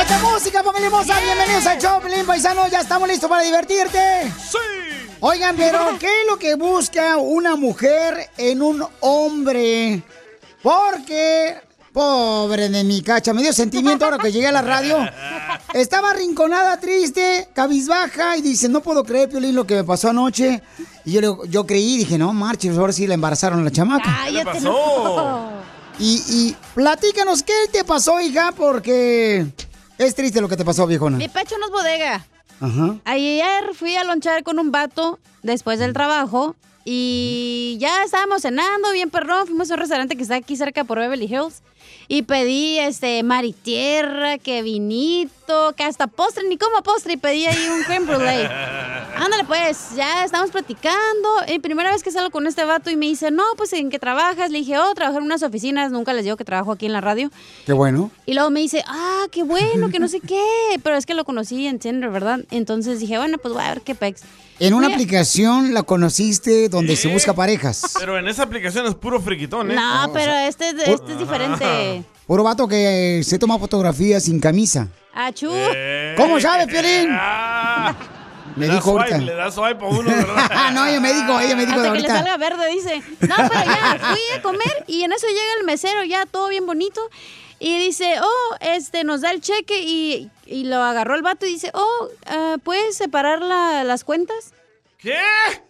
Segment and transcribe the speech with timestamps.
[0.00, 1.18] ¡Esta música, familia hermosa!
[1.20, 2.66] Bienvenidos al show, Pelín Paisano.
[2.68, 3.98] Ya estamos listos para divertirte.
[4.50, 4.58] ¡Sí!
[5.20, 10.02] Oigan, pero ¿qué es lo que busca una mujer en un hombre?
[10.62, 11.56] Porque,
[11.92, 14.98] pobre de mi cacha, me dio sentimiento ahora que llegué a la radio.
[15.72, 20.62] Estaba arrinconada, triste, cabizbaja, y dice, no puedo creer, Piolín, lo que me pasó anoche.
[21.04, 24.18] Y yo, le- yo creí, dije, no, marches, ahora sí la embarazaron a la chamaca.
[24.26, 25.50] ¿Qué le pasó?
[25.98, 28.52] Y, y platícanos, ¿qué te pasó, hija?
[28.52, 29.46] Porque
[29.98, 31.16] es triste lo que te pasó, viejona.
[31.16, 32.26] Mi pecho no es bodega.
[32.60, 32.96] Ajá.
[33.04, 39.10] Ayer fui a lonchar con un vato después del trabajo y ya estábamos cenando bien
[39.10, 39.46] perrón.
[39.46, 41.62] Fuimos a un restaurante que está aquí cerca por Beverly Hills
[42.08, 47.68] y pedí este maritierra, que vinito, que hasta postre, ni como postre, y pedí ahí
[47.68, 48.46] un creme brulee.
[49.16, 51.28] Ándale, pues, ya estamos platicando.
[51.48, 53.98] Y primera vez que salgo con este vato y me dice, no, pues, ¿en qué
[53.98, 54.50] trabajas?
[54.50, 55.90] Le dije, oh, trabajo en unas oficinas.
[55.90, 57.30] Nunca les digo que trabajo aquí en la radio.
[57.64, 58.10] Qué bueno.
[58.26, 60.44] Y luego me dice, ah, qué bueno, que no sé qué.
[60.82, 62.40] Pero es que lo conocí en Tinder, ¿verdad?
[62.50, 64.22] Entonces dije, bueno, pues voy a ver qué pex.
[64.58, 67.94] En una aplicación la conociste donde se busca parejas.
[67.98, 69.74] Pero en esa aplicación es puro friquitón, ¿eh?
[69.74, 72.02] No, pero este, es- este es diferente.
[72.26, 74.88] Puro vato que se toma fotografías sin camisa.
[75.14, 75.50] Achú.
[76.16, 77.10] ¿Cómo sabe, Piolín?
[78.56, 79.18] Me Le da dijo swipe, ahorita.
[79.18, 80.46] Le da swipe a uno, ¿verdad?
[80.50, 82.16] Ah, no, ella me dijo, ella me dijo de Hasta que le ahorita.
[82.16, 83.02] salga verde, dice.
[83.20, 86.64] No, pero ya, fui a comer y en eso llega el mesero, ya todo bien
[86.64, 87.00] bonito.
[87.58, 91.50] Y dice, oh, este, nos da el cheque y, y lo agarró el vato y
[91.50, 94.52] dice, oh, ah, ¿puedes separar la- las cuentas?
[95.06, 95.62] ¿Qué?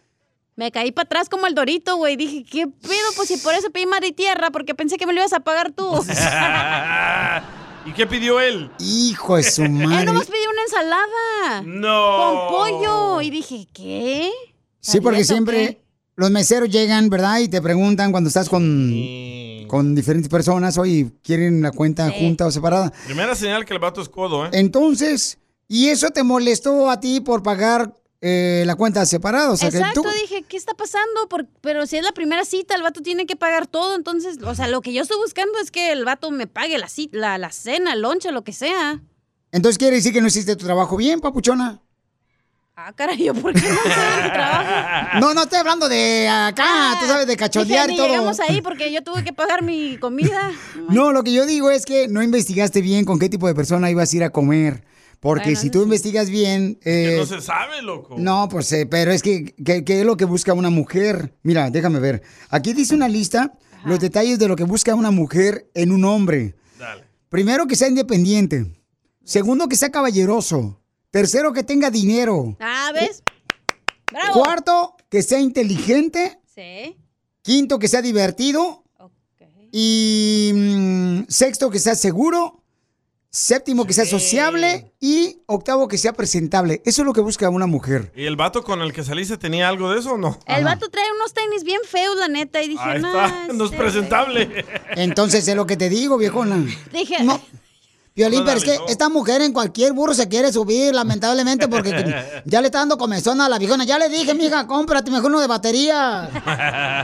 [0.54, 2.16] Me caí para atrás como el dorito, güey.
[2.16, 3.08] Dije, ¿qué pedo?
[3.16, 5.40] Pues si por eso pedí mar y tierra, porque pensé que me lo ibas a
[5.40, 5.86] pagar tú.
[7.84, 8.70] ¿Y qué pidió él?
[8.78, 10.06] Hijo de su Él madre.
[10.06, 11.62] nomás pidió una ensalada.
[11.66, 12.16] No.
[12.16, 12.48] Con
[12.80, 13.20] pollo.
[13.20, 14.30] Y dije, ¿qué?
[14.80, 15.82] Sí, porque ¿Dieta o siempre qué?
[16.16, 17.38] los meseros llegan, ¿verdad?
[17.40, 18.94] Y te preguntan cuando estás con,
[19.68, 22.14] con diferentes personas, oye, ¿quieren la cuenta Sí.
[22.18, 22.90] junta o separada?
[23.04, 24.50] Primera señal que el vato es codo, ¿eh?
[24.54, 25.36] Entonces,
[25.68, 27.92] ¿y eso te molestó a ti por pagar
[28.28, 29.52] eh, la cuenta separada?
[29.52, 30.08] O sea, que Exacto, tú...
[30.20, 31.28] dije, ¿qué está pasando?
[31.28, 33.94] Por- pero si es la primera cita, el vato tiene que pagar todo.
[33.94, 36.88] Entonces, o sea, lo que yo estoy buscando es que el vato me pague la,
[36.88, 39.00] cita, la, la cena, el lonche, lo que sea.
[39.52, 41.80] Entonces quiere decir que no hiciste tu trabajo bien, papuchona.
[42.78, 45.18] Ah, caray, ¿yo por qué no sé mi trabajo?
[45.20, 48.06] No, no estoy hablando de acá, tú sabes, de Dije, cachondear y todo.
[48.06, 50.50] llegamos ahí porque yo tuve que pagar mi comida.
[50.90, 53.90] No, lo que yo digo es que no investigaste bien con qué tipo de persona
[53.90, 54.84] ibas a ir a comer.
[55.20, 55.84] Porque Bueno, si tú sí.
[55.84, 56.76] investigas bien...
[56.76, 58.16] Que eh, no se sabe, loco.
[58.18, 61.34] No, pues, eh, pero es que, ¿qué, es lo que busca una mujer?
[61.42, 62.22] Mira, déjame ver.
[62.50, 63.52] Aquí dice una lista,
[63.84, 66.54] los detalles de lo que busca una mujer en un hombre.
[66.78, 67.04] Dale.
[67.28, 68.66] Primero, que sea independiente.
[69.24, 70.80] Segundo, que sea caballeroso.
[71.10, 72.56] Tercero, que tenga dinero.
[72.60, 73.22] Ah, ¿ves?
[74.12, 74.42] ¡Bravo!
[74.42, 76.38] Cuarto, que sea inteligente.
[76.54, 76.96] Sí.
[77.42, 78.84] Quinto, que sea divertido.
[78.98, 79.12] Ok.
[79.72, 82.62] Y mm, sexto, que sea seguro.
[83.36, 84.94] Séptimo, que sea sociable.
[84.98, 86.80] Y octavo, que sea presentable.
[86.86, 88.10] Eso es lo que busca una mujer.
[88.16, 90.38] ¿Y el vato con el que saliste tenía algo de eso o no?
[90.46, 93.08] El vato trae unos tenis bien feos, la neta, y dije, Ahí no.
[93.08, 94.64] está, no es este, presentable.
[94.92, 96.64] Entonces es lo que te digo, viejona.
[96.94, 97.38] Dije, No.
[98.14, 101.90] Violín, No pero es que esta mujer en cualquier burro se quiere subir, lamentablemente, porque
[102.46, 103.84] ya le está dando comezón a la viejona.
[103.84, 106.30] Ya le dije, mija, cómprate mejor uno de batería.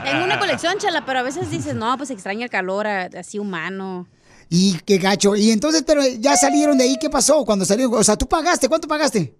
[0.02, 4.06] tengo una colección, chala, pero a veces dices, no, pues extraña el calor así humano.
[4.54, 5.34] Y qué gacho.
[5.34, 7.94] Y entonces, pero ya salieron de ahí, ¿qué pasó cuando salieron?
[7.94, 9.34] O sea, tú pagaste, ¿cuánto pagaste?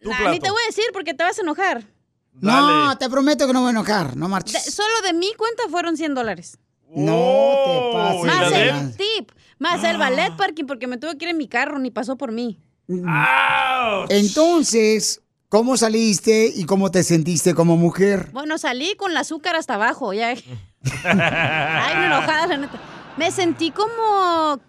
[0.00, 1.84] Tu Nah, ni te voy a decir porque te vas a enojar.
[2.40, 2.96] No, Dale.
[3.00, 4.72] te prometo que no voy a enojar, no De- marches.
[4.72, 6.56] solo de mi cuenta fueron 100 dólares.
[6.94, 8.22] No Oh, te pases.
[8.22, 11.36] ¿y la Más el tip, más el ballet parking porque me tuve que ir en
[11.36, 12.60] mi carro, ni pasó por mí.
[12.88, 14.06] ¡Auch!
[14.10, 18.28] Entonces, ¿cómo saliste y cómo te sentiste como mujer?
[18.32, 20.28] Bueno, salí con el azúcar hasta abajo, ya.
[21.04, 22.80] Ay, me enojada, la neta.
[23.18, 24.60] Me sentí como,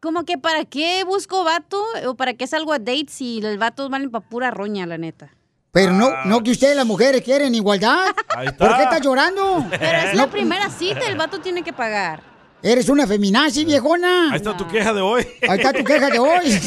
[0.00, 3.88] como que para qué busco vato o para qué salgo a date si los vatos
[3.88, 5.30] valen pa' pura roña, la neta.
[5.72, 8.14] Pero no, no que ustedes las mujeres quieren igualdad.
[8.36, 8.68] Ahí está.
[8.68, 9.64] ¿Por qué estás llorando?
[9.70, 12.22] Pero es la primera cita, el vato tiene que pagar.
[12.62, 14.32] Eres una feminazi, viejona.
[14.32, 15.26] Ahí está tu queja de hoy.
[15.48, 16.60] Ahí está tu queja de hoy.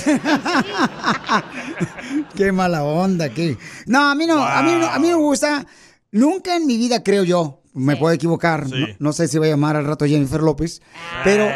[2.35, 3.57] qué mala onda, qué.
[3.85, 5.65] No, a mí no, a mí no, a mí no me gusta.
[6.11, 7.61] Nunca en mi vida creo yo.
[7.77, 8.67] Me puedo equivocar.
[8.67, 8.75] Sí.
[8.75, 10.81] No, no sé si voy a llamar al rato Jennifer López.
[11.23, 11.47] Pero,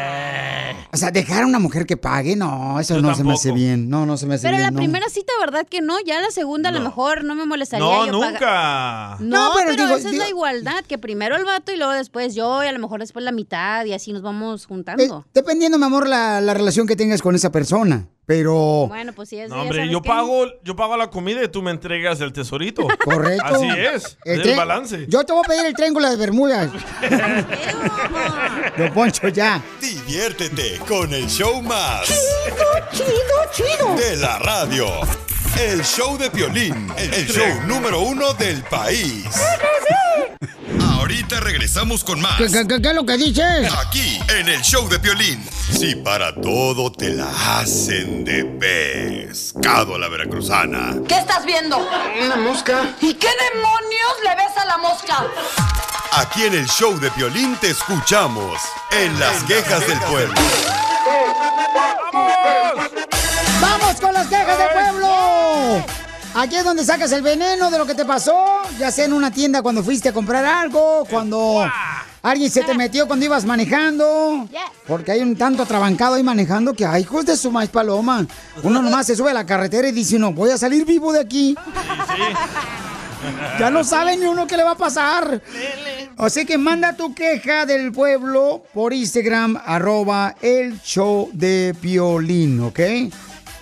[0.94, 3.52] o sea, dejar a una mujer que pague, no, eso Yo no se me hace
[3.52, 3.90] bien.
[3.90, 4.64] No, no se me hace Pero bien.
[4.66, 4.78] la no.
[4.78, 5.96] primera cita, ¿verdad que no?
[6.06, 9.18] Ya la segunda a lo mejor no me molestaría No, yo nunca.
[9.20, 11.94] No, No, pero pero, digo- esa es la igualdad, que primero el vato y luego
[11.94, 15.26] después yo y a lo mejor después la mitad y así nos vamos Eh, juntando.
[15.34, 18.08] dependiendo, mi amor, la, la relación que tengas con esa persona.
[18.32, 20.08] Pero, Bueno, pues sí, es No, hombre, yo qué.
[20.08, 22.88] pago, yo pago la comida y tú me entregas el tesorito.
[23.04, 23.44] correcto.
[23.46, 24.18] Así es.
[24.24, 25.06] El Es el balance.
[25.10, 26.72] Yo te voy a pedir el triángulo de Bermudas.
[28.78, 29.62] Don Poncho, ya.
[29.82, 32.08] Diviértete con el show más.
[32.92, 33.06] Chido,
[33.52, 33.96] chido.
[33.96, 34.88] De la radio.
[35.60, 36.88] El show de Piolín.
[36.98, 39.26] El show número uno del país.
[41.12, 42.38] Ahorita regresamos con más.
[42.38, 43.70] ¿Qué, qué, qué- qué es lo que dices?
[43.86, 45.44] Aquí, en el show de Piolín.
[45.70, 47.28] Si para todo te la
[47.60, 50.96] hacen de pescado a la veracruzana.
[51.10, 51.86] ¿Qué estás viendo?
[52.24, 52.96] Una mosca.
[53.02, 55.26] ¿Y qué demonios le ves a la mosca?
[56.14, 58.62] Aquí en el show de Piolín te escuchamos.
[58.92, 60.34] En las quejas del pueblo.
[63.60, 65.86] ¡Vamos con las quejas del pueblo!
[66.34, 68.46] Aquí es donde sacas el veneno de lo que te pasó,
[68.80, 71.70] ya sea en una tienda cuando fuiste a comprar algo, cuando
[72.22, 74.48] alguien se te metió cuando ibas manejando.
[74.88, 78.26] Porque hay un tanto atrabancado ahí manejando que, ay, hijos de su maíz paloma.
[78.64, 81.20] Uno nomás se sube a la carretera y dice, no, voy a salir vivo de
[81.20, 81.56] aquí.
[83.60, 85.42] Ya no sabe ni uno qué le va a pasar.
[86.18, 92.80] Así que manda tu queja del pueblo por Instagram, arroba el show de Piolín, ¿ok?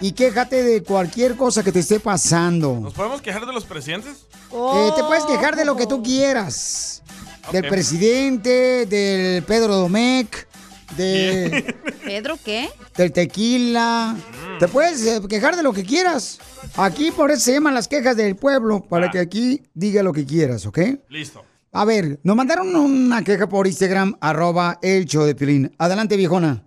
[0.01, 2.80] Y quéjate de cualquier cosa que te esté pasando.
[2.80, 4.25] ¿Nos podemos quejar de los presidentes?
[4.51, 7.04] Eh, te puedes quejar de lo que tú quieras.
[7.51, 10.48] Del presidente, del Pedro Domecq,
[10.96, 11.75] de,
[12.06, 12.69] ¿Pedro qué?
[12.96, 14.16] del tequila.
[14.60, 16.40] Te puedes eh, quejar de lo que quieras.
[16.78, 20.25] Aquí por eso se llaman las quejas del pueblo, para que aquí diga lo que
[20.25, 20.80] quieras, ¿ok?
[21.10, 21.44] Listo.
[21.72, 25.75] A ver, nos mandaron una queja por Instagram, arroba el show de Pilín.
[25.78, 26.63] Adelante, viejona.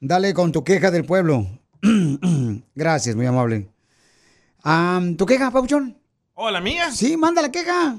[0.00, 1.46] Dale con tu queja del pueblo.
[2.74, 3.68] Gracias, muy amable.
[4.62, 5.98] Am, ¿Tu queja, Pauchón?
[6.34, 6.90] ¿Oh, la mía?
[6.92, 7.96] Sí, manda la queja.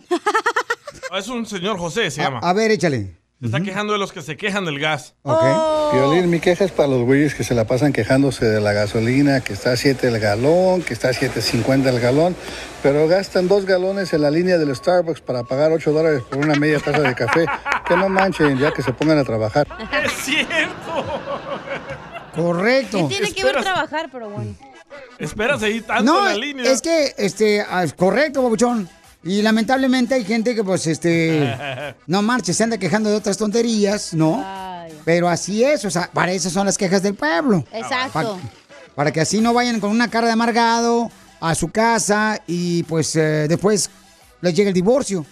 [1.12, 2.39] Oh, Es un señor José, se llama.
[2.41, 3.18] A, a ver, échale.
[3.39, 5.15] Se está quejando de los que se quejan del gas.
[5.24, 5.44] Ok.
[5.91, 9.41] Piolín, mi queja es para los güeyes que se la pasan quejándose de la gasolina,
[9.41, 12.38] que está a 7 el galón, que está a 7.50 el galón,
[12.81, 16.56] pero gastan dos galones en la línea del Starbucks para pagar 8 dólares por una
[16.56, 17.45] media taza de café.
[17.86, 19.68] Que no manchen, ya que se pongan a trabajar.
[20.06, 21.06] ¡Es cierto!
[22.35, 23.07] Correcto.
[23.07, 23.63] ¿Qué tiene que ver Esperas.
[23.74, 24.09] trabajar?
[24.12, 24.56] Pero bueno.
[25.19, 26.71] Esperas ahí tanto No, en la línea.
[26.71, 28.88] es que, este, ah, es correcto, Papuchón.
[29.24, 31.56] Y lamentablemente hay gente que, pues, este,
[32.07, 34.44] no marche, se anda quejando de otras tonterías, ¿no?
[34.45, 34.94] Ay.
[35.06, 37.63] Pero así es, o sea, para eso son las quejas del pueblo.
[37.71, 38.38] Exacto.
[38.39, 38.50] Pa-
[38.95, 41.09] para que así no vayan con una cara de amargado
[41.39, 43.89] a su casa y pues eh, después
[44.41, 45.25] les llegue el divorcio.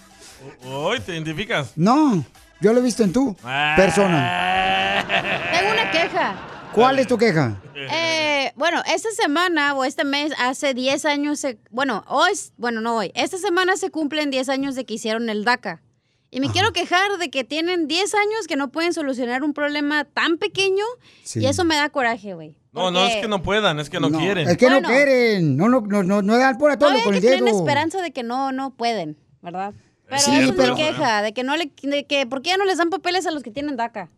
[0.66, 1.68] Hoy te identificas.
[1.76, 2.24] No,
[2.60, 3.74] yo lo he visto en tu Ah.
[3.76, 5.04] persona.
[5.52, 6.34] Tengo una queja.
[6.74, 7.60] ¿Cuál es tu queja?
[7.74, 12.96] Eh, bueno, esta semana o este mes, hace 10 años, se- bueno, hoy, bueno, no
[12.96, 15.82] hoy, esta semana se cumplen 10 años de que hicieron el DACA.
[16.30, 20.04] Y me quiero quejar de que tienen 10 años que no pueden solucionar un problema
[20.04, 20.84] tan pequeño
[21.24, 21.40] Sí.
[21.40, 22.56] y eso me da coraje, güey.
[22.72, 24.48] No, no es Porque que no puedan, es que no, quieren.
[24.48, 24.80] Es que Bueno.
[24.80, 25.56] no quieren.
[25.58, 27.46] No, no, no, no, no dan por a todo con el dedo.
[27.48, 29.74] esperanza de que no, no pueden, ¿verdad?
[30.08, 32.56] Pero Sí, esa es mi queja, de que no le, de que, ¿por qué ya
[32.56, 34.08] no les dan papeles a los que tienen DACA?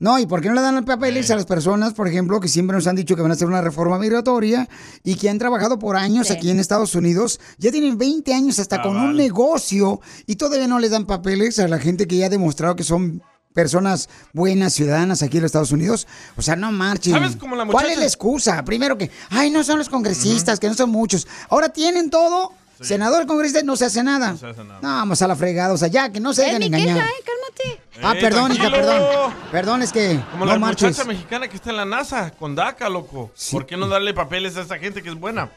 [0.00, 2.48] No, ¿y por qué no le dan los papeles a las personas, por ejemplo, que
[2.48, 4.66] siempre nos han dicho que van a hacer una reforma migratoria
[5.04, 6.32] y que han trabajado por años Sí.
[6.32, 7.38] aquí en Estados Unidos?
[7.58, 11.68] Ya tienen 20 años hasta con un negocio y todavía no les dan papeles a
[11.68, 15.72] la gente que ya ha demostrado que son personas buenas, ciudadanas aquí en los Estados
[15.72, 16.06] Unidos.
[16.36, 17.12] O sea, no marchen.
[17.12, 18.64] ¿Sabes cómo la ¿Cuál es la excusa?
[18.64, 21.26] Primero que, ay, no son los congresistas, que no son muchos.
[21.50, 22.52] Ahora tienen todo.
[22.80, 24.32] Senador, congresista, no se hace nada.
[24.32, 24.80] No se hace nada.
[24.82, 25.74] No, vamos a la fregada.
[25.74, 26.96] O sea, ya, que no se dejen engañar.
[26.96, 27.80] queja, eh, cálmate.
[28.02, 29.32] Ah, Ey, perdón, hija, perdón.
[29.52, 30.88] Perdón, es que Como no la marches.
[30.90, 33.30] muchacha mexicana que está en la NASA, con DACA, loco.
[33.50, 35.50] ¿Por qué no darle papeles a esa gente que es buena?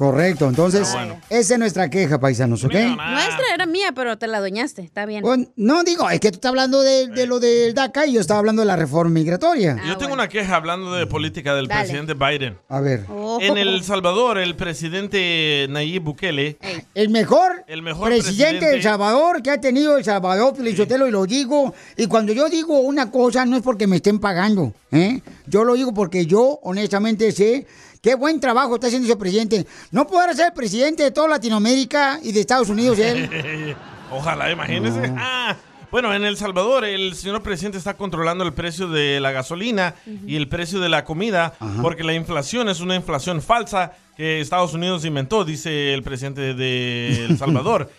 [0.00, 1.20] Correcto, entonces, Ah, bueno.
[1.28, 2.72] esa es nuestra queja, paisanos, ¿ok?
[2.72, 5.20] Nuestra era mía, pero te la adueñaste, está bien.
[5.20, 8.20] Pues, no digo, es que tú estás hablando de, de lo del DACA y yo
[8.22, 9.76] estaba hablando de la reforma migratoria.
[9.78, 10.14] Ah, Yo tengo bueno.
[10.14, 11.82] una queja hablando de política del Dale.
[11.82, 12.56] presidente Biden.
[12.70, 13.38] A ver, Oh.
[13.42, 16.56] En El Salvador, el presidente Nayib Bukele
[16.94, 18.66] el mejor, El mejor presidente presidente.
[18.70, 21.74] de El Salvador que ha tenido El Salvador, Felicitelo, y lo digo.
[21.98, 24.72] Y cuando yo digo una cosa, no es porque me estén pagando.
[24.92, 25.20] ¿eh?
[25.46, 27.66] Yo lo digo porque yo, honestamente, sé
[28.00, 29.66] qué buen trabajo está haciendo ese presidente.
[29.90, 33.76] No podrá ser presidente de toda Latinoamérica y de Estados Unidos él.
[34.10, 35.12] Ojalá, imagínese.
[35.16, 35.56] Ah,
[35.90, 39.94] bueno, en El Salvador el señor presidente está controlando el precio de la gasolina
[40.26, 44.74] y el precio de la comida porque la inflación es una inflación falsa que Estados
[44.74, 47.90] Unidos inventó, dice el presidente de El Salvador.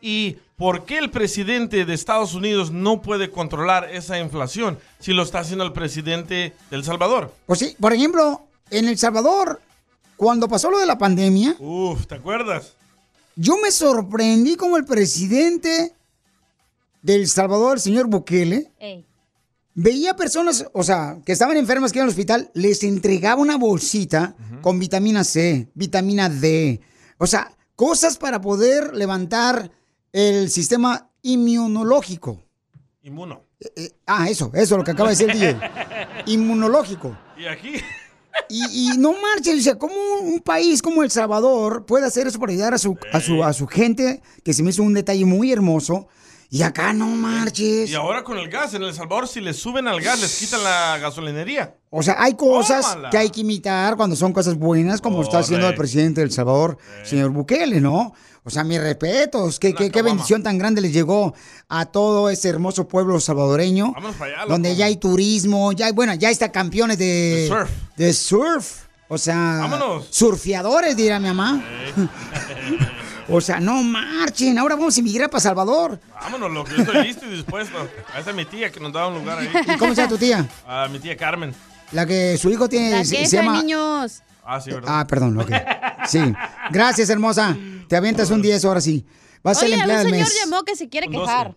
[0.00, 5.22] ¿Y por qué el presidente de Estados Unidos no puede controlar esa inflación si lo
[5.22, 7.34] está haciendo el presidente de El Salvador?
[7.46, 9.60] Pues sí, por ejemplo, en El Salvador,
[10.16, 12.74] cuando pasó lo de la pandemia, Uf, ¿te acuerdas?
[13.36, 15.94] yo me sorprendí como el presidente
[17.02, 19.06] del Salvador, el señor Bukele, Ey.
[19.74, 24.34] veía personas, o sea, que estaban enfermas que iban al hospital, les entregaba una bolsita
[24.60, 26.80] con vitamina C, vitamina D,
[27.18, 29.70] o sea, cosas para poder levantar
[30.12, 32.42] el sistema inmunológico.
[33.02, 33.44] Inmuno.
[33.76, 35.70] Eh, ah, eso, eso, lo que acaba de decir el DJ.
[36.26, 37.16] Inmunológico.
[37.38, 37.74] ¿Y aquí?
[38.48, 42.26] Y, y no marchen, o sea, ¿cómo un, un país como El Salvador puede hacer
[42.26, 44.22] eso para ayudar a su, a su, a su gente?
[44.44, 46.08] Que se me hizo un detalle muy hermoso.
[46.52, 47.88] Y acá no marches.
[47.90, 50.64] Y ahora con el gas, en El Salvador, si les suben al gas, les quitan
[50.64, 51.76] la gasolinería.
[51.90, 53.10] O sea, hay cosas Tómala.
[53.10, 56.32] que hay que imitar cuando son cosas buenas, como está haciendo el presidente de El
[56.32, 58.14] Salvador, señor Bukele, ¿no?
[58.42, 59.60] O sea, mis respetos.
[59.60, 61.34] Qué, qué, qué bendición tan grande les llegó
[61.68, 63.94] a todo ese hermoso pueblo salvadoreño.
[63.96, 67.70] Allá, donde ya hay turismo, ya hay, bueno, ya está campeones de, De surf.
[67.96, 68.84] de surf.
[69.08, 70.06] O sea, Vámonos.
[70.10, 71.62] surfeadores, dirá mi mamá.
[73.30, 74.58] o sea, no marchen.
[74.58, 76.00] Ahora vamos a emigrar para Salvador.
[76.20, 77.76] Vámonos, loco, yo estoy listo y dispuesto.
[78.14, 79.50] A esa es mi tía que nos da un lugar ahí.
[79.66, 80.48] ¿Y cómo se llama tu tía?
[80.90, 81.54] Mi tía Carmen.
[81.92, 82.90] La que su hijo tiene.
[82.90, 83.60] La queja, se llama.
[83.62, 84.22] niños.
[84.44, 85.00] Ah, sí, ¿verdad?
[85.00, 85.50] Ah, perdón, ok.
[86.06, 86.20] Sí.
[86.70, 87.56] Gracias, hermosa.
[87.88, 89.06] Te avientas un 10 ahora sí.
[89.42, 90.40] Vas a ser empleada un del señor mes.
[90.44, 91.54] llamó que se quiere quejar.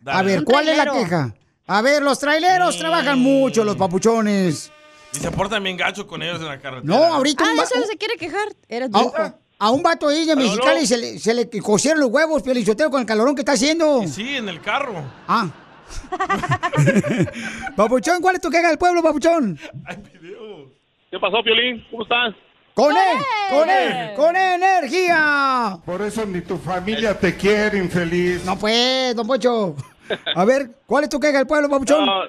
[0.00, 0.18] Dale.
[0.18, 1.34] A ver, ¿cuál es la queja?
[1.66, 4.70] A ver, los traileros trabajan mucho, los papuchones.
[5.14, 6.82] Y se portan bien gacho con ellos en la carretera.
[6.96, 8.48] No, ahorita Ah, un, va- eso se quiere quejar.
[8.68, 9.38] Eres a, brujo.
[9.62, 13.00] A un vato ahí de Mexicali se le, se le cosieron los huevos, Piolichotero, con
[13.00, 14.04] el calorón que está haciendo.
[14.08, 15.04] Sí, en el carro.
[15.28, 15.48] Ah.
[17.76, 19.56] Papuchón, ¿cuál es tu queja del pueblo, Papuchón?
[21.12, 21.86] ¿Qué pasó, Piolín?
[21.92, 22.34] ¿Cómo estás?
[22.74, 23.18] ¡Con él!
[23.50, 24.14] ¡Con él!
[24.16, 25.78] ¡Con energía!
[25.86, 28.44] Por eso ni tu familia te quiere, infeliz.
[28.44, 29.76] No pues, don Pocho.
[30.34, 32.04] A ver, ¿cuál es tu queja del pueblo, Papuchón?
[32.04, 32.22] No,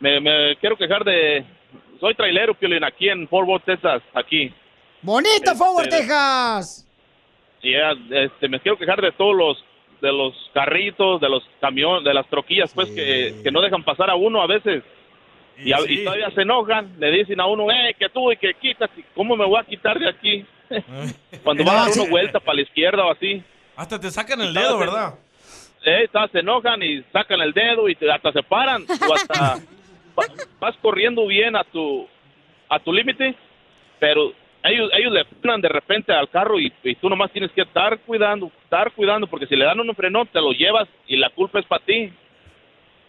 [0.00, 1.42] me, me quiero quejar de...
[2.00, 4.52] Soy trailero, Piolín, aquí en Fort Worth, Texas, aquí.
[5.04, 6.86] ¡Bonito, Este- Forward, Texas!
[7.62, 9.64] Y ya, este, me quiero quejar de todos los
[10.00, 14.10] de los carritos, de los camiones, de las troquillas, pues, que, que no dejan pasar
[14.10, 14.82] a uno a veces.
[15.56, 16.04] Y, a- y sí.
[16.04, 19.02] todavía se enojan, le dicen a uno, eh, que tú y que quítate.
[19.14, 20.44] ¿Cómo me voy a quitar de aquí?
[21.42, 22.06] Cuando va a dar sí.
[22.10, 23.42] vuelta para la izquierda o así.
[23.76, 25.14] Hasta te sacan el dedo, ¿verdad?
[25.86, 29.54] eh, todas se enojan y sacan el dedo y te- hasta se paran o hasta
[30.18, 32.06] va- vas corriendo bien a tu
[32.68, 33.34] a tu límite,
[33.98, 34.32] pero
[34.64, 37.98] ellos ellos le frenan de repente al carro y, y tú nomás tienes que estar
[38.00, 41.60] cuidando, estar cuidando porque si le dan un frenón te lo llevas y la culpa
[41.60, 42.12] es para ti.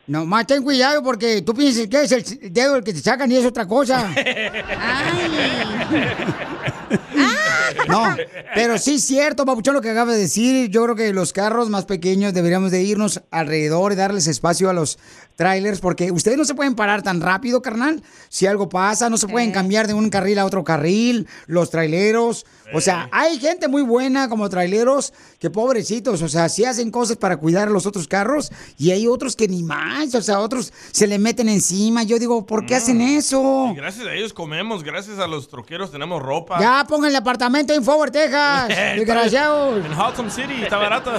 [0.08, 3.32] No, más ten cuidado porque tú piensas que es el dedo el que te sacan
[3.32, 4.14] y es otra cosa.
[7.90, 8.16] No,
[8.54, 10.70] pero sí es cierto, Papuchón, lo que acaba de decir.
[10.70, 14.74] Yo creo que los carros más pequeños deberíamos de irnos alrededor y darles espacio a
[14.74, 15.00] los
[15.36, 18.02] trailers porque ustedes no se pueden parar tan rápido, carnal.
[18.30, 22.46] Si algo pasa, no se pueden cambiar de un carril a otro carril, los traileros.
[22.74, 27.18] O sea, hay gente muy buena como traileros que pobrecitos, o sea, sí hacen cosas
[27.18, 30.74] para cuidar a los otros carros y hay otros que ni más, o sea, otros
[30.92, 32.04] se le meten encima.
[32.04, 33.70] Yo digo, ¿por qué hacen eso?
[33.72, 36.60] Y gracias a ellos comemos, gracias a los troqueros tenemos ropa.
[36.60, 38.68] Ya pongan el apartamento en Forward, Texas.
[38.96, 39.86] Desgraciados.
[39.86, 41.12] En Haltom City, está barato.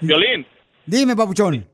[0.00, 0.46] Violín,
[0.86, 1.71] Dime, papuchón.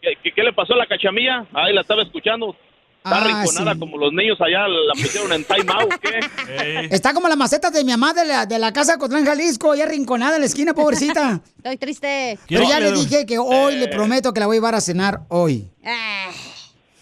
[0.00, 1.46] ¿Qué, qué, qué le pasó a la cachamilla?
[1.52, 2.54] Ahí la estaba escuchando.
[3.02, 3.78] Está Ah, arrinconada sí.
[3.80, 6.88] como los niños allá, la pusieron en time out, ¿qué?
[6.94, 9.84] Está como la maceta de mi mamá de la, de la casa Cotlán, Jalisco, ya
[9.84, 11.40] arrinconada en la esquina, pobrecita.
[11.56, 12.38] Estoy triste.
[12.46, 15.20] Pero ya le dije que hoy le prometo que la voy a llevar a cenar
[15.28, 15.64] hoy.
[15.82, 16.28] Ah,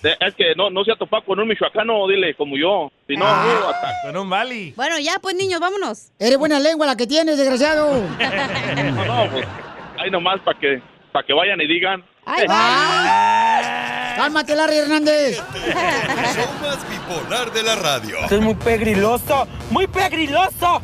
[0.00, 2.92] Es que no, no se ha topado con un michoacano, dile, como yo.
[3.08, 3.44] Si no, Ah.
[3.66, 4.72] uh, hasta- Con un Bali.
[4.76, 6.12] Bueno, ya, pues, niños, vámonos.
[6.20, 7.92] Eres buena lengua la que tienes, desgraciado.
[8.94, 9.44] no, no, pues,
[9.98, 12.04] ahí nomás para que, para que vayan y digan.
[12.30, 15.38] Ay, Ah, Cálmate, Larry Hernández.
[15.38, 15.72] El
[16.34, 18.18] show más bipolar de la radio.
[18.30, 20.82] es muy pegriloso, muy pegriloso.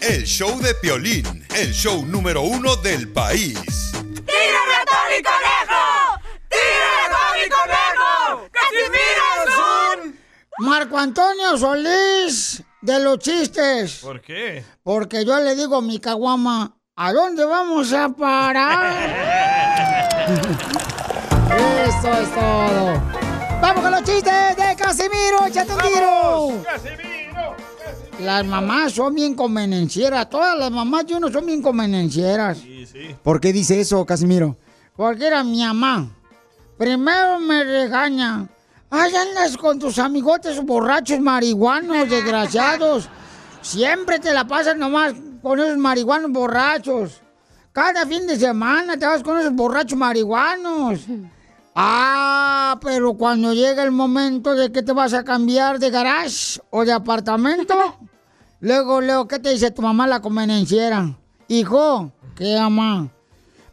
[0.00, 3.90] El show de Piolín, el show número uno del país.
[3.92, 6.20] ¡Tírame a Tony Conejo!
[6.48, 8.48] ¡Tírame a Tony Conejo!
[8.52, 9.54] ¡Casimiro es
[10.04, 10.18] un...
[10.58, 13.94] Marco Antonio Solís de los chistes.
[14.02, 14.62] ¿Por qué?
[14.82, 19.24] Porque yo le digo a mi caguama, ¿a dónde vamos a parar?
[22.04, 23.02] Eso es todo.
[23.62, 26.64] Vamos con los chistes de Casimiro, échate un tiro.
[28.20, 30.28] Las mamás son bien convenencieras.
[30.28, 32.58] Todas las mamás de uno son bien convenencieras.
[32.58, 33.16] Sí, sí.
[33.22, 34.54] ¿Por qué dice eso, Casimiro?
[34.94, 36.10] Porque era mi mamá.
[36.76, 38.48] Primero me regaña.
[38.90, 43.08] Ay, andas con tus amigotes borrachos marihuanos, desgraciados.
[43.62, 47.22] Siempre te la pasas nomás con esos marihuanos borrachos.
[47.72, 51.00] Cada fin de semana te vas con esos borrachos marihuanos.
[51.74, 56.84] Ah, pero cuando llega el momento de que te vas a cambiar de garage o
[56.84, 57.74] de apartamento,
[58.60, 61.16] luego, luego, ¿qué te dice tu mamá la convenenciera?
[61.48, 63.10] Hijo, ¿qué ama?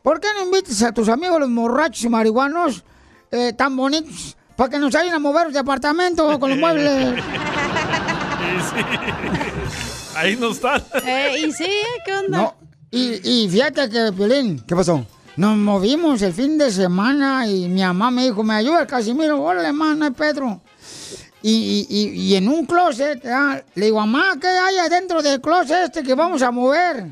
[0.01, 2.84] ¿Por qué no invitas a tus amigos los borrachos y marihuanos
[3.31, 7.22] eh, tan bonitos para que nos ayuden a mover de apartamento con los muebles?
[7.22, 10.17] Sí, sí.
[10.17, 10.81] Ahí no están.
[11.05, 11.70] Eh, y sí,
[12.03, 12.38] ¿qué onda?
[12.39, 12.55] No,
[12.89, 15.05] y, y fíjate que, Piolín, ¿qué pasó?
[15.42, 19.42] Nos movimos el fin de semana y mi mamá me dijo, me ayuda el Casimiro,
[19.42, 20.62] órale, no hay Pedro.
[21.42, 25.42] Y, y- y- y en un closet, ah, le digo, mamá, ¿qué hay adentro del
[25.42, 27.08] closet este que vamos a mover?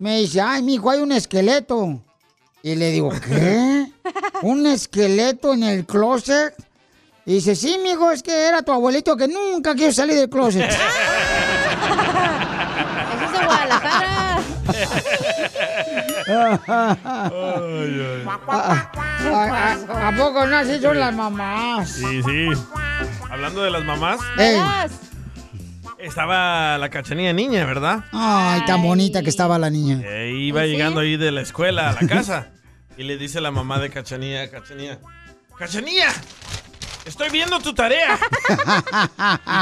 [0.00, 2.02] Me dice, ay, mijo, hay un esqueleto.
[2.60, 3.86] Y le digo, ¿qué?
[4.42, 6.52] ¿Un esqueleto en el closet?
[7.24, 10.68] Y dice, sí, mijo, es que era tu abuelito que nunca quiso salir del closet.
[10.68, 10.76] Eso
[13.26, 14.40] es de Guadalajara.
[16.70, 16.96] ¿A,
[19.32, 21.90] a- a poco no así son las mamás?
[21.90, 22.48] Sí, sí.
[23.30, 24.56] Hablando de las mamás, Ey.
[25.98, 28.04] estaba la cachanilla niña, ¿verdad?
[28.12, 30.00] Ay, tan bonita que estaba la niña.
[30.04, 32.48] Eh, iba llegando ahí de la escuela a la casa.
[32.96, 34.98] y le dice la mamá de Cachanilla, Cachanilla,
[35.58, 36.08] Cachanilla,
[37.06, 38.18] estoy viendo tu tarea.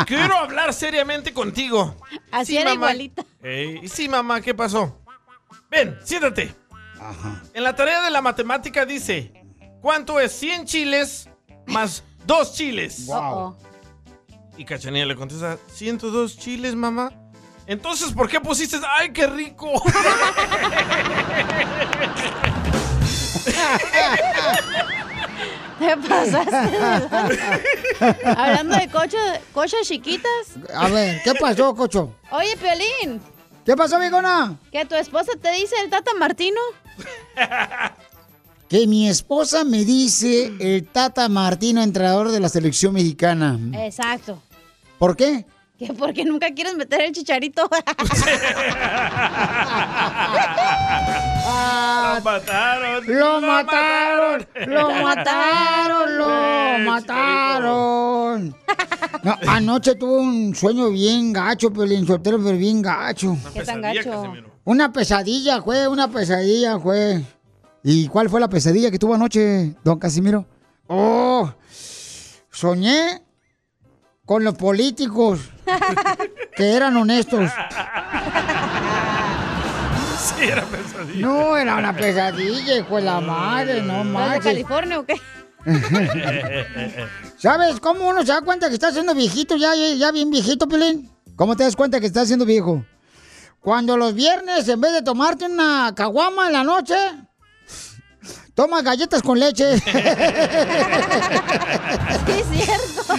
[0.03, 1.95] y quiero hablar seriamente contigo.
[2.33, 2.75] Así Sí, era mamá.
[2.93, 3.25] igualita.
[3.43, 4.99] Eh, y sí, mamá, ¿qué pasó?
[5.71, 6.55] Ven, siéntate.
[7.55, 9.33] En la tarea de la matemática dice,
[9.81, 11.29] ¿cuánto es 100 chiles
[11.67, 13.05] más 2 chiles?
[13.09, 13.57] Uh-oh.
[14.57, 17.13] Y Cachanilla le contesta, 102 chiles, mamá.
[17.67, 19.71] Entonces, ¿por qué pusiste, ay, qué rico?
[25.79, 26.79] Te pasaste.
[28.37, 29.17] Hablando de cocho,
[29.53, 30.57] cochas chiquitas.
[30.75, 32.15] A ver, ¿qué pasó, Cocho?
[32.33, 33.21] Oye, Piolín.
[33.69, 34.57] ¿Qué pasó, Vigona?
[34.73, 36.59] Que tu esposa te dice el Tata Martino.
[38.67, 43.59] Que mi esposa me dice el Tata Martino, entrenador de la selección mexicana.
[43.75, 44.43] Exacto.
[44.99, 45.45] ¿Por qué?
[45.79, 47.69] Que porque nunca quieres meter el chicharito.
[47.69, 47.77] Lo
[52.23, 53.07] mataron.
[53.07, 54.49] ¡Lo mataron!
[54.67, 56.17] ¡Lo mataron!
[56.17, 58.57] ¡Lo mataron!
[59.23, 63.37] No, anoche tuve un sueño bien gacho, Pelín Sotelo, pero bien gacho.
[63.53, 64.33] ¿Qué tan gacho?
[64.65, 67.23] Una pesadilla, fue, una pesadilla, fue.
[67.83, 70.47] ¿Y cuál fue la pesadilla que tuvo anoche, don Casimiro?
[70.89, 71.53] Oh,
[72.51, 73.23] soñé
[74.25, 75.41] con los políticos
[76.57, 77.51] que eran honestos.
[80.19, 81.27] Sí, era pesadilla.
[81.27, 84.41] No, era una pesadilla, hijo de la madre, no ¿Los de.
[84.41, 85.15] California o qué?
[87.37, 90.67] ¿Sabes cómo uno se da cuenta que está siendo viejito, ya, ya, ya bien viejito,
[90.69, 91.11] Pelín?
[91.37, 92.85] ¿Cómo te das cuenta que estás siendo viejo?
[93.61, 96.97] Cuando los viernes, en vez de tomarte una caguama en la noche,
[98.55, 99.81] toma galletas con leche.
[102.27, 103.15] Sí, es cierto.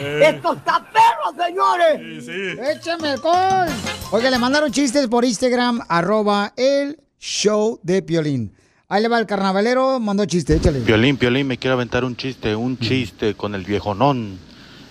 [0.00, 2.00] ¡Esto está perro, señores!
[2.00, 2.56] Sí, sí.
[2.62, 3.68] ¡Échame alcohol!
[4.10, 8.54] Oiga, le mandaron chistes por Instagram, arroba el show de Piolín.
[8.90, 10.80] Ahí le va el carnavalero, mandó chiste, échale.
[10.80, 14.38] Piolín, Piolín, me quiero aventar un chiste, un chiste con el viejonón.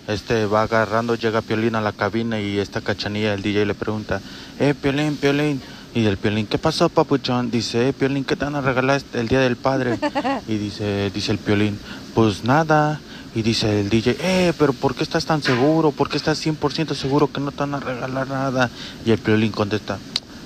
[0.07, 4.21] Este va agarrando, llega Piolín a la cabina y esta cachanilla, el DJ le pregunta,
[4.59, 5.59] eh, Piolín, Piolín.
[5.95, 7.49] Y el Piolín, ¿qué pasó, papuchón?
[7.49, 9.97] Dice, eh, Piolín, ¿qué te van a regalar este- el Día del Padre?
[10.47, 11.79] Y dice, dice el Piolín,
[12.13, 13.01] pues nada.
[13.33, 15.91] Y dice el DJ, eh, pero ¿por qué estás tan seguro?
[15.91, 18.69] ¿Por qué estás 100% seguro que no te van a regalar nada?
[19.07, 19.97] Y el Piolín contesta,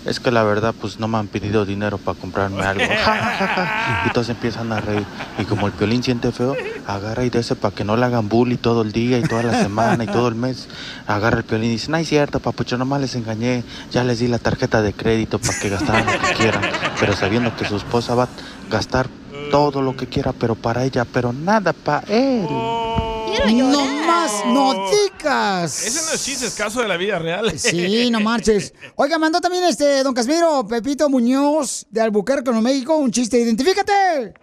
[0.05, 2.83] es que la verdad, pues no me han pedido dinero para comprarme algo.
[4.05, 5.05] y todos empiezan a reír.
[5.37, 6.55] Y como el Piolín siente feo,
[6.87, 9.61] agarra y dice para que no le hagan bully todo el día y toda la
[9.61, 10.67] semana y todo el mes.
[11.07, 13.63] Agarra el Piolín y dice, no es cierto, papucho, nomás les engañé.
[13.91, 16.63] Ya les di la tarjeta de crédito para que gastaran lo que quieran.
[16.99, 18.29] Pero sabiendo que su esposa va a
[18.69, 19.07] gastar
[19.51, 22.47] todo lo que quiera, pero para ella, pero nada para él.
[23.53, 25.85] No más, no digas.
[25.85, 27.57] Ese no es chiste, es caso de la vida real.
[27.57, 28.73] Sí, no marches.
[28.95, 33.39] Oiga, mandó también este don Casimiro, Pepito Muñoz de Albuquerque, Nuevo México, un chiste.
[33.39, 34.33] ¡Identifícate!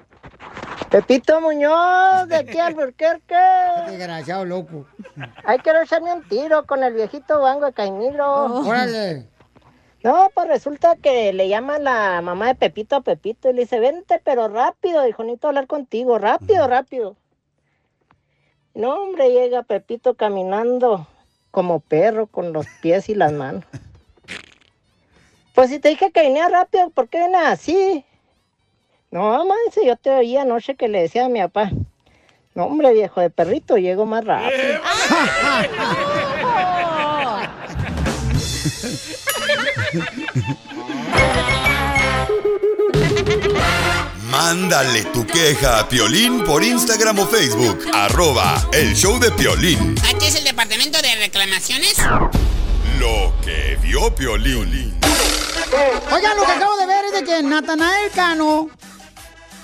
[0.90, 3.34] Pepito Muñoz, de aquí a Albuquerque.
[3.88, 4.86] Desgraciado, loco.
[5.44, 8.60] Ay, quiero echarme un tiro con el viejito Bango de Caimiro.
[8.62, 9.28] Órale.
[10.02, 13.80] No, pues resulta que le llama la mamá de Pepito a Pepito y le dice,
[13.80, 17.16] vente, pero rápido, dijo, necesito hablar contigo, rápido, rápido.
[18.78, 21.08] No, hombre, llega Pepito caminando
[21.50, 23.64] como perro con los pies y las manos.
[25.52, 28.04] Pues si te dije que venía rápido, ¿por qué vienes así?
[29.10, 31.72] No, mamá, dice, yo te oí anoche que le decía a mi papá.
[32.54, 34.80] No, hombre, viejo de perrito, llego más rápido.
[44.42, 47.76] Mándale tu queja a Piolín por Instagram o Facebook.
[47.92, 49.96] Arroba el show de Piolín.
[50.04, 51.96] ¿H es el departamento de reclamaciones?
[53.00, 54.94] Lo que vio Piolín.
[56.12, 58.68] Oigan, lo que acabo de ver es de que Natanael Cano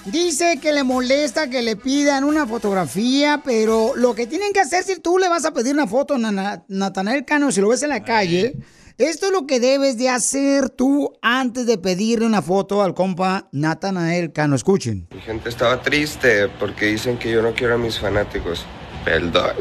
[0.07, 4.83] dice que le molesta que le pidan una fotografía, pero lo que tienen que hacer
[4.83, 7.85] si tú le vas a pedir una foto a Na- Natanael Cano, si lo ves
[7.85, 8.57] en la calle,
[8.99, 13.49] esto es lo que debes de hacer tú antes de pedirle una foto al compa
[13.51, 14.55] Natanael Cano.
[14.55, 15.09] Escuchen.
[15.13, 18.65] Mi gente estaba triste porque dicen que yo no quiero a mis fanáticos.
[19.05, 19.53] Perdón.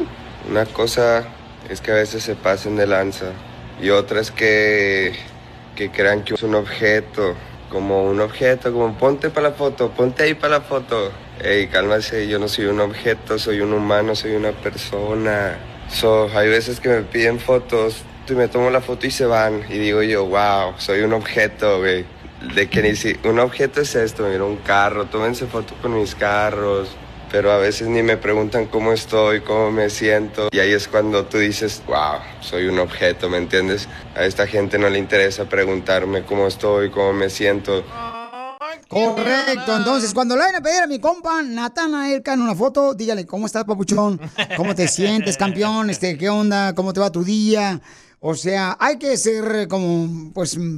[0.50, 1.26] Una cosa
[1.70, 3.32] es que a veces se pasen de lanza
[3.82, 5.14] y otra es que,
[5.76, 7.34] que crean que es un objeto,
[7.70, 11.12] como un objeto, como ponte para la foto, ponte ahí para la foto.
[11.44, 15.58] Ey, cálmase, yo no soy un objeto, soy un humano, soy una persona.
[15.90, 19.64] So, hay veces que me piden fotos y me tomo la foto y se van
[19.70, 22.06] y digo yo, wow, soy un objeto, güey.
[22.56, 26.14] De que ni si un objeto es esto, mira, un carro, tómense foto con mis
[26.14, 26.90] carros,
[27.32, 31.26] pero a veces ni me preguntan cómo estoy, cómo me siento, y ahí es cuando
[31.26, 33.88] tú dices, wow, soy un objeto, ¿me entiendes?
[34.16, 37.84] A esta gente no le interesa preguntarme cómo estoy, cómo me siento.
[38.90, 43.26] Correcto, entonces cuando le vayan a pedir a mi compa Natanael Cano una foto, dígale,
[43.26, 44.20] ¿cómo estás, papuchón?
[44.58, 45.90] ¿Cómo te sientes, campeón?
[45.90, 46.76] Este, ¿Qué onda?
[46.76, 47.82] ¿Cómo te va tu día?
[48.26, 50.78] O sea, hay que ser eh, como, pues, mm,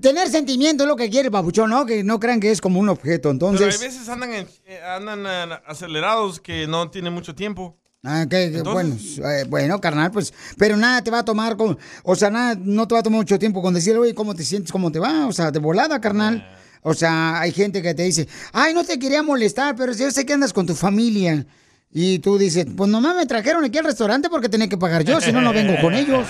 [0.00, 1.86] tener sentimiento es lo que quiere papuchón, ¿no?
[1.86, 3.80] Que no crean que es como un objeto, Pero hay entonces...
[3.80, 7.78] veces andan, en- eh, andan eh, acelerados que no tienen mucho tiempo.
[8.02, 11.78] Ah, que- que bueno, eh, bueno, carnal, pues, pero nada te va a tomar, con,
[12.02, 14.42] o sea, nada, no te va a tomar mucho tiempo con decirle, oye, ¿cómo te
[14.42, 14.72] sientes?
[14.72, 15.28] ¿Cómo te va?
[15.28, 16.44] O sea, de volada, carnal.
[16.82, 20.26] O sea, hay gente que te dice, ay, no te quería molestar, pero yo sé
[20.26, 21.46] que andas con tu familia.
[21.94, 25.20] Y tú dices, pues nomás me trajeron aquí al restaurante porque tenía que pagar yo,
[25.20, 26.26] si no, no vengo con ellos.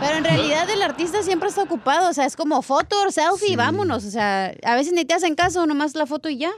[0.00, 4.04] Pero en realidad el artista siempre está ocupado, o sea, es como foto, selfie, vámonos.
[4.04, 6.50] O sea, a veces ni te hacen caso, nomás la foto y ya.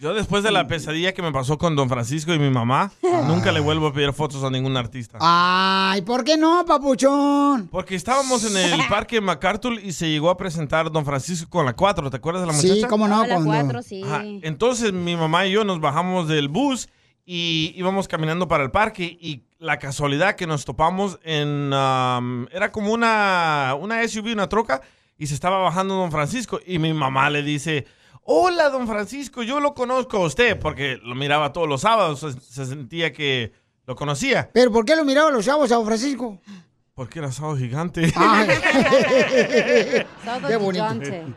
[0.00, 2.92] Yo después de la pesadilla que me pasó con Don Francisco y mi mamá,
[3.26, 5.16] nunca le vuelvo a pedir fotos a ningún artista.
[5.20, 7.68] Ay, ¿por qué no, papuchón?
[7.68, 11.74] Porque estábamos en el parque MacArthur y se llegó a presentar Don Francisco con la
[11.74, 12.74] 4, ¿te acuerdas de la muchacha?
[12.74, 14.02] Sí, cómo no, Ah, la cuando- cuatro, sí.
[14.04, 16.88] Ajá, Entonces mi mamá y yo nos bajamos del bus
[17.24, 21.72] y íbamos caminando para el parque y la casualidad que nos topamos en...
[21.72, 24.82] um, era como una, una SUV, una troca,
[25.16, 27.86] y se estaba bajando Don Francisco y mi mamá le dice...
[28.26, 32.32] Hola, don Francisco, yo lo conozco a usted porque lo miraba todos los sábados, se,
[32.40, 33.52] se sentía que
[33.86, 34.48] lo conocía.
[34.50, 36.40] ¿Pero por qué lo miraban los chavos a Don Francisco?
[36.94, 38.02] Porque era sábado gigante.
[40.46, 40.86] Qué bonito.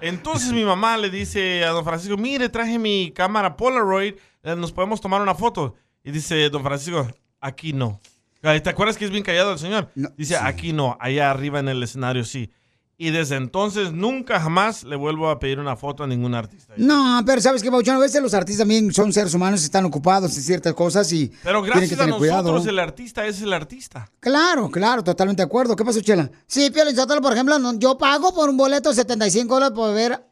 [0.02, 4.14] Entonces mi mamá le dice a don Francisco, mire, traje mi cámara Polaroid,
[4.56, 5.76] nos podemos tomar una foto.
[6.04, 7.08] Y dice don Francisco,
[7.42, 8.00] aquí no.
[8.42, 9.92] ¿Te acuerdas que es bien callado el señor?
[10.16, 12.52] dice, aquí no, allá arriba en el escenario sí.
[13.00, 16.74] Y desde entonces nunca jamás le vuelvo a pedir una foto a ningún artista.
[16.78, 20.36] No, pero sabes que, Papuchón, a veces los artistas también son seres humanos, están ocupados
[20.36, 22.70] en ciertas cosas y Pero que gracias a nosotros cuidado.
[22.70, 24.10] el artista es el artista.
[24.20, 25.76] Claro, claro, totalmente de acuerdo.
[25.76, 26.32] ¿Qué pasó, Chela?
[26.48, 26.84] Sí, Pio
[27.22, 30.26] por ejemplo, yo pago por un boleto de 75 dólares por ver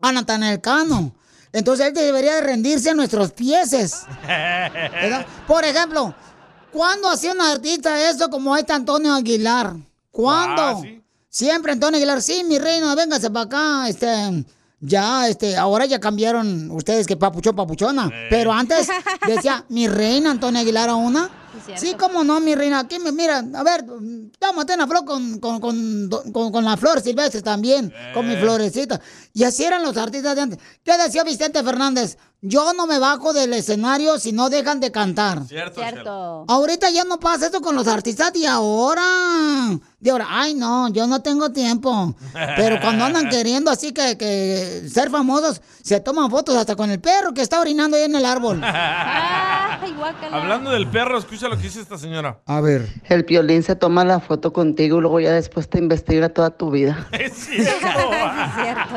[0.00, 1.16] a Natanael Cano.
[1.52, 4.02] Entonces él debería de rendirse a nuestros pieses.
[4.26, 5.26] ¿verdad?
[5.46, 6.14] Por ejemplo,
[6.72, 9.74] ¿cuándo hacía un artista esto como este Antonio Aguilar?
[10.10, 10.62] ¿Cuándo?
[10.62, 10.82] Ah,
[11.30, 14.44] Siempre Antonio Aguilar, sí, mi reina, véngase para acá, este...
[14.80, 18.08] Ya, este, ahora ya cambiaron ustedes que papuchón, papuchona.
[18.30, 18.88] Pero antes
[19.26, 21.28] decía, mi reina Antonio Aguilar a una.
[21.76, 22.80] Sí, cómo no, mi reina.
[22.80, 23.84] Aquí me mira, a ver,
[24.38, 29.00] tómate una flor con, con, con, con- con la flor silvestre también, con mi florecita.
[29.32, 30.58] Y así eran los artistas de antes.
[30.84, 32.16] ¿Qué decía Vicente Fernández?
[32.40, 35.42] Yo no me bajo del escenario si no dejan de cantar.
[35.44, 36.44] Cierto, Cierto.
[36.46, 39.02] Ahorita ya no pasa eso con los artistas de ahora.
[39.98, 42.14] De ahora, ay no, yo no tengo tiempo.
[42.56, 47.00] Pero cuando andan queriendo así que, que ser famosos, se toman fotos hasta con el
[47.00, 48.60] perro que está orinando ahí en el árbol.
[49.80, 49.94] Ay.
[50.30, 52.38] Hablando del perro, escucha lo que dice esta señora.
[52.46, 52.88] A ver.
[53.08, 56.70] El piolín se toma la foto contigo y luego ya después te investiga toda tu
[56.70, 57.08] vida.
[57.12, 58.94] Es Sí, es cierto.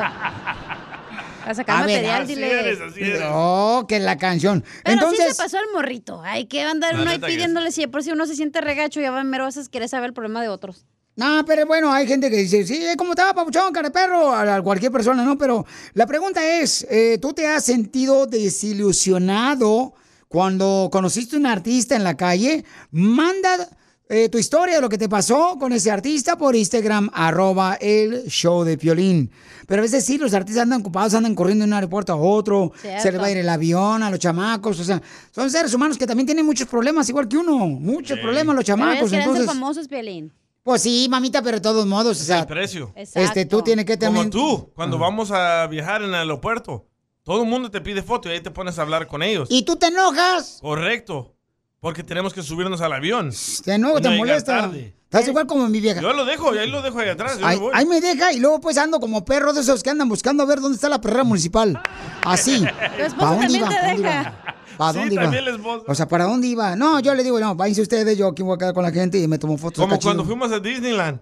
[1.45, 3.19] A sacar A ver, material, así dile.
[3.32, 4.63] Oh, que la canción.
[4.84, 6.21] Pero Entonces, sí se pasó el morrito.
[6.23, 9.43] Hay que andar uno ahí pidiéndole si de por si uno se siente regacho, mero
[9.43, 10.86] a veces querer saber el problema de otros.
[11.15, 14.32] No, pero bueno, hay gente que dice, sí, ¿cómo estaba, papuchón, cara de perro?
[14.32, 15.38] A, a cualquier persona, ¿no?
[15.38, 19.93] Pero la pregunta es, eh, ¿tú te has sentido desilusionado
[20.30, 22.63] cuando conociste un artista en la calle?
[22.91, 23.67] Manda
[24.13, 28.26] eh, tu historia de lo que te pasó con ese artista por Instagram, arroba el
[28.28, 29.32] show de Piolín.
[29.67, 32.74] Pero a veces sí, los artistas andan ocupados, andan corriendo de un aeropuerto a otro,
[32.82, 33.02] Cierto.
[33.02, 35.02] se les va a ir el avión a los chamacos, o sea,
[35.34, 38.78] son seres humanos que también tienen muchos problemas, igual que uno, muchos problemas los Pero
[38.78, 39.10] ellos chamacos.
[39.10, 40.34] ser Entonces, famosos, Piolín.
[40.63, 42.91] pues sí, mamita, pero de todos modos, o sea, El precio.
[42.95, 44.30] este, tú tienes que Como también...
[44.30, 46.86] tú, cuando vamos a viajar en el aeropuerto,
[47.24, 49.47] todo el mundo te pide foto y ahí te pones a hablar con ellos.
[49.52, 50.58] ¿Y tú te enojas?
[50.60, 51.34] Correcto.
[51.82, 53.32] Porque tenemos que subirnos al avión.
[53.65, 54.62] Enojas, Y te molesta.
[54.62, 54.94] tarde.
[55.06, 56.00] Estás igual como mi vieja.
[56.00, 57.39] Yo lo dejo, y ahí lo dejo ahí atrás.
[57.41, 57.72] Ahí, me voy.
[57.74, 60.46] ahí me deja y luego pues ando como perro de esos que andan buscando a
[60.46, 61.82] ver dónde está la perrera municipal.
[62.24, 62.63] Así.
[63.17, 63.67] ¿Para dónde iba?
[63.67, 64.32] te ¿Pa' dónde iba?
[64.78, 65.84] ¿Para Sí, dónde iba?
[65.88, 66.76] O sea, ¿para dónde iba?
[66.76, 69.17] No, yo le digo, no, váyanse ustedes, yo aquí voy a quedar con la gente
[69.17, 69.84] y me tomo fotos.
[69.84, 71.20] Como cuando fuimos a Disneyland.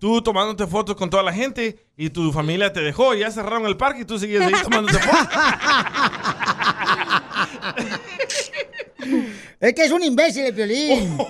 [0.00, 3.66] Tú tomándote fotos con toda la gente y tu familia te dejó y ya cerraron
[3.66, 5.28] el parque y tú seguías ahí tomándote fotos.
[9.62, 11.16] Es que es un imbécil el violín.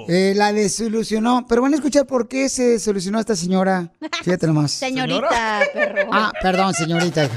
[0.08, 3.90] Eh, la desilusionó, pero van a escuchar por qué se desilusionó esta señora.
[4.22, 4.72] Fíjate nomás.
[4.72, 6.10] Señorita, perro.
[6.12, 7.30] Ah, perdón, señorita.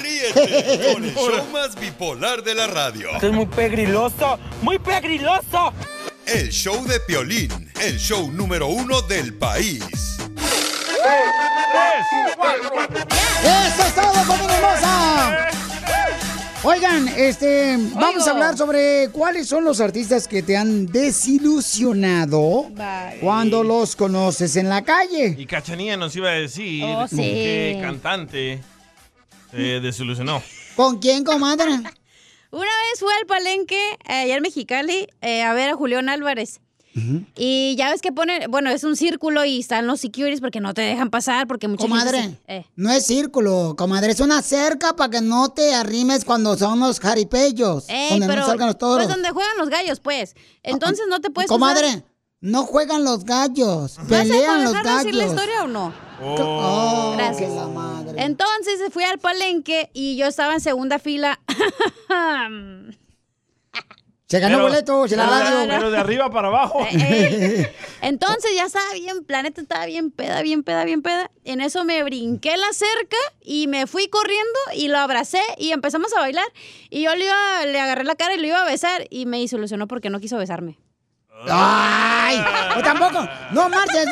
[0.00, 3.08] Ríete con el show más bipolar de la radio.
[3.14, 5.72] Esto es muy pegriloso, muy pegriloso.
[6.32, 7.50] El show de Piolín,
[7.82, 9.82] el show número uno del país.
[13.42, 15.48] ¡Eso es todo, familia hermosa!
[16.62, 22.70] Oigan, este, vamos a hablar sobre cuáles son los artistas que te han desilusionado
[23.20, 25.34] cuando los conoces en la calle.
[25.38, 27.16] Y Cachanilla nos iba a decir Oh, sí.
[27.16, 28.60] qué cantante
[29.50, 30.42] se desilusionó.
[30.76, 31.80] ¿Con quién, comadre?
[32.52, 36.60] Una vez fui al palenque, eh, allá en Mexicali, eh, a ver a Julián Álvarez.
[37.36, 40.74] Y ya ves que pone, bueno, es un círculo y están los securities porque no
[40.74, 42.40] te dejan pasar, porque mucha Comadre, gente...
[42.46, 42.66] se- eh.
[42.74, 46.98] no es círculo, comadre, es una cerca para que no te arrimes cuando son los
[46.98, 49.04] jaripellos, Ey, donde pero, no salgan los toros.
[49.04, 50.34] Pues donde juegan los gallos, pues.
[50.64, 52.04] Entonces no te puedes Comadre, pasar.
[52.40, 54.84] no juegan los gallos, ¿Vas a pelean los decir
[55.14, 55.26] la gallos.
[55.26, 55.94] historia o no?
[56.22, 57.50] Oh, Gracias.
[57.50, 58.22] que la madre.
[58.22, 61.40] Entonces fui al palenque y yo estaba en segunda fila.
[64.26, 65.66] Se ganó Pero- boleto, se la radio.
[65.68, 66.86] Pero de arriba para abajo.
[66.92, 67.68] Eh,
[68.00, 71.32] Entonces ya estaba bien, planeta estaba bien peda, bien peda, bien peda.
[71.44, 76.14] En eso me brinqué la cerca y me fui corriendo y lo abracé y empezamos
[76.16, 76.46] a bailar.
[76.90, 79.40] Y yo le, iba, le agarré la cara y lo iba a besar y me
[79.40, 80.78] desilusionó porque no quiso besarme.
[81.48, 82.42] Ay,
[82.76, 83.26] o tampoco.
[83.52, 84.06] No marches.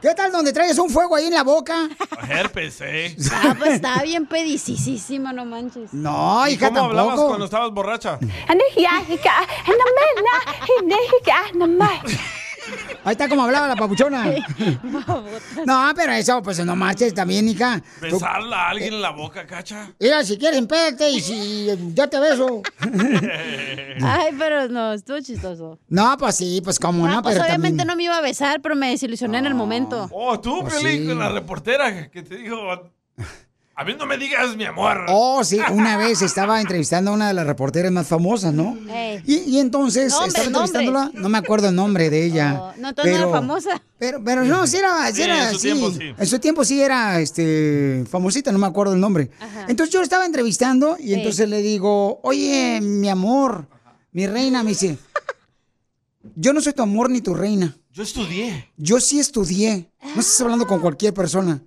[0.00, 1.88] ¿Qué tal donde traes un fuego ahí en la boca?
[2.28, 3.16] Herpes, ¿eh?
[3.32, 5.92] Ah, pues estaba bien pedicísima, no manches.
[5.92, 8.18] No, ¿Y hija, cómo hablabas cuando estabas borracha?
[13.04, 14.24] Ahí está como hablaba la papuchona.
[15.66, 17.80] No, pero eso, pues no marches también, hija.
[18.00, 19.92] Besarla a alguien en la boca, cacha.
[20.00, 22.62] Mira, si quieres, empédate y si yo te beso.
[24.02, 25.78] Ay, pero no, estuvo chistoso.
[25.88, 27.86] No, pues sí, pues como Ah, no, pues pero obviamente también...
[27.88, 30.08] no me iba a besar, pero me desilusioné en el momento.
[30.12, 31.08] Oh, tú, Pues Piolín, sí.
[31.08, 32.56] con la reportera que te dijo...
[33.74, 35.06] A mí no me digas mi amor.
[35.08, 38.76] Oh, sí, una vez estaba entrevistando a una de las reporteras más famosas, ¿no?
[39.26, 42.58] Y, y entonces estaba entrevistándola, no me acuerdo el nombre de ella.
[42.60, 43.82] Oh, no, entonces no era famosa.
[43.98, 45.66] Pero, pero no, sí era, sí Sí, era, en su sí.
[45.68, 46.14] tiempo, sí.
[46.18, 49.30] En su tiempo sí era, este, famosita, no me acuerdo el nombre.
[49.40, 49.66] Ajá.
[49.68, 51.14] Entonces yo estaba entrevistando y Sí.
[51.14, 53.68] entonces le digo, oye, mi amor,
[54.12, 54.98] mi reina, me dice,
[56.36, 57.74] yo no soy tu amor ni tu reina.
[57.90, 58.70] Yo estudié.
[58.76, 59.90] Yo sí estudié.
[60.14, 61.62] No estás hablando con cualquier persona.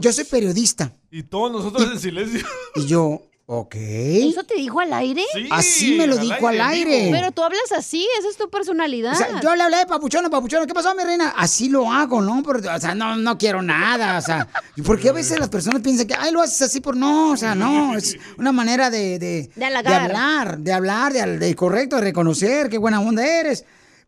[0.00, 0.92] Yo soy periodista.
[1.10, 2.46] Y todos nosotros en silencio.
[2.74, 3.74] Y yo, ok.
[3.76, 5.22] ¿Eso te dijo al aire?
[5.32, 7.10] Sí, Así me lo al dijo al aire, aire.
[7.12, 9.12] Pero tú hablas así, esa es tu personalidad.
[9.12, 10.66] O sea, yo le hablé de papuchona, papuchona.
[10.66, 11.32] ¿Qué pasó, mi reina?
[11.36, 12.42] Así lo hago, ¿no?
[12.42, 14.18] Pero, o sea, no, no quiero nada.
[14.18, 14.46] O sea,
[14.84, 17.30] porque a veces las personas piensan que, ay, lo haces así por no.
[17.30, 17.96] O sea, no.
[17.96, 19.18] Es una manera de.
[19.18, 20.02] De, De halagar.
[20.02, 23.64] hablar, de hablar, de, de correcto, de reconocer qué buena onda eres.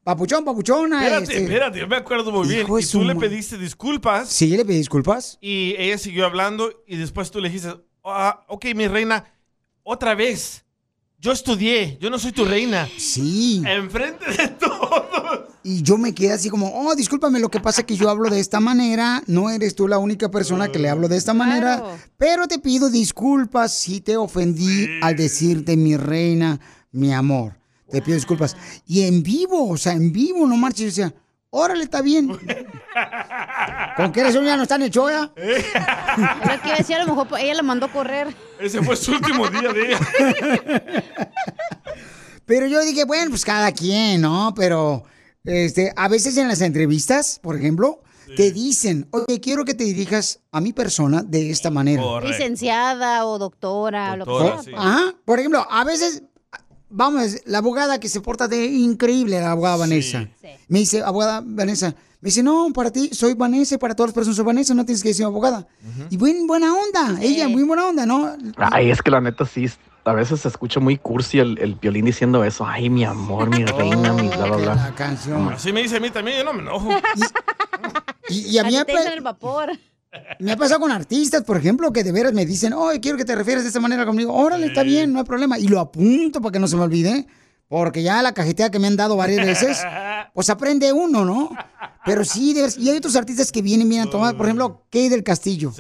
[0.09, 1.03] Papuchón, papuchona.
[1.05, 1.43] Espérate, este.
[1.45, 2.63] espérate, yo me acuerdo muy bien.
[2.63, 5.37] Hijo Y tú le pediste disculpas Sí, le pedí disculpas.
[5.43, 9.31] y ella siguió hablando y después tú le dijiste, ah, ok, mi reina,
[9.83, 10.65] otra vez.
[11.19, 12.89] yo estudié, yo no soy tu reina.
[12.97, 13.63] Sí.
[13.67, 15.41] Enfrente de todos.
[15.63, 18.31] Y yo me quedé así como, oh, discúlpame, lo que pasa es que yo hablo
[18.31, 21.83] de esta manera, no eres tú la única persona que le hablo de esta manera,
[22.17, 26.59] pero te pido disculpas si te ofendí al decirte mi reina,
[26.93, 27.58] mi amor.
[27.91, 28.57] Te pido disculpas.
[28.87, 30.81] Y en vivo, o sea, en vivo, no marches.
[30.97, 31.15] Yo decía,
[31.51, 32.29] órale, está bien.
[33.97, 35.33] ¿Con qué razón ya no están hecho ya?
[35.35, 38.35] Lo que decía, a lo mejor pues, ella la mandó a correr.
[38.61, 39.99] Ese fue su último día de ella.
[42.47, 44.55] Pero yo dije, bueno, pues cada quien, ¿no?
[44.57, 45.05] Pero
[45.45, 48.03] este, a veces en las entrevistas, por ejemplo,
[48.37, 52.03] te dicen, oye, quiero que te dirijas a mi persona de esta manera.
[52.23, 54.73] Licenciada o doctora, lo que O- sea.
[54.77, 55.15] Ajá.
[55.25, 56.23] Por ejemplo, a veces,
[56.91, 60.29] vamos, la abogada que se porta de increíble, la abogada Vanessa.
[60.69, 64.15] Me dice, abogada Vanessa, me dice, no, para ti soy Vanessa, y para todas las
[64.15, 65.67] personas soy Vanessa, no tienes que decir abogada.
[66.11, 68.37] Y buen, buena onda, ella, muy buena onda, ¿no?
[68.57, 69.67] Ay, es que la neta sí,
[70.05, 72.67] a veces se escucha muy cursi el, el violín diciendo eso.
[72.67, 74.75] Ay, mi amor, mi reina, mi bla, bla, bla.
[74.75, 75.49] La canción.
[75.53, 76.89] Así me dice a mí también, yo no me enojo.
[78.29, 79.71] Y, y a mí me, pa- el vapor.
[80.41, 83.25] Me ha pasado con artistas, por ejemplo, que de veras me dicen, oye, quiero que
[83.25, 84.33] te refieras de esta manera conmigo.
[84.33, 85.59] Órale, está bien, no hay problema.
[85.59, 87.27] Y lo apunto para que no se me olvide,
[87.69, 89.79] porque ya la cajetea que me han dado varias veces,
[90.35, 91.51] pues aprende uno, ¿no?
[92.07, 94.87] Pero sí, de veras- y hay otros artistas que vienen bien a tomar, por ejemplo,
[94.91, 95.73] Kay del Castillo.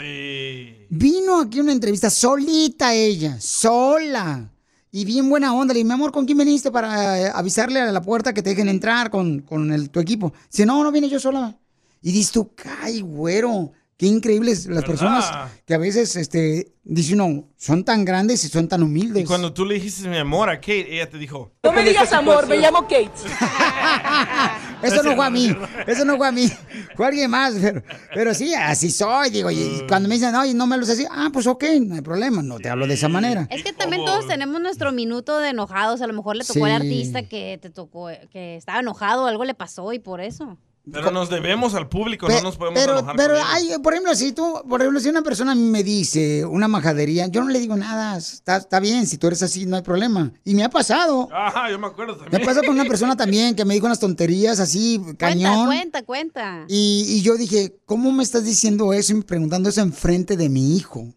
[0.90, 4.50] Vino aquí una entrevista solita ella, sola.
[4.90, 5.72] Y bien buena onda.
[5.74, 8.50] Le dije, mi amor, ¿con quién viniste para eh, avisarle a la puerta que te
[8.50, 10.32] dejen entrar con, con el- tu equipo?
[10.50, 11.56] Dice, no, no vine yo sola.
[12.00, 12.50] Y dices tú,
[12.82, 13.72] ¡ay, güero!
[13.98, 14.86] Qué increíbles las ¿Verdad?
[14.86, 19.24] personas que a veces, este, dice uno, son tan grandes y son tan humildes.
[19.24, 21.50] Y cuando tú le dijiste mi amor a Kate, ella te dijo...
[21.64, 23.10] No me digas amor, me llamo Kate.
[24.82, 25.56] Eso no fue a mí,
[25.88, 26.48] eso no fue a mí,
[26.94, 27.82] fue a alguien más, pero,
[28.14, 31.04] pero sí, así soy, digo, y y cuando me dicen, oye, no me lo así,
[31.10, 33.48] ah, pues ok, no hay problema, no te hablo de esa manera.
[33.50, 36.00] Es que también todos tenemos nuestro minuto de enojados.
[36.00, 36.86] A lo mejor le tocó al Sí.
[36.86, 40.56] artista que te tocó, que estaba enojado, algo le pasó y por eso.
[40.92, 43.92] Pero nos debemos al público, Pe- no nos podemos pero, enojar pero con hay, por
[43.92, 47.58] ejemplo, si tú, por ejemplo, si una persona me dice una majadería, yo no le
[47.60, 50.32] digo nada, está, está bien, si tú eres así, no hay problema.
[50.44, 51.28] Y me ha pasado.
[51.32, 52.44] Ajá, yo me acuerdo Me también.
[52.44, 55.66] pasó con una persona también que me dijo unas tonterías así, cañón.
[55.66, 56.64] Cuenta, cuenta, cuenta.
[56.68, 60.48] Y, y yo dije, ¿cómo me estás diciendo eso y me preguntando eso enfrente de
[60.48, 61.14] mi hijo?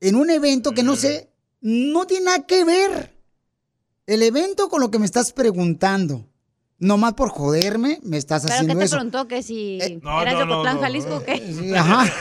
[0.00, 3.14] En un evento que no sé, no tiene nada que ver.
[4.06, 6.26] El evento con lo que me estás preguntando.
[6.80, 8.96] Nomás por joderme, me estás Pero que haciendo te eso.
[8.96, 11.36] preguntó que si no, eras no, de no, Ocotlán, no, Jalisco o qué.
[11.58, 12.10] Sí, ajá.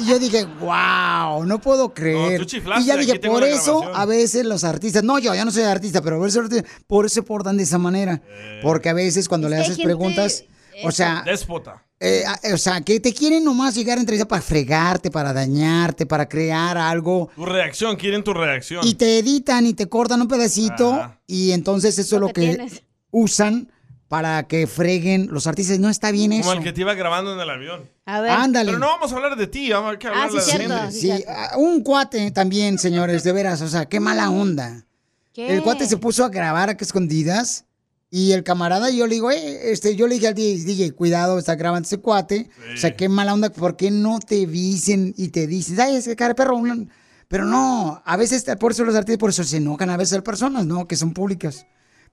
[0.00, 2.38] Y yo dije, wow, no puedo creer.
[2.40, 5.50] tú chiflaste, y ya dije, por eso a veces los artistas, no, yo ya no
[5.50, 8.22] soy artista, pero a veces los artistas, por eso se portan de esa manera.
[8.62, 10.44] Porque a veces cuando Es le que haces gente- preguntas,
[10.84, 11.84] o sea, Déspota.
[12.00, 16.26] eh, o sea, que te quieren nomás llegar a entrevista para fregarte, para dañarte, para
[16.28, 17.28] crear algo.
[17.34, 18.86] Tu reacción, quieren tu reacción.
[18.86, 21.12] Y te editan y te cortan un pedacito.
[21.26, 22.87] Y entonces eso es lo que que.
[23.10, 23.70] Usan
[24.08, 25.78] para que freguen los artistas.
[25.78, 26.48] No está bien eso.
[26.48, 27.88] Como el que te iba grabando en el avión.
[28.06, 28.30] A ver.
[28.30, 28.72] Ándale.
[28.72, 30.92] Pero no vamos a hablar de ti, vamos a hablar de la gente.
[30.92, 34.86] Sí, ah, un cuate también, señores, de veras, o sea, qué mala onda.
[35.34, 35.54] ¿Qué?
[35.54, 37.66] El cuate se puso a grabar acá escondidas
[38.10, 41.38] y el camarada, yo le digo, eh, este, yo le dije al DJ, DJ, cuidado,
[41.38, 42.48] está grabando ese cuate.
[42.72, 46.16] O sea, qué mala onda, ¿por qué no te dicen y te dicen, ay, ese
[46.16, 46.56] cara perro?
[46.56, 46.86] una-".
[47.28, 50.22] Pero no, a veces, por eso los artistas, por eso se enojan a veces las
[50.22, 50.88] personas, ¿no?
[50.88, 51.66] Que son públicas.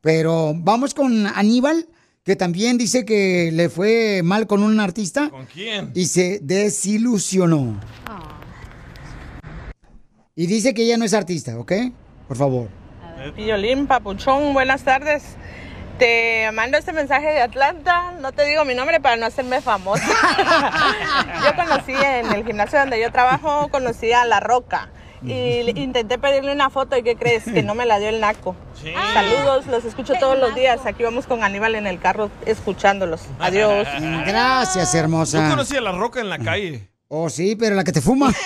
[0.06, 1.88] Pero vamos con Aníbal,
[2.24, 5.32] que también dice que le fue mal con un artista.
[5.32, 5.91] ¿Con quién?
[5.96, 7.82] Y se desilusionó.
[10.36, 11.72] Y dice que ella no es artista, ¿ok?
[12.28, 12.70] Por favor.
[13.36, 15.24] Violín, papuchón, buenas tardes.
[15.98, 18.12] Te mando este mensaje de Atlanta.
[18.22, 20.06] No te digo mi nombre para no hacerme famosa.
[21.44, 24.91] yo conocí en el gimnasio donde yo trabajo, conocí a La Roca.
[25.26, 27.44] Y intenté pedirle una foto y ¿qué crees?
[27.44, 28.56] Que no me la dio el naco.
[29.14, 30.86] Saludos, los escucho todos los días.
[30.86, 33.22] Aquí vamos con Aníbal en el carro escuchándolos.
[33.40, 33.88] Adiós.
[34.26, 35.50] Gracias, Yo hermosa.
[35.50, 36.90] conocí a La Roca en la calle.
[37.08, 38.34] Oh, sí, pero la que te fuma.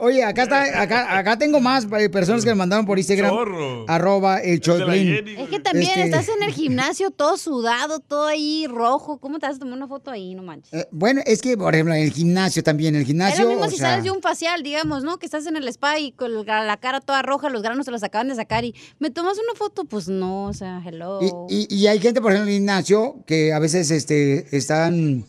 [0.00, 3.30] Oye, acá está, acá, acá tengo más eh, personas que me mandaron por Instagram.
[3.30, 3.84] Chorro.
[3.88, 5.28] Arroba el Piolín.
[5.38, 9.18] Es que también Este, estás en el gimnasio todo sudado, todo ahí rojo.
[9.18, 10.34] ¿Cómo te vas a tomar una foto ahí?
[10.34, 10.72] No manches.
[10.72, 13.44] eh, bueno, es que, por ejemplo, en el gimnasio también, el Es gimnasio.
[13.44, 15.18] lo mismo o si sea, sales de un facial, digamos, ¿no?
[15.18, 17.90] Que estás en el spa y con la la cara toda roja, los granos se
[17.90, 19.84] los acaban de sacar y ¿me tomas una foto?
[19.84, 21.20] Pues no, o sea, hello.
[21.48, 25.24] Y, y- y hay gente, por ejemplo, en el gimnasio que a veces este, están,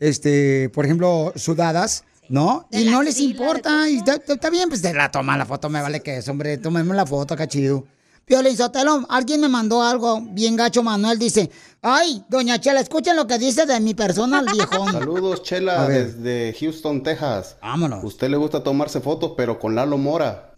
[0.00, 2.66] este, por ejemplo, sudadas, ¿no?
[2.70, 3.88] Y no les importa.
[3.88, 6.94] Y está, bien, pues te la toma la foto, me vale que es, hombre, tomemos
[6.94, 7.84] la foto, acá chido.
[8.24, 11.50] Piolín Sotelo, alguien me mandó algo bien gacho, Manuel, dice,
[11.82, 14.92] ay, doña Chela, escuchen lo que dice de mi persona el viejón.
[14.92, 17.56] Saludos, A Chela, desde Houston, Texas.
[17.60, 18.02] Vámonos.
[18.02, 20.54] Usted le gusta tomarse fotos, pero con Lalo Mora.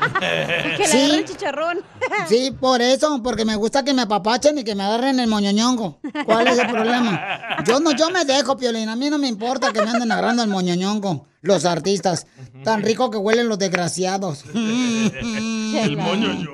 [0.20, 0.98] Que le Sí.
[0.98, 1.78] agarre el chicharrón.
[2.28, 6.00] Sí, por eso, porque me gusta que me apapachen y que me agarren el moñoñongo.
[6.24, 7.58] ¿Cuál es el problema?
[7.66, 10.42] Yo no, yo me dejo, Piolín, a mí no me importa que me anden agarrando
[10.42, 12.26] el moñoñongo, los artistas.
[12.64, 14.44] Tan rico que huelen los desgraciados.
[14.54, 16.50] El moño yo.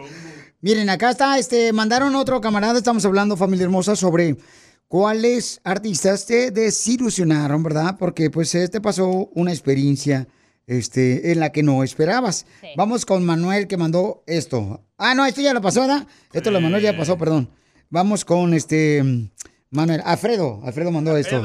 [0.61, 4.37] Miren, acá está, este, mandaron otro camarada, estamos hablando, familia hermosa, sobre
[4.89, 7.97] cuáles artistas te desilusionaron, ¿verdad?
[7.99, 10.27] Porque pues este pasó una experiencia
[10.67, 12.47] este, en la que no esperabas.
[12.77, 14.83] Vamos con Manuel que mandó esto.
[14.99, 16.07] Ah, no, esto ya lo pasó, ¿verdad?
[16.33, 17.49] Esto lo Manuel ya pasó, perdón.
[17.91, 19.03] Vamos con este
[19.71, 20.03] Manuel.
[20.05, 21.37] Alfredo, Alfredo mandó esto.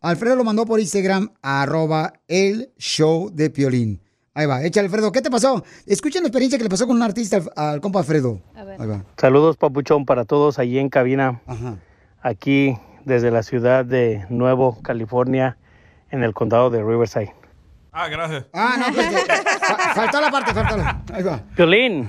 [0.00, 0.36] Alfredo.
[0.36, 4.00] Lo mandó por Instagram, arroba el show de Piolín.
[4.36, 5.64] Ahí va, echa Alfredo, ¿qué te pasó?
[5.86, 8.40] Escuchen la experiencia que le pasó con un artista al, al compa Alfredo.
[8.54, 9.04] Ahí va.
[9.16, 11.40] Saludos, Papuchón, para todos allí en cabina.
[12.20, 15.56] Aquí desde la ciudad de Nuevo, California,
[16.10, 17.32] en el condado de Riverside.
[17.96, 18.46] Ah, gracias.
[18.52, 19.32] Ah, no, pues, que-
[19.66, 21.00] fa- faltó la parte, faltó la.
[21.12, 21.40] Ahí va.
[21.56, 22.08] Violín,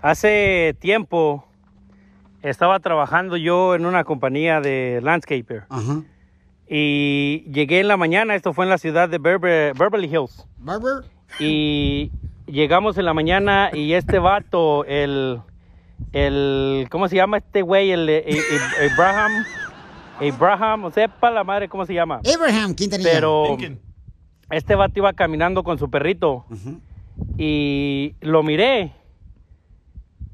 [0.00, 1.44] hace tiempo
[2.42, 5.64] estaba trabajando yo en una compañía de landscaper.
[6.68, 10.46] Y llegué en la mañana, esto fue en la ciudad de Berber- Beverly Hills.
[10.58, 11.04] Barber.
[11.40, 12.10] Y
[12.46, 15.40] llegamos en la mañana y este vato, el,
[16.12, 17.90] el ¿cómo se llama este güey?
[17.90, 19.44] El, eh, eh, Abraham,
[20.20, 22.20] Abraham, sepa la madre cómo se llama.
[22.34, 23.10] Abraham Quintanilla.
[23.12, 23.56] Pero
[24.50, 26.44] este vato iba caminando con su perrito
[27.36, 28.92] y lo miré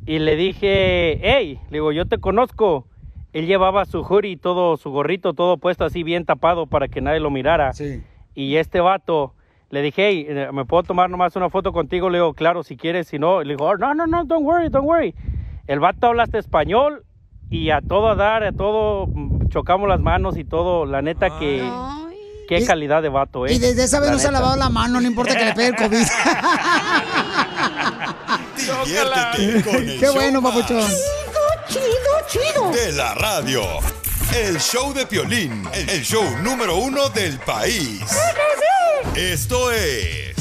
[0.07, 2.87] y le dije, hey, le digo, yo te conozco.
[3.33, 7.21] Él llevaba su hoodie, todo, su gorrito, todo puesto así bien tapado para que nadie
[7.21, 7.73] lo mirara.
[8.35, 9.35] Y este vato,
[9.71, 12.11] le dije, hey, eh, ¿me puedo tomar nomás una foto contigo?
[12.11, 13.43] Le digo, claro, si quieres, si no.
[13.43, 15.15] Le digo, "Oh, no, no, no, don't worry, don't worry.
[15.67, 17.05] El vato habla hasta español
[17.51, 20.87] y a todo a dar, a todo, mm, chocamos las manos y todo.
[20.87, 21.63] La neta que,
[22.49, 23.53] qué calidad de vato, ¿eh?
[23.55, 25.69] Y desde esa vez no se ha lavado la mano, no importa que le pegue
[25.69, 26.07] el COVID.
[28.85, 30.91] Diviértete con el Qué show bueno, papuchón.
[31.69, 31.85] Chido,
[32.29, 32.71] chido.
[32.71, 33.63] De la radio.
[34.35, 38.01] El show de Piolín, el show número uno del país.
[39.15, 40.35] Esto es...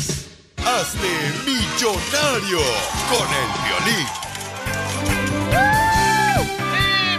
[0.58, 1.10] Hazte
[1.46, 2.60] millonario
[3.10, 4.08] con el Piolín.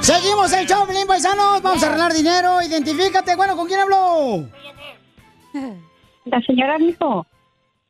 [0.01, 1.63] Seguimos el show, Pelín Paisanos.
[1.63, 2.61] Vamos a arreglar dinero.
[2.61, 3.37] Identifícate.
[3.37, 4.47] Bueno, ¿con quién habló?
[6.25, 7.27] La señora Rico.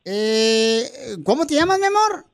[0.04, 2.26] Eh, ¿Cómo te llamas, mi amor?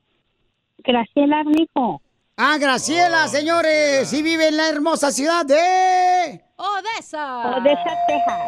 [0.79, 2.01] Graciela Rico.
[2.37, 4.09] Ah, Graciela, señores.
[4.09, 6.43] Sí vive en la hermosa ciudad de...
[6.57, 7.57] Odessa.
[7.57, 8.41] Odessa, Texas.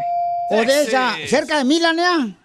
[0.51, 2.37] Odessa, cerca de Milanea.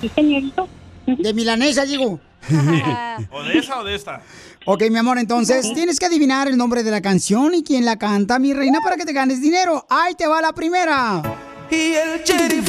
[0.00, 0.68] Sí, señorito.
[1.06, 2.18] De Milanesa, digo.
[3.30, 4.22] ¿O de esa o de esta?
[4.64, 7.96] Ok, mi amor, entonces tienes que adivinar el nombre de la canción y quién la
[7.96, 9.86] canta, mi reina, para que te ganes dinero.
[9.88, 11.22] Ahí te va la primera.
[11.70, 12.68] Y el sheriff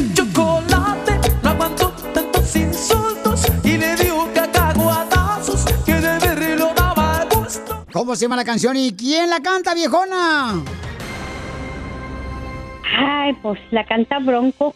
[7.91, 10.63] ¿Cómo se llama la canción y quién la canta, viejona?
[12.97, 14.75] Ay, pues la canta Bronco.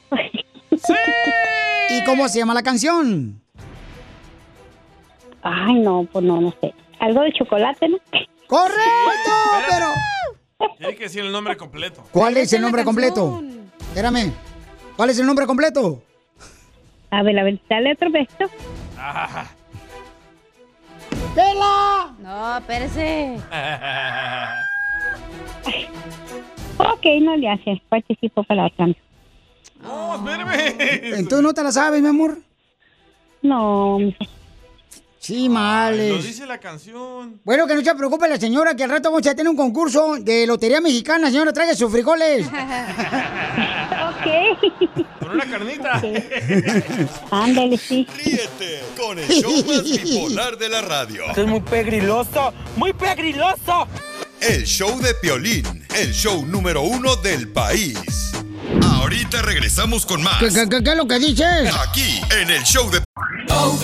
[1.89, 3.41] ¿Y cómo se llama la canción?
[5.43, 6.73] Ay, no, pues no, no sé.
[6.99, 7.97] Algo de chocolate, ¿no?
[8.47, 9.31] ¡Correcto!
[9.69, 9.87] Pero.
[10.77, 12.03] Tiene que decir el nombre completo.
[12.11, 13.43] ¿Cuál es el nombre completo?
[13.79, 14.31] Espérame.
[14.95, 16.01] ¿Cuál es el nombre completo?
[17.11, 18.51] A ver, a ver, dale otro beso.
[18.97, 19.45] Ah.
[21.35, 22.13] ¡Vela!
[22.19, 23.37] No, espérese.
[26.77, 27.81] Ok, no le hace.
[27.87, 28.87] Participo para la otra.
[29.81, 30.75] No, espérame.
[31.19, 32.39] ¿Entonces no te la sabes, mi amor?
[33.41, 33.99] No.
[35.23, 36.09] Sí, males.
[36.11, 37.39] Lo dice la canción.
[37.45, 40.17] Bueno, que no se preocupe la señora, que al rato vamos a tener un concurso
[40.19, 41.29] de Lotería Mexicana.
[41.31, 42.45] Señora, traiga sus frijoles.
[42.47, 42.53] ok.
[45.19, 46.01] Con una carnita.
[47.31, 48.05] Ándale, sí.
[48.17, 51.23] Ríete con el show más bipolar de la radio.
[51.29, 53.87] Esto es muy pegriloso, muy pegriloso.
[54.41, 58.33] El show de Piolín, el show número uno del país.
[58.91, 60.39] Ahorita regresamos con más.
[60.39, 61.73] ¿Qué, qué, qué- qué es lo que dices?
[61.87, 63.01] Aquí, en el show de...
[63.47, 63.83] ¿Tus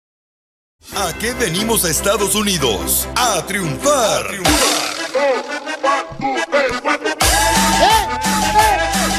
[0.89, 3.07] ¿A qué venimos a Estados Unidos?
[3.15, 4.25] A triunfar.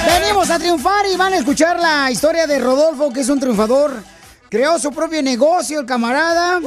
[0.04, 4.02] Venimos a triunfar y van a escuchar la historia de Rodolfo, que es un triunfador.
[4.50, 6.60] Creó su propio negocio, el camarada.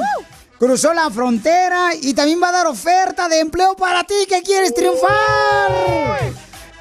[0.58, 4.74] Cruzó la frontera y también va a dar oferta de empleo para ti que quieres
[4.74, 5.12] triunfar.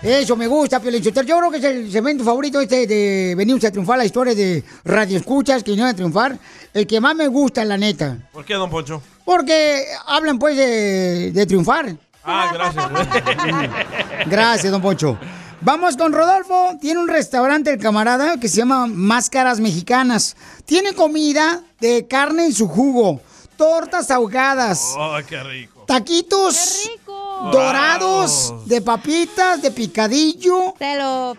[0.06, 1.28] Eso me gusta, Piolín Sotelo.
[1.28, 4.64] Yo creo que es el segmento favorito este de Venimos a triunfar, la historia de
[4.84, 6.38] Radio Escuchas que vinieron a triunfar.
[6.74, 8.18] El que más me gusta, la neta.
[8.32, 9.02] ¿Por qué, don Poncho?
[9.24, 11.96] Porque hablan pues de, de triunfar.
[12.24, 12.86] Ah, gracias.
[14.28, 15.18] Gracias, don Poncho.
[15.62, 16.78] Vamos con Rodolfo.
[16.82, 20.36] Tiene un restaurante el camarada que se llama Máscaras Mexicanas.
[20.66, 23.22] Tiene comida de carne en su jugo,
[23.58, 25.84] tortas ahogadas, Oh, qué rico.
[25.88, 26.90] taquitos
[27.52, 30.74] dorados de papitas, de picadillo.
[30.78, 31.36] Te lo...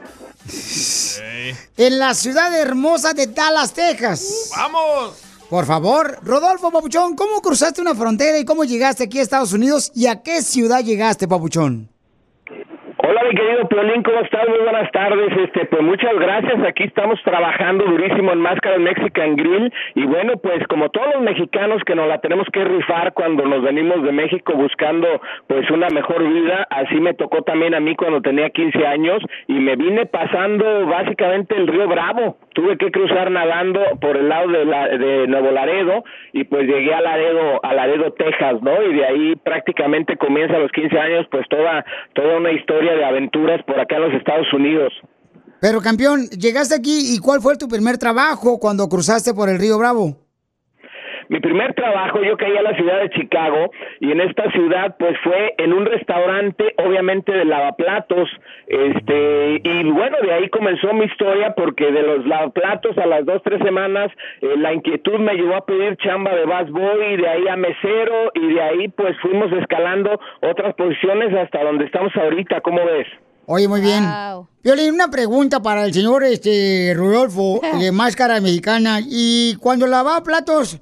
[1.76, 4.50] En la ciudad hermosa de Dallas, Texas.
[4.56, 5.14] ¡Vamos!
[5.50, 9.92] Por favor, Rodolfo Papuchón, ¿cómo cruzaste una frontera y cómo llegaste aquí a Estados Unidos
[9.94, 11.88] y a qué ciudad llegaste, Papuchón?
[13.08, 14.48] Hola, mi querido Piolín, ¿cómo estás?
[14.48, 15.28] Muy buenas tardes.
[15.38, 16.60] Este, pues muchas gracias.
[16.66, 19.72] Aquí estamos trabajando durísimo en Máscara Mexican Grill.
[19.94, 23.62] Y bueno, pues como todos los mexicanos que nos la tenemos que rifar cuando nos
[23.62, 25.06] venimos de México buscando
[25.46, 29.52] pues una mejor vida, así me tocó también a mí cuando tenía 15 años y
[29.52, 32.38] me vine pasando básicamente el río Bravo.
[32.54, 36.02] Tuve que cruzar nadando por el lado de, la, de Nuevo Laredo
[36.32, 38.82] y pues llegué a Laredo, a Laredo, Texas, ¿no?
[38.82, 43.04] Y de ahí prácticamente comienza a los 15 años pues toda, toda una historia de
[43.04, 44.92] aventuras por acá en los Estados Unidos.
[45.60, 49.78] Pero campeón, llegaste aquí y ¿cuál fue tu primer trabajo cuando cruzaste por el río
[49.78, 50.25] Bravo?
[51.28, 53.70] Mi primer trabajo, yo caí a la ciudad de Chicago
[54.00, 58.28] y en esta ciudad pues fue en un restaurante obviamente de lavaplatos,
[58.66, 63.42] este y bueno de ahí comenzó mi historia porque de los lavaplatos a las dos
[63.44, 64.10] tres semanas
[64.40, 68.32] eh, la inquietud me llevó a pedir chamba de busboy y de ahí a mesero
[68.34, 73.06] y de ahí pues fuimos escalando otras posiciones hasta donde estamos ahorita, ¿cómo ves?
[73.48, 74.04] Oye, muy bien.
[74.64, 78.98] Violín, una pregunta para el señor este Rodolfo de Máscara Mexicana.
[79.00, 80.80] Y cuando lavaba platos,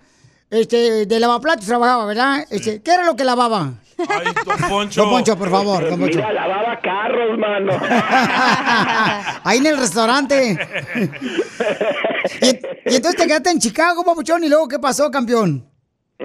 [0.51, 2.47] este, de lavaplatos trabajaba, ¿verdad?
[2.51, 3.75] Este, ¿Qué era lo que lavaba?
[4.09, 5.01] Ay, don Poncho.
[5.03, 6.17] Don Poncho, por favor, don Poncho.
[6.17, 7.73] Mira, lavaba carros, mano.
[9.45, 10.59] Ahí en el restaurante.
[12.41, 15.69] y, y entonces te quedaste en Chicago, papuchón, y luego, ¿qué pasó, campeón?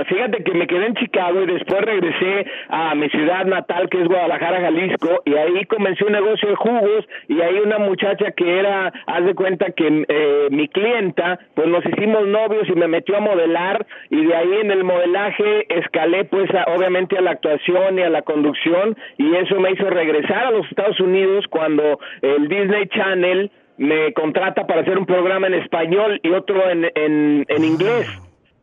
[0.05, 4.07] Fíjate que me quedé en Chicago y después regresé a mi ciudad natal que es
[4.07, 8.91] Guadalajara, Jalisco y ahí comencé un negocio de jugos y ahí una muchacha que era,
[9.07, 13.21] haz de cuenta que eh, mi clienta, pues nos hicimos novios y me metió a
[13.21, 18.01] modelar y de ahí en el modelaje escalé pues a- obviamente a la actuación y
[18.01, 22.87] a la conducción y eso me hizo regresar a los Estados Unidos cuando el Disney
[22.87, 28.07] Channel me contrata para hacer un programa en español y otro en, en, en inglés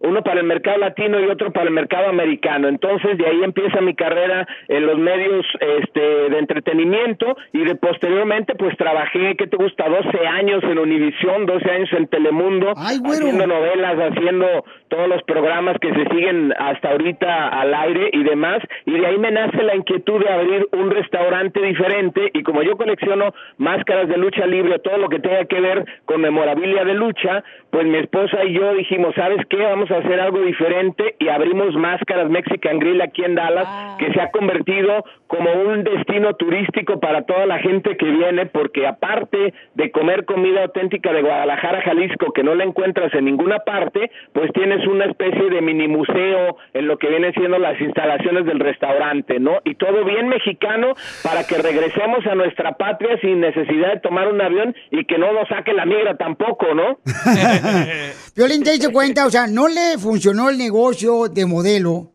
[0.06, 2.68] uno para el mercado latino y otro para el mercado americano.
[2.68, 8.54] Entonces, de ahí empieza mi carrera en los medios este, de entretenimiento y de posteriormente,
[8.54, 9.88] pues trabajé, ¿qué te gusta?
[9.88, 15.92] 12 años en Univisión, 12 años en Telemundo, haciendo novelas, haciendo todos los programas que
[15.92, 18.58] se siguen hasta ahorita al aire y demás.
[18.84, 22.76] Y de ahí me nace la inquietud de abrir un restaurante diferente y como yo
[22.76, 27.42] colecciono máscaras de lucha libre, todo lo que tenga que ver con memorabilia de lucha,
[27.70, 29.56] pues mi esposa y yo dijimos, ¿sabes qué?
[29.56, 34.20] Vamos a hacer algo diferente y abrimos Máscaras Mexican Grill aquí en Dallas, que se
[34.20, 39.90] ha convertido como un destino turístico para toda la gente que viene, porque aparte de
[39.90, 44.86] comer comida auténtica de Guadalajara, Jalisco, que no la encuentras en ninguna parte, pues tienes
[44.86, 49.60] una especie de mini museo en lo que vienen siendo las instalaciones del restaurante, ¿no?
[49.64, 54.40] Y todo bien mexicano para que regresemos a nuestra patria sin necesidad de tomar un
[54.40, 56.98] avión y que no nos saque la migra tampoco, ¿no?
[58.36, 62.12] Violín, te cuenta, o sea, no le funcionó el negocio de modelo.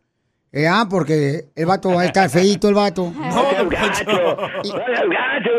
[0.52, 0.68] ¿eh?
[0.68, 3.14] Ah, porque el vato va a estar feíto, el vato.
[3.62, 5.50] No gacho, no seas gacho,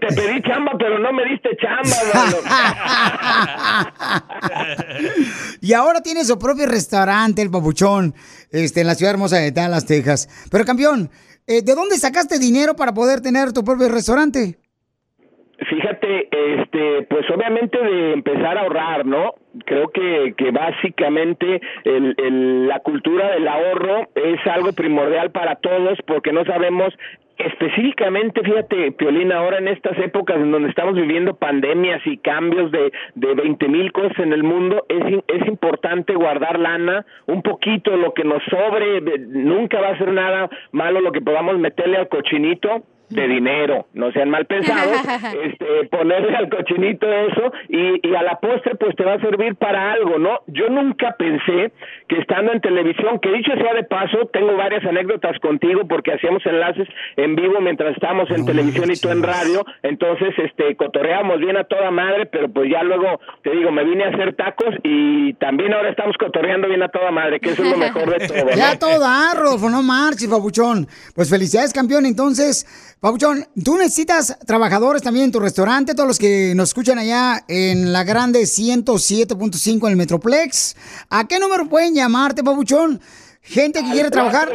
[0.00, 1.96] te pedí chamba, pero no me diste chamba.
[5.60, 8.14] Y ahora tiene su propio restaurante, el papuchón,
[8.50, 10.28] este, en la ciudad hermosa de Dallas, Texas.
[10.50, 11.10] Pero campeón,
[11.46, 14.58] eh, ¿de dónde sacaste dinero para poder tener tu propio restaurante?
[15.58, 19.34] Fíjate, este, pues obviamente de empezar a ahorrar, ¿no?
[19.64, 25.98] Creo que, que básicamente el, el- la cultura del ahorro es algo primordial para todos
[26.06, 26.92] porque no sabemos
[27.38, 32.92] específicamente, fíjate, Piolín, ahora en estas épocas en donde estamos viviendo pandemias y cambios de,
[33.14, 38.14] de 20 mil cosas en el mundo, es, es importante guardar lana, un poquito, lo
[38.14, 42.82] que nos sobre, nunca va a ser nada malo lo que podamos meterle al cochinito,
[43.08, 44.96] de dinero, no sean mal pensados,
[45.44, 49.54] este, ponerle al cochinito eso y, y a la postre pues te va a servir
[49.56, 50.40] para algo, ¿no?
[50.46, 51.72] Yo nunca pensé
[52.08, 56.44] que estando en televisión, que dicho sea de paso, tengo varias anécdotas contigo porque hacíamos
[56.46, 61.56] enlaces en vivo mientras estábamos en televisión y tú en radio, entonces este cotorreamos bien
[61.56, 65.34] a toda madre, pero pues ya luego te digo, me vine a hacer tacos y
[65.34, 68.44] también ahora estamos cotorreando bien a toda madre, que eso es lo mejor de todo.
[68.44, 68.56] ¿no?
[68.56, 70.86] Ya todo dar, Rodolfo, no marches, Papuchón.
[71.14, 72.06] Pues felicidades, campeón.
[72.06, 77.44] Entonces, Papuchón, tú necesitas trabajadores también en tu restaurante, todos los que nos escuchan allá
[77.46, 80.76] en la grande 107.5 en el Metroplex.
[81.10, 83.00] ¿A qué número pueden llamarte, Papuchón?
[83.42, 84.48] Gente que Al quiere trabajar.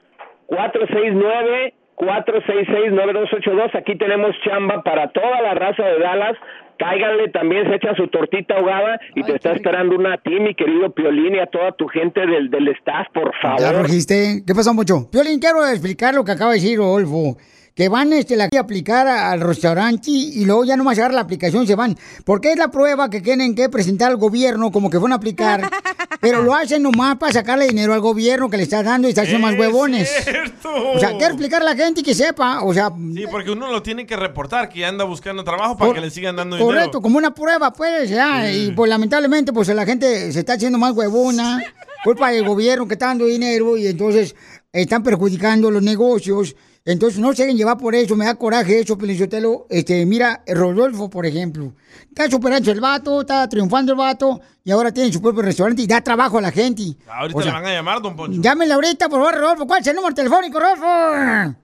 [1.96, 3.74] 469-466-9282.
[3.78, 6.36] Aquí tenemos chamba para toda la raza de Dallas.
[6.78, 10.54] Cáiganle, también se echa su tortita ahogada y te está esperando una a ti, mi
[10.54, 13.82] querido Piolín, y a toda tu gente del, del staff, por ¿Ya favor.
[13.82, 14.42] rugiste?
[14.46, 15.08] ¿Qué pasó, mucho?
[15.10, 17.38] Piolín, quiero explicar lo que acaba de decir Rodolfo.
[17.76, 21.20] Que van este, la, a aplicar al restaurante y luego ya no más agarrar la
[21.20, 21.94] aplicación y se van.
[22.24, 25.70] Porque es la prueba que tienen que presentar al gobierno como que van a aplicar.
[26.20, 29.22] pero lo hacen nomás para sacarle dinero al gobierno que le está dando y está
[29.22, 30.10] haciendo más huevones.
[30.24, 30.70] cierto.
[30.94, 32.62] O sea, quiero explicar a la gente y que sepa.
[32.62, 36.00] O sea, Sí, porque uno lo tiene que reportar que anda buscando trabajo para que
[36.00, 37.02] le sigan dando correcto, dinero.
[37.02, 38.50] como una prueba, pues, ya.
[38.50, 41.62] Y pues lamentablemente, pues la gente se está haciendo más huevona.
[42.04, 44.34] Culpa del gobierno que está dando dinero y entonces
[44.72, 46.56] están perjudicando los negocios.
[46.86, 49.66] Entonces no se dejen llevar por eso, me da coraje eso, Pelizotelo.
[49.68, 51.72] Este, mira, Rodolfo, por ejemplo.
[52.08, 55.86] Está superando el vato, está triunfando el vato y ahora tiene su propio restaurante y
[55.88, 56.82] da trabajo a la gente.
[57.08, 58.40] Ahorita O sea, le van a llamar, don Poncho.
[58.40, 59.66] Llámenle ahorita, por favor, Rodolfo.
[59.66, 61.56] ¿Cuál es el número telefónico, Rodolfo?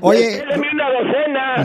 [0.00, 1.64] Oye, Deme una docena.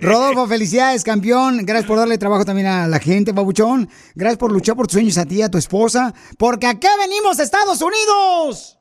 [0.02, 1.66] Rodolfo, felicidades, campeón.
[1.66, 3.88] Gracias por darle trabajo también a la gente, babuchón.
[4.14, 6.14] Gracias por luchar por tus sueños a ti y a tu esposa.
[6.38, 8.77] Porque acá venimos, Estados Unidos.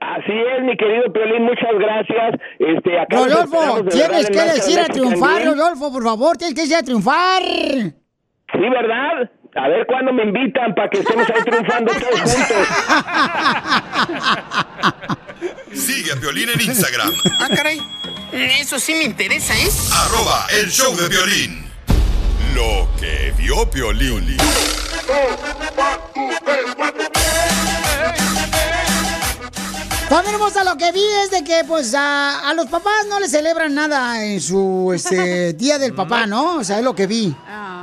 [0.00, 2.40] Así es, mi querido Piolín, muchas gracias.
[2.58, 5.44] Este, acá Rodolfo, de tienes que decir a triunfar.
[5.44, 6.36] Rodolfo, por favor.
[6.36, 7.42] Tienes que decir a triunfar.
[7.42, 9.30] Sí, ¿verdad?
[9.56, 12.68] A ver cuándo me invitan para que estemos ahí triunfando todos juntos.
[15.72, 17.80] Sigue a Piolín en Instagram, Ah, caray.
[18.32, 19.68] Eso sí me interesa, ¿eh?
[19.94, 21.64] arroba el show de violín.
[22.54, 24.36] Lo que vio Piolín.
[30.08, 33.30] Familia hermosa, lo que vi es de que, pues, a, a los papás no les
[33.30, 36.56] celebran nada en su este, día del papá, ¿no?
[36.58, 37.34] O sea, es lo que vi.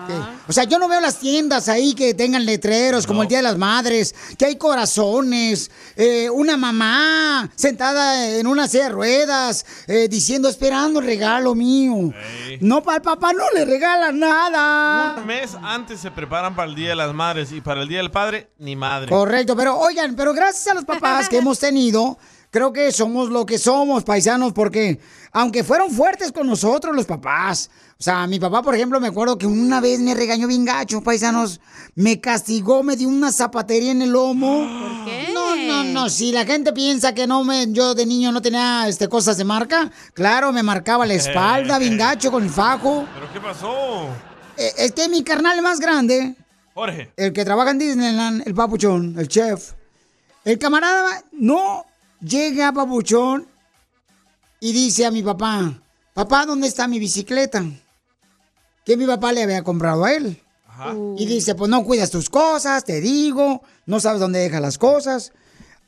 [0.07, 0.13] Que-
[0.48, 3.44] o sea, yo no veo las tiendas ahí que tengan letreros como el Día de
[3.44, 10.08] las Madres, que hay corazones, eh, una mamá sentada en una silla de ruedas eh,
[10.10, 12.14] diciendo, esperando el regalo mío.
[12.60, 15.16] No, para el papá no le regalan nada.
[15.18, 18.00] Un mes antes se preparan para el Día de las Madres y para el Día
[18.00, 19.10] del Padre, ni madre.
[19.10, 22.18] Correcto, pero oigan, pero gracias a los papás que hemos tenido,
[22.52, 25.00] creo que somos lo que somos, paisanos, porque
[25.32, 27.70] aunque fueron fuertes con nosotros los papás,
[28.04, 31.01] o sea, mi papá, por ejemplo, me acuerdo que una vez me regañó bien gacho,
[31.01, 31.62] paisanos,
[31.95, 34.58] me castigó, me dio una zapatería en el lomo.
[34.58, 35.30] ¿Por qué?
[35.34, 38.89] No, no, no, si la gente piensa que no me, yo de niño no tenía
[38.89, 43.08] este, cosas de marca, claro, me marcaba la espalda bien gacho con el fajo.
[43.14, 44.08] ¿Pero qué pasó?
[44.58, 46.36] Eh, Es que mi carnal más grande,
[46.74, 47.10] Jorge.
[47.16, 49.76] el que trabaja en Disneyland, el papuchón, el chef.
[50.43, 51.86] El camarada no
[52.20, 53.47] llega Papuchón
[54.60, 55.82] y dice a mi papá,
[56.14, 57.64] papá, ¿dónde está mi bicicleta?
[58.86, 60.42] Que mi papá le había comprado a él.
[61.18, 65.32] Y dice, pues no cuidas tus cosas, te digo, no sabes dónde dejas las cosas.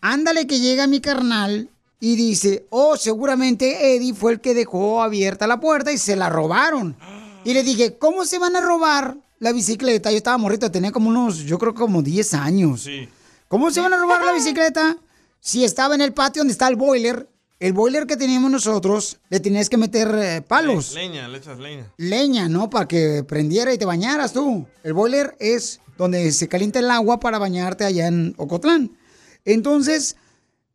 [0.02, 1.70] Ándale que llega mi carnal
[2.00, 6.30] y dice, oh, seguramente Eddie fue el que dejó abierta la puerta y se la
[6.30, 6.96] robaron.
[7.44, 10.12] Y le dije, ¿cómo se van a robar la bicicleta?
[10.12, 12.84] Yo estaba morrito, tenía como unos, yo creo como 10 años.
[12.84, 13.10] Sí.
[13.48, 14.98] ¿Cómo se van a robar la bicicleta?
[15.40, 17.28] Si estaba en el patio donde está el boiler,
[17.60, 21.92] el boiler que teníamos nosotros, le tenías que meter eh, palos Leña, le echas leña.
[21.98, 22.70] leña, ¿no?
[22.70, 24.66] Para que prendiera y te bañaras tú.
[24.84, 28.98] El boiler es donde se calienta el agua para bañarte allá en Ocotlán.
[29.46, 30.18] Entonces,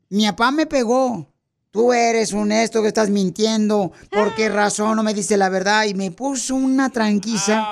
[0.08, 1.26] mi papá me pegó.
[1.70, 3.92] Tú eres un esto que estás mintiendo.
[4.10, 5.84] ¿Por qué razón no me dice la verdad?
[5.84, 7.64] Y me puso una tranquiza.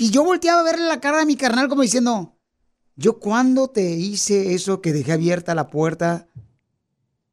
[0.00, 2.34] Y yo volteaba a verle la cara a mi carnal como diciendo,
[2.96, 6.26] ¿yo cuándo te hice eso que dejé abierta la puerta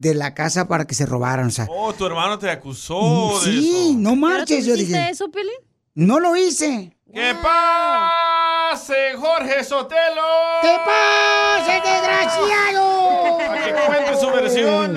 [0.04, 1.48] de la casa para que se robaran?
[1.48, 4.00] O sea, Oh, tu hermano te acusó de sí, eso.
[4.00, 4.66] no marches.
[4.66, 5.52] Yo ¿Hiciste dije, eso, Pelín?
[5.96, 6.96] no lo hice.
[7.14, 10.24] ¿Qué pase, Jorge Sotelo?
[10.64, 13.38] ¿Qué pase, desgraciado?
[13.48, 14.96] Para que cuente su versión.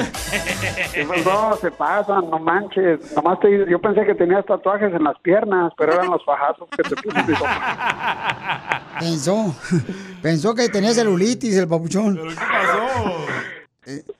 [0.94, 1.58] ¿Qué pasó?
[1.60, 3.12] Se pasan, no manches.
[3.14, 6.82] Nomás te, yo pensé que tenías tatuajes en las piernas, pero eran los fajazos que
[6.84, 8.82] te puso mi papá.
[8.98, 9.54] Pensó,
[10.22, 12.16] pensó que tenía celulitis el papuchón.
[12.16, 13.25] ¿Qué pasó?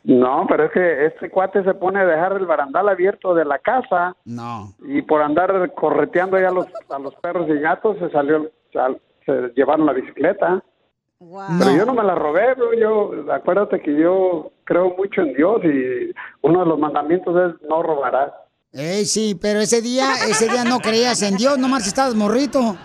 [0.05, 3.59] No, pero es que este cuate se pone a dejar el barandal abierto de la
[3.59, 4.73] casa No.
[4.87, 9.01] y por andar correteando ya a los, a los perros y gatos se salió, sal-
[9.25, 10.63] se llevaron la bicicleta.
[11.19, 12.75] Pero yo no me la robé, bro.
[12.75, 16.13] yo, acuérdate que yo creo mucho en Dios y
[16.43, 18.33] uno de los mandamientos es no robarás.
[18.73, 22.77] Ey, sí, pero ese día, ese día no creías en Dios, no marches, estabas morrito.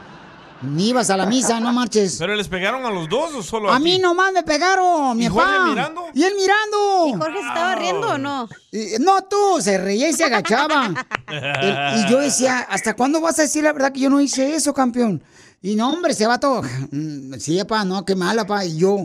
[0.64, 2.18] Ni ibas a la misa, no marches.
[2.20, 4.02] ¿Pero les pegaron a los dos o solo a, A mí ti?
[4.02, 5.46] nomás me pegaron, mi ¿Y papá.
[5.46, 6.04] Jorge mirando?
[6.14, 7.08] Y él mirando.
[7.08, 8.48] ¿Y Jorge se estaba riendo o no?
[8.72, 10.94] Y- no, tú, se reía y se agachaba.
[11.28, 14.54] El- y yo decía, ¿hasta cuándo vas a decir la verdad que yo no hice
[14.56, 15.24] eso, campeón?
[15.64, 18.66] Y no, hombre, ese vato, mm, sí, papá, no, qué mala, papá.
[18.66, 18.98] Y yo,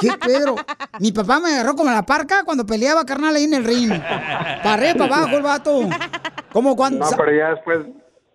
[0.00, 0.56] ¿qué Pedro?
[1.00, 3.90] Mi papá me agarró como la parca cuando peleaba, carnal, ahí en el ring.
[3.90, 5.80] Para arriba, para abajo el vato.
[6.52, 7.04] Como cuando...
[7.04, 7.78] No, pero ya después,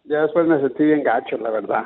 [0.05, 1.83] ya después me sentí bien gacho, la verdad.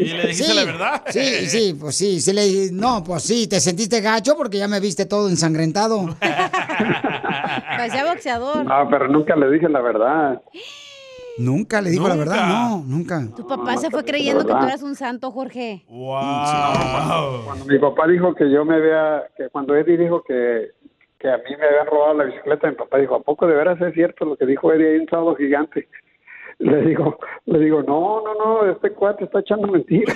[0.00, 1.02] ¿Y le dijiste Sí, la verdad?
[1.08, 4.80] Sí, sí, pues sí, sí le no, pues sí, te sentiste gacho porque ya me
[4.80, 6.16] viste todo ensangrentado.
[6.20, 8.64] Parecía boxeador.
[8.64, 10.40] No, pero nunca le dije la verdad.
[11.38, 13.18] Nunca le dijo la verdad, Nunca.
[13.18, 13.36] no, nunca.
[13.36, 15.84] Tu papá se fue creyendo que tú eras un santo, Jorge.
[15.88, 17.44] Wow.
[17.46, 20.72] Cuando mi papá dijo que yo me había, que cuando Eddie dijo que,
[21.18, 23.80] que a mí me habían robado la bicicleta, mi papá dijo, ¿a poco de veras
[23.80, 25.88] es cierto lo que dijo Eddie ahí en Sábado Gigante?
[26.60, 28.34] Le digo, le digo, no, no,
[28.64, 30.14] no, este cuate está echando mentiras.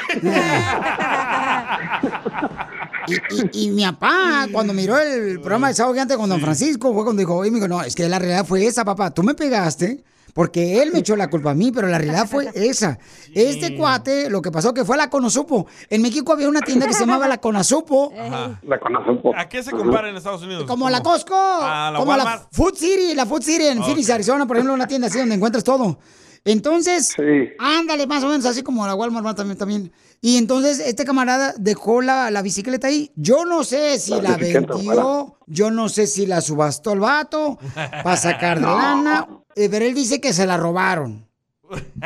[3.07, 6.93] Y, y- y mi papá, cuando miró el programa de Sábado Gigante con Don Francisco,
[6.95, 9.23] fue cuando dijo, oye, me dijo, no, es que la realidad fue esa, papá, tú
[9.23, 10.03] me pegaste.
[10.33, 12.99] Porque él me echó la culpa a mí, pero la realidad fue esa.
[13.33, 15.69] Este cuate, lo que pasó que fue la Conosupo.
[15.89, 18.13] En México había una tienda que se llamaba la Conosupo.
[18.19, 18.59] Ajá.
[18.65, 19.33] La Conosupo.
[19.37, 20.65] ¿A qué se compara en Estados Unidos?
[20.65, 22.41] Como la Costco, Ah, la como Walmart.
[22.43, 23.85] la Food City, la Food City en Ok.
[23.85, 25.99] Phoenix, Arizona, por ejemplo, una tienda así donde encuentras todo.
[26.45, 27.15] Entonces,
[27.59, 29.93] ándale, más o menos así como la Walmart también, también.
[30.21, 33.11] Y entonces este camarada dejó la, la bicicleta ahí.
[33.17, 38.17] Yo no sé si La vendió, yo no sé si la subastó el vato para
[38.17, 38.77] sacar de No.
[38.77, 41.27] lana, eh, pero él dice que se la robaron.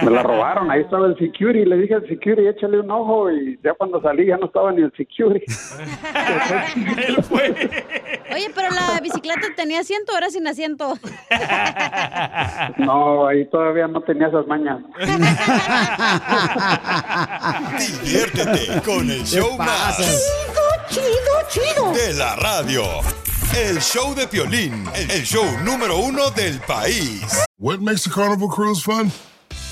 [0.02, 3.58] Me la robaron, ahí estaba el security, le dije al security, échale un ojo y
[3.62, 5.44] ya cuando salí ya no estaba ni el security.
[8.34, 10.94] Oye, pero la bicicleta tenía asiento, ahora sin asiento.
[12.78, 14.78] No, ahí todavía no tenía esas mañas.
[17.78, 19.98] Diviértete con el show más.
[20.88, 21.04] Chido,
[21.48, 22.82] chido, De la radio.
[23.56, 27.44] El show de Piolín, el show número uno del país.
[27.58, 29.10] What makes a carnival cruise fun?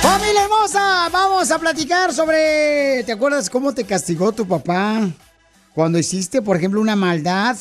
[0.00, 1.08] ¡Familia hermosa!
[1.12, 3.02] Vamos a platicar sobre...
[3.04, 5.10] ¿Te acuerdas cómo te castigó tu papá
[5.74, 7.56] cuando hiciste, por ejemplo, una maldad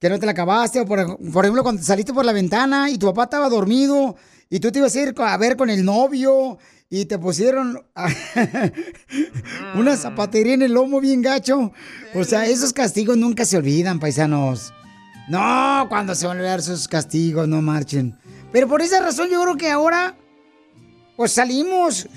[0.00, 0.80] que no te la acabaste?
[0.80, 4.16] O por, por ejemplo, cuando saliste por la ventana y tu papá estaba dormido
[4.48, 6.58] y tú te ibas a ir a ver con el novio
[6.88, 7.80] y te pusieron
[9.76, 11.72] una zapatería en el lomo bien gacho.
[12.14, 14.72] O sea, esos castigos nunca se olvidan, paisanos.
[15.28, 18.18] No, cuando se van a olvidar esos castigos, no marchen.
[18.52, 20.16] Pero por esa razón yo creo que ahora,
[21.16, 22.08] pues salimos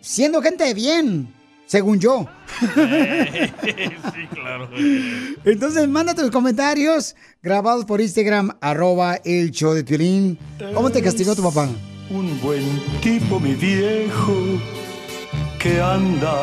[0.00, 1.34] siendo gente de bien,
[1.66, 2.26] según yo.
[2.60, 4.68] sí, claro.
[5.44, 10.38] Entonces manda tus comentarios grabados por Instagram, arroba el show de Piolín.
[10.74, 11.68] ¿Cómo te castigó tu papá?
[12.10, 14.60] Un buen tipo, mi viejo,
[15.58, 16.42] que anda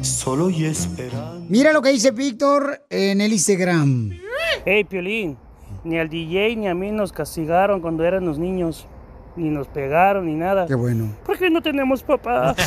[0.00, 1.44] solo y esperando.
[1.48, 4.10] Mira lo que dice Víctor en el Instagram.
[4.64, 5.36] Hey, Piolín,
[5.84, 8.86] ni al DJ ni a mí nos castigaron cuando éramos niños.
[9.34, 10.66] Ni nos pegaron ni nada.
[10.66, 11.16] Qué bueno.
[11.24, 12.54] Porque no tenemos papá.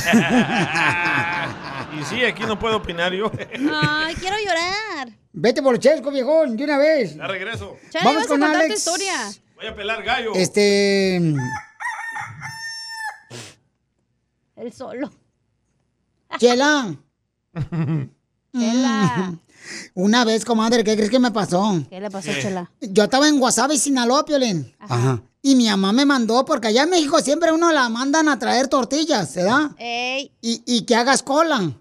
[1.97, 3.31] Y sí, aquí no puedo opinar yo.
[3.71, 5.07] Ay, quiero llorar.
[5.31, 7.15] Vete por el chesco, viejón, de una vez.
[7.15, 7.77] Ya regreso.
[7.89, 8.75] Chale, Vamos vas a con tu Alex.
[8.77, 9.13] historia.
[9.55, 10.33] Voy a pelar gallo.
[10.35, 11.15] Este.
[14.57, 15.09] El solo.
[16.37, 16.95] Chela.
[18.53, 19.33] Chela.
[19.93, 21.83] Una vez, comadre, ¿qué crees que me pasó?
[21.89, 22.71] ¿Qué le pasó, Chela?
[22.81, 24.73] Yo estaba en Guasave, Sinaloa, Piolín.
[24.79, 25.21] Ajá.
[25.41, 28.67] Y mi mamá me mandó, porque allá en México siempre uno la mandan a traer
[28.67, 29.71] tortillas, ¿verdad?
[29.77, 30.31] Ey.
[30.41, 31.71] Y, y que hagas cola.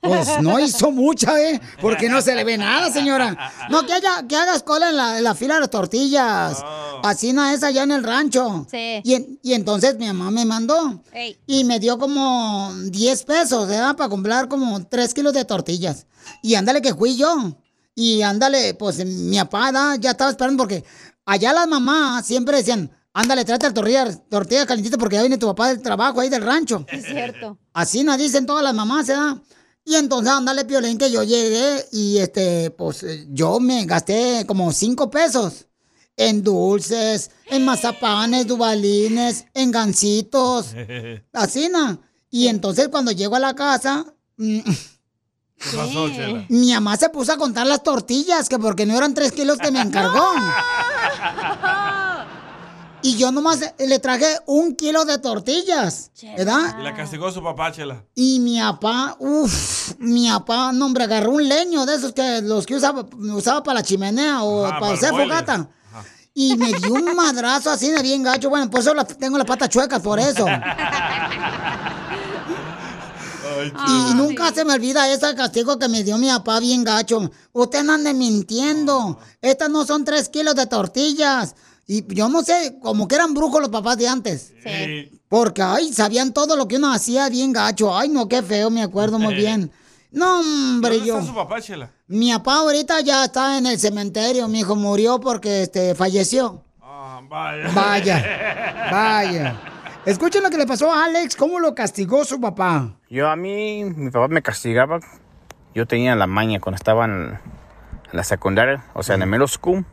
[0.00, 1.60] Pues no hizo mucha, ¿eh?
[1.80, 3.36] Porque no se le ve nada, señora.
[3.68, 6.62] No, que, haya, que hagas cola en la, en la fila de las tortillas.
[7.02, 8.66] Así no es allá en el rancho.
[8.70, 9.00] Sí.
[9.04, 11.02] Y, en- y entonces mi mamá me mandó.
[11.12, 11.38] Ey.
[11.46, 13.94] Y me dio como 10 pesos, ¿verdad?
[13.96, 16.06] Para comprar como 3 kilos de tortillas.
[16.42, 17.56] Y ándale que fui yo.
[17.94, 19.98] Y ándale, pues mi ¿verdad?
[20.00, 20.82] ya estaba esperando porque
[21.26, 25.68] allá las mamás siempre decían, ándale, tráete tortillas, tortillas calentitas porque ya viene tu papá
[25.68, 26.86] del trabajo ahí del rancho.
[26.88, 27.58] Es cierto.
[27.74, 29.36] Así nos dicen todas las mamás, ¿verdad?
[29.84, 34.72] Y entonces, ándale, Piolín, que yo llegué y, este, pues, eh, yo me gasté como
[34.72, 35.66] cinco pesos
[36.16, 40.74] en dulces, en mazapanes, dubalines, en gancitos,
[41.32, 42.00] así, ¿no?
[42.30, 44.04] Y entonces, cuando llego a la casa,
[44.36, 44.60] mm,
[45.60, 46.46] ¿Qué pasó, Chela?
[46.48, 49.70] mi mamá se puso a contar las tortillas, que porque no eran tres kilos que
[49.70, 50.24] me encargó.
[53.02, 56.76] Y yo nomás le traje un kilo de tortillas, ¿verdad?
[56.78, 58.04] Y la castigó su papá, Chela.
[58.14, 62.66] Y mi papá, uff, mi papá, no, hombre, agarró un leño de esos que los
[62.66, 65.68] que usaba, usaba para la chimenea o Ajá, para hacer fogata.
[66.34, 68.48] Y me dio un madrazo así de bien gacho.
[68.50, 70.46] Bueno, por eso la- tengo las patas chuecas, por eso.
[73.88, 77.30] Y nunca se me olvida ese castigo que me dio mi papá bien gacho.
[77.52, 79.18] Usted no ande mintiendo.
[79.42, 81.54] Estas no son tres kilos de tortillas.
[81.92, 84.54] Y yo no sé, como que eran brujos los papás de antes.
[84.62, 85.20] Sí.
[85.28, 87.98] Porque, ay, sabían todo lo que uno hacía bien gacho.
[87.98, 89.72] Ay, no, qué feo, me acuerdo muy bien.
[90.12, 91.18] No, hombre, ¿Dónde yo.
[91.18, 91.90] está su papá, Chela?
[92.06, 94.46] Mi papá ahorita ya está en el cementerio.
[94.46, 96.62] Mi hijo murió porque este, falleció.
[96.80, 97.72] Ah, vaya.
[97.74, 99.60] Vaya, vaya.
[100.06, 102.94] Escuchen lo que le pasó a Alex, cómo lo castigó su papá.
[103.08, 105.00] Yo a mí, mi papá me castigaba.
[105.74, 107.36] Yo tenía la maña cuando estaba en,
[108.12, 109.84] la secundaria, o sea, en el middle school.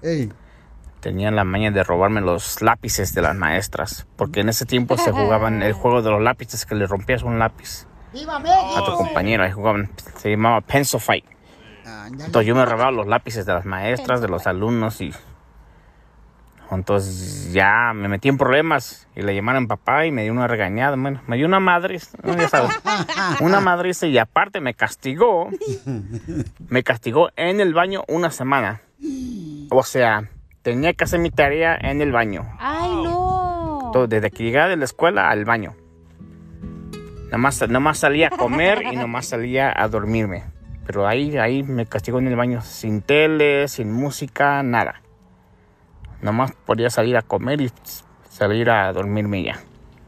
[0.99, 4.07] Tenía la maña de robarme los lápices de las maestras.
[4.15, 7.39] Porque en ese tiempo se jugaban el juego de los lápices que le rompías un
[7.39, 9.43] lápiz ¡Viva a tu compañero.
[9.43, 11.25] Ahí jugaban, se llamaba Pencil Fight.
[12.07, 15.13] Entonces yo me robaba los lápices de las maestras, de los alumnos y...
[16.69, 20.47] Entonces ya me metí en problemas y le llamaron a papá y me dio una
[20.47, 20.97] regañada.
[20.97, 22.71] Bueno, me dio una madre, ya sabes,
[23.39, 25.49] una madriza y aparte me castigó,
[26.67, 28.81] me castigó en el baño una semana.
[29.69, 30.29] O sea,
[30.67, 32.45] tenía que hacer mi tarea en el baño.
[32.59, 33.89] Ay, no.
[33.93, 35.77] Todo, desde que llegaba de la escuela al baño.
[37.31, 40.43] Nomás, nomás salía a comer y nomás salía a dormirme.
[40.85, 45.01] Pero ahí, ahí me castigó en el baño sin tele, sin música, nada.
[46.21, 47.71] Nomás podía salir a comer y
[48.29, 49.61] salir a dormirme ya.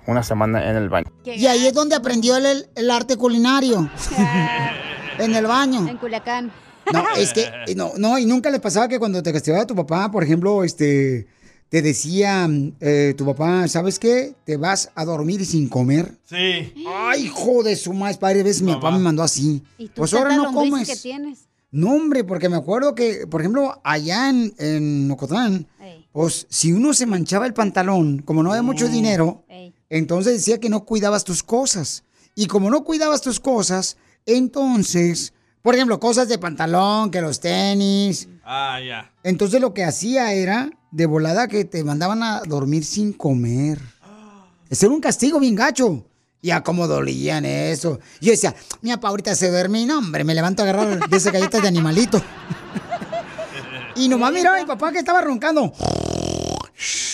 [0.07, 1.09] Una semana en el baño.
[1.23, 3.89] Y ahí es donde aprendió el, el arte culinario.
[5.19, 5.87] en el baño.
[5.87, 6.51] En Culiacán.
[6.93, 9.75] No, es que, eh, no, no, y nunca le pasaba que cuando te castigaba tu
[9.75, 11.27] papá, por ejemplo, este,
[11.69, 14.33] te decía eh, tu papá, ¿sabes qué?
[14.45, 16.17] Te vas a dormir sin comer.
[16.25, 16.73] Sí.
[16.87, 19.63] Ay, hijo de su madre, padre, ves, mi papá me mandó así.
[19.77, 20.87] ¿Y tú Pues ahora no comes.
[20.87, 21.39] que tienes?
[21.71, 25.67] No, hombre, porque me acuerdo que, por ejemplo, allá en, en Ocotlán,
[26.11, 29.43] pues si uno se manchaba el pantalón, como no había mucho dinero,
[29.87, 32.03] entonces decía que no cuidabas tus cosas.
[32.33, 38.27] Y como no cuidabas tus cosas, entonces, por ejemplo, cosas de pantalón, que los tenis.
[38.43, 39.11] Ah, ya.
[39.23, 43.79] Entonces lo que hacía era de volada que te mandaban a dormir sin comer.
[44.69, 46.05] Ese era un castigo bien gacho.
[46.41, 47.99] Y a cómo dolían eso.
[48.21, 51.17] Yo decía, mi papá ahorita se duerme y no, hombre, me levanto a agarrar de
[51.17, 52.21] esas galletas de animalito.
[53.97, 55.73] y nomás miraba a mi papá que estaba roncando.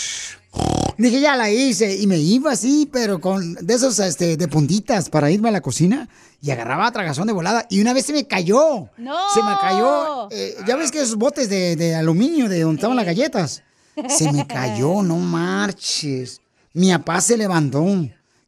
[0.97, 1.97] Dije, ya la hice.
[1.97, 5.61] Y me iba así, pero con de esos este, de puntitas para irme a la
[5.61, 6.07] cocina.
[6.41, 7.65] Y agarraba tragazón de volada.
[7.69, 8.89] Y una vez se me cayó.
[8.97, 9.15] ¡No!
[9.33, 10.29] Se me cayó.
[10.31, 13.63] eh, ya ves que esos botes de, de aluminio de donde estaban las galletas.
[14.09, 16.41] Se me cayó, no marches.
[16.73, 17.85] Mi papá se levantó.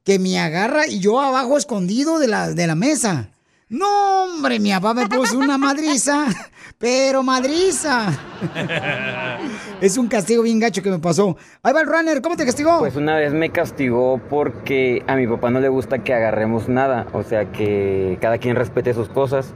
[0.03, 3.29] Que me agarra y yo abajo escondido de la, de la mesa.
[3.69, 6.25] No, hombre, mi papá me puso una madriza.
[6.79, 8.07] Pero madriza.
[9.81, 11.37] Es un castigo bien gacho que me pasó.
[11.61, 12.79] Ahí va el runner, ¿cómo te castigó?
[12.79, 17.05] Pues una vez me castigó porque a mi papá no le gusta que agarremos nada,
[17.13, 19.53] o sea que cada quien respete sus cosas.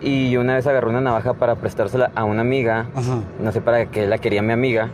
[0.00, 2.88] Y yo una vez agarré una navaja para prestársela a una amiga,
[3.38, 4.88] no sé para qué la quería mi amiga,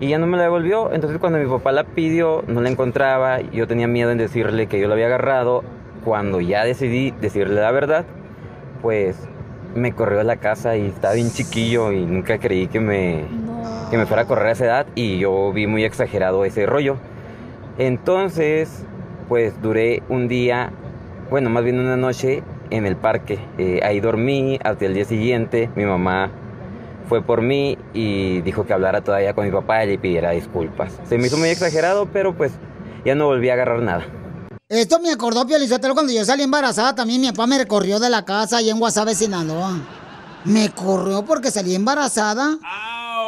[0.00, 0.90] y ya no me la devolvió.
[0.92, 4.80] Entonces cuando mi papá la pidió, no la encontraba, yo tenía miedo en decirle que
[4.80, 5.64] yo la había agarrado.
[6.04, 8.06] Cuando ya decidí decirle la verdad,
[8.80, 9.16] pues
[9.78, 13.24] me corrió a la casa y estaba bien chiquillo y nunca creí que me,
[13.90, 16.96] que me fuera a correr a esa edad y yo vi muy exagerado ese rollo.
[17.78, 18.84] Entonces,
[19.28, 20.72] pues duré un día,
[21.30, 23.38] bueno, más bien una noche en el parque.
[23.58, 25.70] Eh, ahí dormí hasta el día siguiente.
[25.76, 26.30] Mi mamá
[27.08, 31.00] fue por mí y dijo que hablara todavía con mi papá y le pidiera disculpas.
[31.04, 32.52] Se me hizo muy exagerado, pero pues
[33.04, 34.04] ya no volví a agarrar nada.
[34.68, 38.26] Esto me acordó, Piolizotelo, cuando yo salí embarazada, también mi papá me recorrió de la
[38.26, 39.80] casa allá en Guasave, Sinaloa.
[40.44, 42.58] Me corrió porque salí embarazada.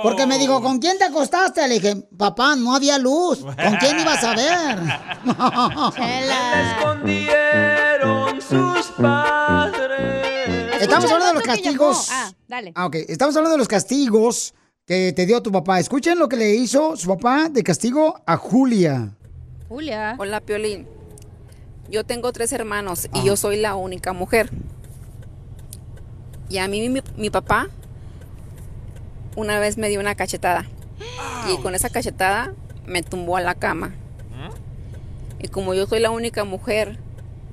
[0.03, 1.67] Porque me dijo, ¿con quién te acostaste?
[1.67, 3.39] Le dije, papá, no había luz.
[3.41, 4.79] ¿Con quién ibas a ver?
[6.77, 10.83] escondieron sus padres.
[10.83, 12.09] Estamos hablando de los castigos.
[12.11, 12.73] Ah, dale.
[12.75, 12.97] Ah, ok.
[13.09, 14.53] Estamos hablando de los castigos
[14.85, 15.81] que te dio tu papá.
[15.81, 19.17] Escuchen lo que le hizo su papá de castigo a Julia.
[19.71, 20.17] Julia.
[20.19, 21.00] Hola, Piolín.
[21.91, 24.51] Yo tengo tres hermanos y yo soy la única mujer.
[26.49, 27.69] Y a mí mi, mi papá
[29.37, 30.67] una vez me dio una cachetada.
[31.49, 32.55] Y con esa cachetada
[32.87, 33.95] me tumbó a la cama.
[35.43, 36.99] Y como yo soy la única mujer,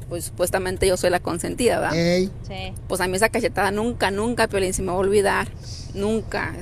[0.10, 2.28] pues supuestamente yo soy la consentida, ¿verdad?
[2.48, 2.74] Sí.
[2.88, 5.48] Pues a mí esa cachetada nunca, nunca, Piolín, se me va a olvidar.
[5.94, 6.54] Nunca.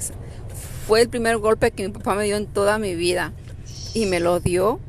[0.88, 3.34] Fue el primer golpe que mi papá me dio en toda mi vida.
[3.96, 4.80] Y me lo dio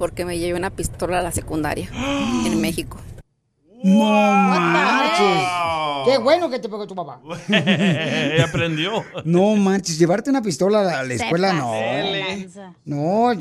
[0.00, 1.90] porque me llevé una pistola a la secundaria
[2.46, 2.96] en México.
[3.84, 4.10] No
[4.58, 5.46] marches.
[6.06, 7.20] Qué bueno que te pegó tu papá.
[7.48, 9.04] Ella aprendió.
[9.24, 11.74] No manches, llevarte una pistola a la escuela, no.
[12.84, 13.38] No.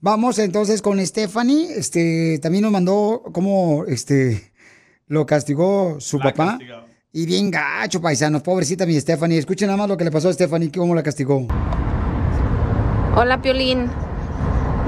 [0.00, 1.66] Vamos entonces con Stephanie.
[1.76, 4.52] Este, también nos mandó cómo este
[5.08, 6.58] lo castigó su papá.
[7.12, 8.42] Y bien gacho, paisanos.
[8.42, 9.38] Pobrecita mi Stephanie.
[9.38, 11.44] Escuchen nada más lo que le pasó a Stephanie, cómo la castigó.
[13.16, 13.90] Hola, Piolín.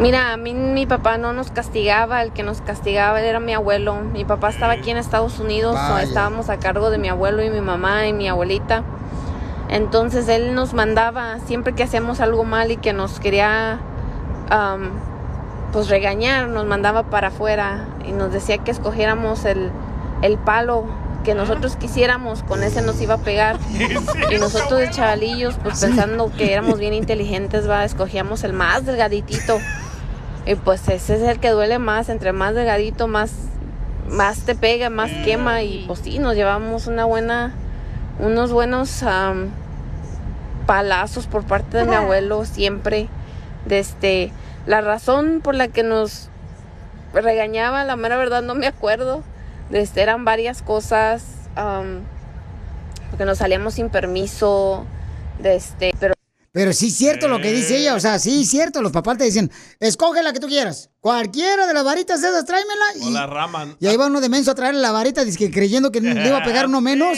[0.00, 4.00] Mira, a mí mi papá no nos castigaba, el que nos castigaba era mi abuelo.
[4.00, 7.50] Mi papá estaba aquí en Estados Unidos, o estábamos a cargo de mi abuelo y
[7.50, 8.82] mi mamá y mi abuelita.
[9.68, 13.78] Entonces él nos mandaba, siempre que hacíamos algo mal y que nos quería
[14.48, 14.90] am,
[15.70, 19.70] pues regañar, nos mandaba para afuera y nos decía que escogiéramos el,
[20.22, 20.86] el palo
[21.24, 23.58] que nosotros quisiéramos, con ese nos iba a pegar.
[24.30, 29.58] Y nosotros de chavalillos, pues pensando que éramos bien inteligentes, va, escogíamos el más delgaditito.
[30.50, 33.30] Y pues ese es el que duele más, entre más delgadito, más,
[34.08, 35.62] más te pega, más quema.
[35.62, 37.52] Y pues sí, nos llevamos una buena,
[38.18, 39.50] unos buenos am,
[40.66, 43.06] palazos por parte de mi abuelo siempre.
[43.64, 44.32] Desde
[44.66, 46.30] la razón por la que nos
[47.14, 49.22] regañaba, la mera verdad no me acuerdo.
[49.70, 51.22] Desde eran varias cosas,
[51.54, 52.00] am,
[53.10, 54.84] porque nos salíamos sin permiso,
[55.38, 56.14] desde, pero
[56.52, 59.16] Pero sí es cierto lo que dice ella, o sea, sí es cierto, los papás
[59.18, 62.84] te dicen, escoge la que tú quieras, cualquiera de las varitas esas, tráemela.
[63.04, 63.76] O Y, la rama.
[63.78, 66.38] y ahí va uno de menso a traerle la varita, dizque creyendo que le iba
[66.38, 67.16] a pegar uno menos,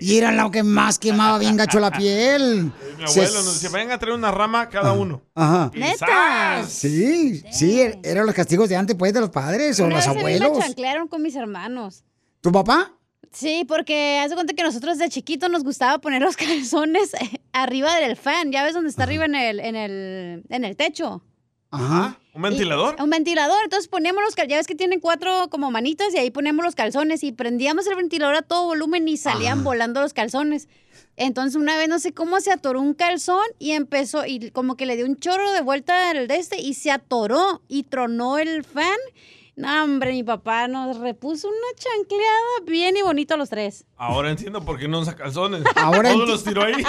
[0.00, 2.72] y era lo que más quemaba bien gacho la piel.
[2.98, 5.22] Mi Se- abuelo nos decía, vengan a traer una rama cada uno.
[5.34, 5.70] Ajá.
[5.98, 6.68] ¡zas!
[6.70, 10.10] Sí, sí, eran los castigos de antes, pues, de los padres o los vez a
[10.10, 10.58] mí me abuelos.
[10.58, 12.04] chanclearon con mis hermanos.
[12.42, 12.92] ¿Tu papá?
[13.34, 17.12] Sí, porque haz de cuenta que nosotros de chiquito nos gustaba poner los calzones
[17.52, 18.52] arriba del fan.
[18.52, 21.22] ¿Ya ves dónde está arriba en el, en el, en el techo?
[21.70, 22.20] Ajá.
[22.32, 22.96] ¿Un ventilador?
[23.00, 23.58] Un ventilador.
[23.64, 24.50] Entonces poníamos los calzones.
[24.50, 27.96] Ya ves que tienen cuatro como manitas y ahí poníamos los calzones y prendíamos el
[27.96, 30.68] ventilador a todo volumen y salían volando los calzones.
[31.16, 34.86] Entonces una vez no sé cómo se atoró un calzón y empezó y como que
[34.86, 38.64] le dio un chorro de vuelta al de este y se atoró y tronó el
[38.64, 38.98] fan
[39.56, 43.84] No, hombre, mi papá nos repuso una chancleada bien y bonito a los tres.
[43.96, 45.62] Ahora entiendo por qué no usa calzones.
[45.76, 46.74] Ahora Todos los tiró ahí.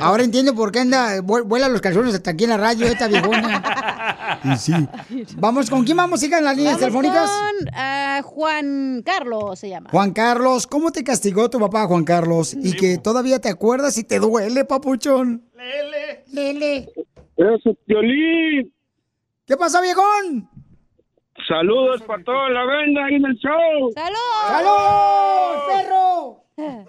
[0.00, 3.06] Ahora entiendo por qué anda, vu- vuela los calzones hasta aquí en la radio esta
[3.06, 4.40] viejona.
[4.44, 4.72] Y sí.
[5.36, 7.30] Vamos, ¿con quién vamos, hija, en las líneas Vamos telefónicas?
[7.30, 9.90] con ah, Juan Carlos se llama.
[9.90, 12.54] Juan Carlos, ¿cómo te castigó tu papá, Juan Carlos?
[12.54, 15.44] Y que todavía te acuerdas y te duele, papuchón.
[15.56, 16.24] Lele.
[16.32, 16.88] Lele.
[17.36, 18.72] Eso, Piolín.
[19.48, 20.46] ¿Qué pasó, viejón?
[21.48, 23.92] Saludos para toda la banda ahí en el show.
[23.94, 24.16] ¡Salud!
[24.46, 26.44] ¡Salud, perro!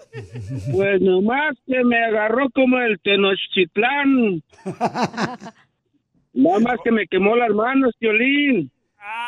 [0.72, 4.42] Pues nomás que me agarró como el Tenochtitlán.
[6.34, 8.70] Nada más que me quemó las manos, Piolín.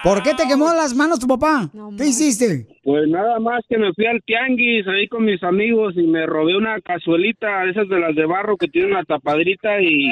[0.02, 1.70] ¿Por qué te quemó las manos tu papá?
[1.96, 2.66] ¿Qué hiciste?
[2.82, 6.56] Pues nada más que me fui al tianguis ahí con mis amigos y me robé
[6.56, 10.10] una cazuelita, esas de las de barro que tiene una tapadrita y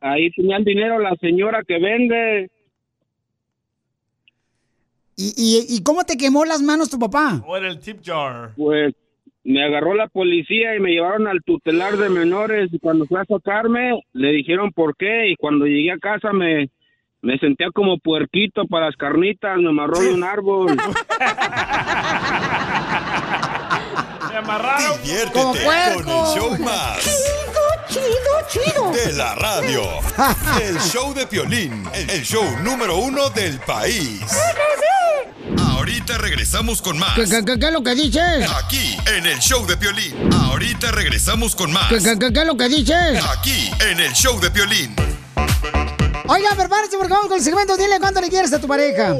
[0.00, 2.50] ahí tenían dinero la señora que vende.
[5.16, 7.42] ¿Y, y, y cómo te quemó las manos tu papá?
[7.46, 8.50] O era el tip jar.
[8.56, 8.94] Pues
[9.44, 13.24] me agarró la policía y me llevaron al tutelar de menores y cuando fui a
[13.24, 16.68] sacarme le dijeron por qué y cuando llegué a casa me,
[17.22, 20.76] me sentía como puerquito para las carnitas, me amarró de un árbol.
[24.30, 25.02] Me amarraron.
[25.02, 26.34] Diviértete Como con puerco.
[26.34, 26.98] el show más
[27.88, 28.04] Chido,
[28.48, 28.90] chido, chido.
[28.92, 29.82] de la radio.
[30.62, 34.20] El show de Piolín, el show número uno del país.
[35.58, 37.14] Ahorita regresamos con más.
[37.16, 38.48] ¿Qué, qué, qué- qué es lo que dices?
[38.64, 40.14] Aquí, en el show de Piolín.
[40.32, 41.88] Ahorita regresamos con más.
[41.88, 43.24] ¿Qué, qué, qué- qué es lo que dices?
[43.36, 44.94] Aquí, en el show de Piolín.
[46.32, 49.16] Oigan, prepárense porque vamos con el segmento Dile cuánto le quieres a tu pareja.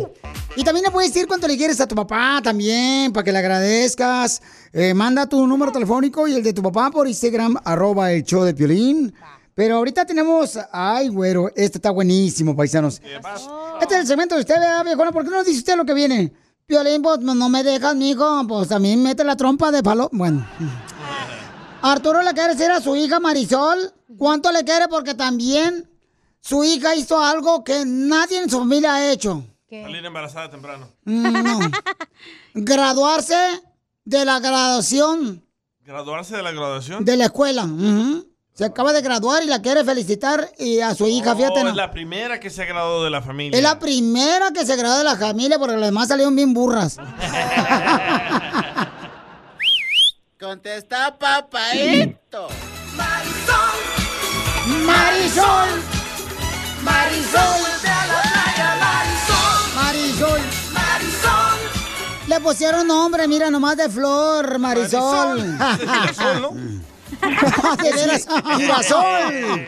[0.55, 3.39] Y también le puedes decir cuánto le quieres a tu papá también, para que le
[3.39, 4.41] agradezcas.
[4.73, 8.45] Eh, manda tu número telefónico y el de tu papá por Instagram, arroba el show
[8.45, 9.13] de Piolín.
[9.57, 13.03] Pero ahorita tenemos, ay, güero, este está buenísimo, paisanos.
[13.81, 15.11] Este es el segmento de usted, ¿verdad, viejona?
[15.11, 16.33] ¿Por qué no dice usted lo que viene?
[16.65, 18.47] Piolín, pues no no me dejas, mijo.
[18.47, 20.11] Pues también mete la trompa de palo.
[20.13, 20.47] Bueno.
[21.83, 25.90] Arturo le quiere decir a su hija Marisol cuánto le quiere porque también
[26.41, 29.45] su hija hizo algo que nadie en su familia ha hecho.
[29.69, 30.89] Salir embarazada temprano.
[31.05, 31.61] No.
[32.55, 33.37] Graduarse
[34.05, 35.45] de la graduación
[35.85, 37.05] Graduarse de la graduación.
[37.05, 37.69] de la escuela.
[38.53, 41.61] Se acaba de graduar y la quiere felicitar y a su hija, fíjate.
[41.61, 41.71] Oh, no.
[41.71, 43.57] es la primera que se ha graduado de la familia.
[43.57, 46.97] Es la primera que se graduó de la familia porque las demás salieron bien burras.
[50.39, 52.49] Contesta, papaito.
[52.97, 53.79] Marisol,
[54.87, 55.69] Marisol,
[56.83, 57.61] Marisol,
[60.73, 61.59] Marisol.
[62.27, 65.59] Le pusieron nombre, mira, nomás de flor, Marisol.
[67.83, 69.67] de veras, girasol.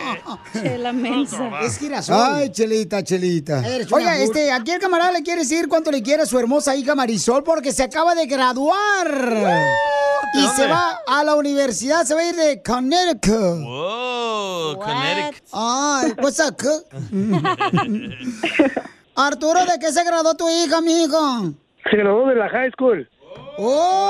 [0.53, 1.61] Chela mensa.
[1.62, 2.16] Es girasol.
[2.16, 3.62] Ay, chelita, chelita.
[3.90, 6.95] Oiga, este, aquí el camarada le quiere decir cuánto le quiere a su hermosa hija
[6.95, 9.09] Marisol porque se acaba de graduar.
[10.34, 13.62] Y se va a la universidad, se va a ir de Connecticut.
[13.64, 15.49] Wow, Connecticut.
[15.53, 16.86] Ay, what's up, cook?
[19.14, 21.53] Arturo, ¿de qué se graduó tu hija, amigo?
[21.90, 23.07] Se graduó de la high school.
[23.59, 24.09] Oh.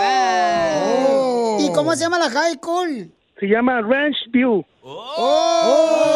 [1.61, 3.13] ¿Y cómo se llama la high school?
[3.43, 4.65] Se llama Ranch View.
[4.85, 6.09] Oh.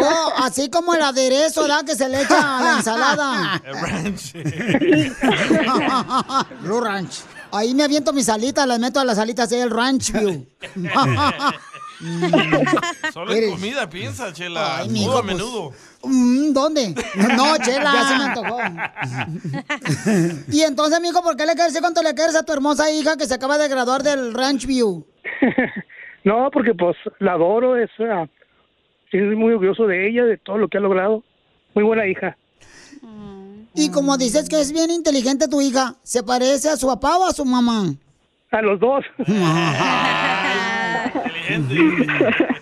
[0.00, 1.84] Oh, así como el aderezo, ¿verdad?
[1.84, 3.62] Que se le echa a la ensalada.
[3.64, 4.32] El ranch.
[6.62, 7.20] Blue Ranch.
[7.52, 10.44] Ahí me aviento mis alitas, las meto a las alitas del Ranch View.
[13.12, 14.78] Solo en comida piensa, Chela.
[14.78, 15.36] Ay, mijo, a pues.
[15.36, 15.72] menudo.
[16.02, 16.94] ¿Dónde?
[17.36, 17.92] No, chela.
[17.92, 18.58] Ya se me antojó.
[20.52, 23.16] y entonces, amigo, ¿por qué le quieres decir cuánto le quieres a tu hermosa hija
[23.16, 25.06] que se acaba de graduar del Ranch View?
[26.22, 27.88] No, porque pues la adoro, es,
[29.04, 31.24] estoy muy orgulloso de ella, de todo lo que ha logrado.
[31.74, 32.36] Muy buena hija.
[33.74, 37.26] Y como dices que es bien inteligente tu hija, ¿se parece a su papá o
[37.26, 37.94] a su mamá?
[38.50, 39.02] A los dos.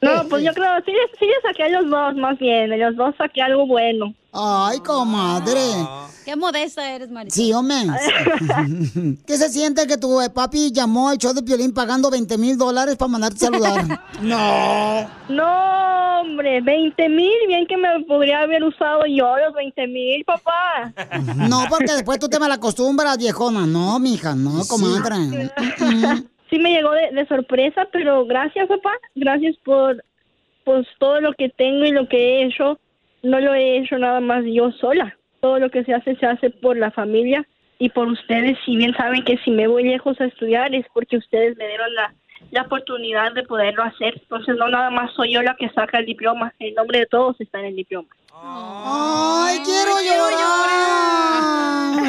[0.00, 2.70] No, pues yo creo, sí, sí le saqué a los dos, más bien.
[2.70, 4.14] De los dos saqué algo bueno.
[4.32, 5.60] Ay, comadre.
[6.24, 7.44] Qué modesta eres, Marisol.
[7.44, 7.76] Sí, hombre.
[9.26, 12.58] ¿Qué se siente que tu eh, papi llamó al show de Piolín pagando 20 mil
[12.58, 14.00] dólares para mandarte saludar?
[14.20, 15.08] no.
[15.28, 20.92] No, hombre, 20 mil, bien que me podría haber usado yo los 20 mil, papá.
[21.48, 23.66] No, porque después tú te malacostumbras, viejona.
[23.66, 25.50] No, mija, no, comadre.
[25.78, 28.92] Sí me llegó de, de sorpresa, pero gracias, papá.
[29.14, 30.02] Gracias por
[30.64, 32.78] pues todo lo que tengo y lo que he hecho.
[33.22, 35.16] No lo he hecho nada más yo sola.
[35.40, 37.46] Todo lo que se hace se hace por la familia
[37.78, 38.58] y por ustedes.
[38.64, 41.94] Si bien saben que si me voy lejos a estudiar es porque ustedes me dieron
[41.94, 42.14] la,
[42.50, 44.14] la oportunidad de poderlo hacer.
[44.14, 47.40] Entonces no nada más soy yo la que saca el diploma, el nombre de todos
[47.40, 48.08] está en el diploma.
[48.32, 50.66] ¡Ay, quiero llorar!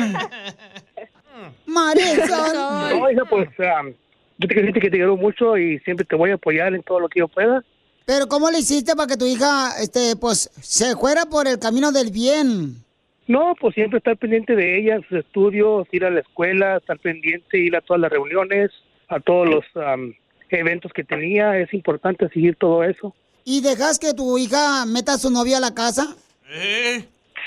[1.65, 2.99] Marisol.
[2.99, 3.93] No, hija, pues um,
[4.37, 6.99] yo te quiero que te quiero mucho y siempre te voy a apoyar en todo
[6.99, 7.63] lo que yo pueda.
[8.05, 11.91] Pero ¿cómo le hiciste para que tu hija, este, pues, se fuera por el camino
[11.91, 12.83] del bien?
[13.27, 17.57] No, pues siempre estar pendiente de ella, sus estudios, ir a la escuela, estar pendiente,
[17.57, 18.71] ir a todas las reuniones,
[19.09, 20.13] a todos los um,
[20.49, 21.57] eventos que tenía.
[21.59, 23.13] Es importante seguir todo eso.
[23.43, 26.15] ¿Y dejas que tu hija meta a su novia a la casa?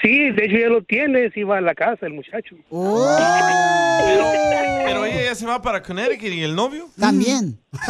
[0.03, 2.57] Sí, de hecho ya lo tiene, sí va a la casa el muchacho.
[2.71, 4.25] Pero,
[4.85, 6.89] pero ella ya se va para Connecticut y el novio.
[6.99, 7.59] También.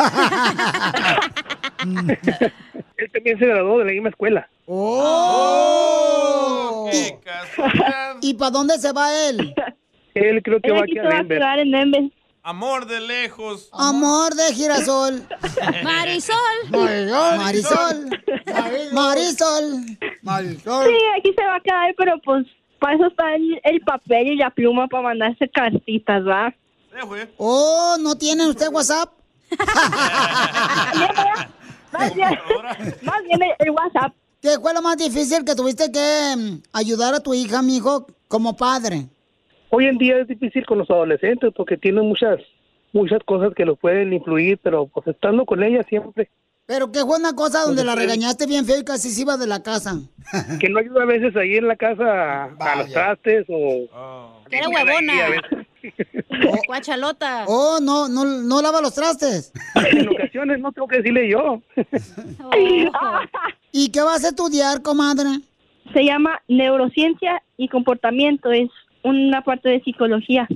[2.96, 4.48] Él también se graduó de la misma escuela.
[4.66, 5.70] ¡Oh!
[8.20, 9.54] ¿Y para dónde se va él?
[10.14, 11.38] Él creo que Él va aquí a Denver.
[11.38, 12.02] quedar en Denver.
[12.42, 13.68] Amor de lejos.
[13.72, 15.26] Amor de girasol.
[15.84, 16.36] Marisol.
[16.70, 18.10] Marisol.
[18.92, 19.84] Marisol.
[20.22, 20.86] Marisol.
[20.86, 22.46] Sí, aquí se va a quedar, pero pues
[22.78, 26.54] para eso está el, el papel y la pluma para mandarse cartitas, ¿va?
[27.36, 29.12] Oh, ¿no tiene usted WhatsApp?
[31.92, 32.38] Más bien,
[33.02, 34.14] más bien el, el WhatsApp.
[34.40, 38.56] ¿Qué fue lo más difícil que tuviste que mm, ayudar a tu hija, mijo, como
[38.56, 39.08] padre?
[39.70, 42.38] Hoy en día es difícil con los adolescentes porque tienen muchas
[42.92, 46.28] muchas cosas que los pueden influir, pero pues estando con ella siempre.
[46.66, 49.46] Pero qué fue una cosa donde la regañaste bien feo y casi se iba de
[49.46, 49.98] la casa.
[50.60, 54.40] Que no ayuda a veces ahí en la casa a, a los trastes o...
[54.50, 55.12] Era Ahí a huevona.
[55.30, 55.66] veces.
[56.68, 57.44] Guachalota.
[57.48, 59.52] Oh, no, no, no lava los trastes.
[59.92, 61.60] En ocasiones no tengo que decirle yo.
[63.72, 65.28] ¿Y qué vas a estudiar, comadre?
[65.92, 68.52] Se llama neurociencia y comportamiento.
[68.52, 68.68] Es
[69.02, 70.46] una parte de psicología.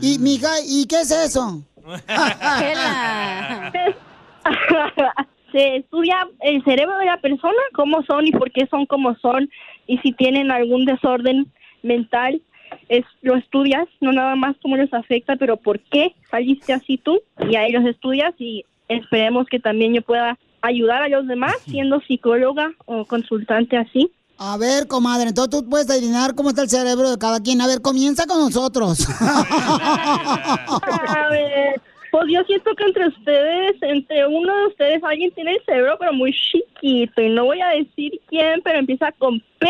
[0.00, 1.62] Y, mija, ¿y qué es eso?
[5.52, 9.50] Se estudia el cerebro de la persona, cómo son y por qué son como son,
[9.86, 11.50] y si tienen algún desorden
[11.82, 12.42] mental,
[12.88, 17.20] es, lo estudias, no nada más cómo les afecta, pero por qué saliste así tú,
[17.48, 22.00] y ahí los estudias y esperemos que también yo pueda ayudar a los demás siendo
[22.00, 24.10] psicóloga o consultante así.
[24.40, 27.60] A ver, comadre, entonces tú puedes adivinar cómo está el cerebro de cada quien.
[27.60, 29.04] A ver, comienza con nosotros.
[29.20, 31.82] A ver,
[32.12, 36.12] pues yo siento que entre ustedes, entre uno de ustedes, alguien tiene el cerebro pero
[36.12, 39.68] muy chiquito y no voy a decir quién, pero empieza con P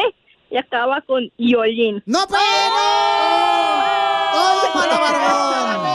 [0.51, 2.03] y acaba con Yolín.
[2.05, 2.39] ¡No, pero!
[4.75, 5.89] ¡Tómala, barbón!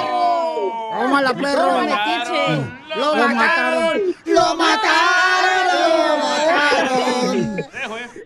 [1.00, 1.62] ¡Tómala, perro!
[1.62, 2.58] Toma, metiche.
[2.98, 4.02] ¡Lo mataron!
[4.26, 5.23] ¡Lo mataron!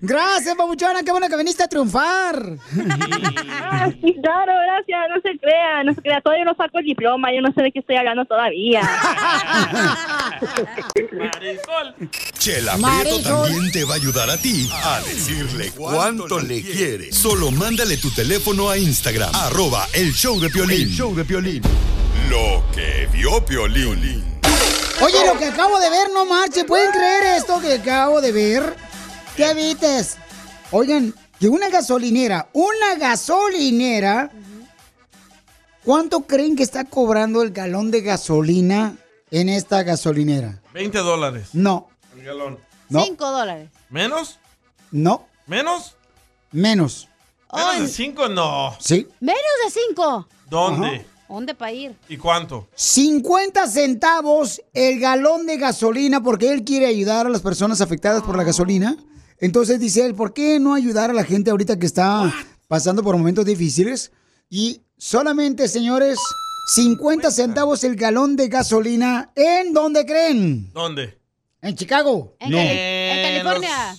[0.07, 2.41] Gracias, babuchona, qué bueno que viniste a triunfar.
[3.69, 7.27] Ah, sí, claro, gracias, no se crea, no se crea, todavía no saco el diploma,
[7.33, 8.81] yo no sé de qué estoy hablando todavía.
[12.39, 13.23] Chela Prieto Marisol.
[13.23, 17.11] también te va a ayudar a ti a decirle cuánto le quiere.
[17.11, 20.83] Solo mándale tu teléfono a Instagram, arroba el show de Piolín.
[20.83, 21.61] El show de Piolín.
[22.29, 24.23] Lo que vio Piolín.
[25.01, 26.63] Oye, lo que acabo de ver, no marche.
[26.63, 28.86] ¿Pueden creer esto que acabo de ver?
[29.37, 30.17] ¿Qué vites?
[30.71, 34.31] Oigan, que una gasolinera, una gasolinera,
[35.85, 38.95] ¿cuánto creen que está cobrando el galón de gasolina
[39.29, 40.59] en esta gasolinera?
[40.73, 41.49] 20 dólares.
[41.53, 42.57] No, El galón.
[42.89, 43.69] no, Cinco dólares.
[43.91, 44.39] ¿Menos?
[44.91, 45.95] no, ¿Menos?
[46.51, 47.07] menos.
[47.53, 48.29] ¿Menos de 5?
[48.29, 48.75] No.
[48.79, 49.07] Sí.
[49.21, 50.27] Menos de cinco.
[50.49, 51.05] ¿Dónde?
[51.29, 51.95] ¿Dónde para ir?
[52.09, 52.67] ¿Y cuánto?
[52.75, 58.35] 50 centavos el galón de gasolina porque él quiere ayudar a las personas afectadas por
[58.35, 58.97] la gasolina.
[59.39, 62.33] Entonces dice él, ¿por qué no ayudar a la gente ahorita que está
[62.67, 64.11] pasando por momentos difíciles?
[64.49, 66.17] Y solamente, señores,
[66.73, 69.31] 50 centavos el galón de gasolina.
[69.35, 70.71] ¿En dónde creen?
[70.73, 71.19] ¿Dónde?
[71.61, 72.35] ¿En Chicago?
[72.39, 72.57] En, no.
[72.57, 73.95] Cali- en California.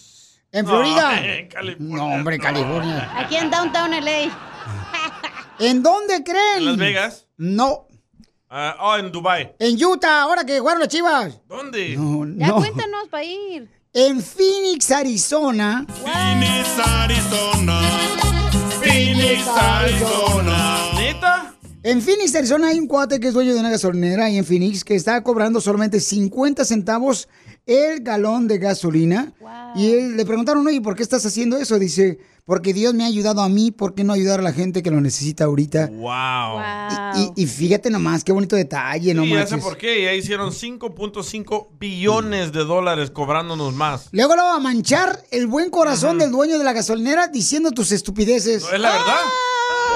[0.50, 1.12] ¿En Florida?
[1.20, 1.96] No, en California.
[1.96, 3.12] No, hombre, California.
[3.18, 4.30] Aquí en Downtown LA.
[5.60, 6.58] ¿En dónde creen?
[6.58, 7.26] ¿En Las Vegas?
[7.36, 7.86] No.
[8.50, 9.54] Ah, oh, en Dubai.
[9.58, 11.38] En Utah, ahora que jugaron las chivas.
[11.46, 11.96] ¿Dónde?
[11.96, 12.56] No, Ya no.
[12.56, 13.68] cuéntanos para ir.
[13.94, 15.86] En Phoenix, Arizona.
[16.04, 17.80] Phoenix, Arizona.
[18.82, 20.78] Phoenix, Arizona.
[20.94, 21.54] ¿Neta?
[21.82, 24.84] En Phoenix, Arizona hay un cuate que es dueño de una gasolinera ahí en Phoenix
[24.84, 27.28] que está cobrando solamente 50 centavos
[27.68, 29.32] el galón de gasolina.
[29.76, 31.78] Y él, le preguntaron, oye, ¿por qué estás haciendo eso?
[31.78, 34.82] Dice, porque Dios me ha ayudado a mí, ¿por qué no ayudar a la gente
[34.82, 35.90] que lo necesita ahorita?
[35.92, 36.62] Wow.
[37.36, 40.02] Y, y fíjate nomás, qué bonito detalle, no Sí, ya sé por qué.
[40.02, 44.08] Ya hicieron 5.5 billones de dólares cobrándonos más.
[44.12, 47.92] Luego lo va a manchar el buen corazón del dueño de la gasolinera diciendo tus
[47.92, 48.62] estupideces.
[48.62, 49.20] ¿No es la verdad?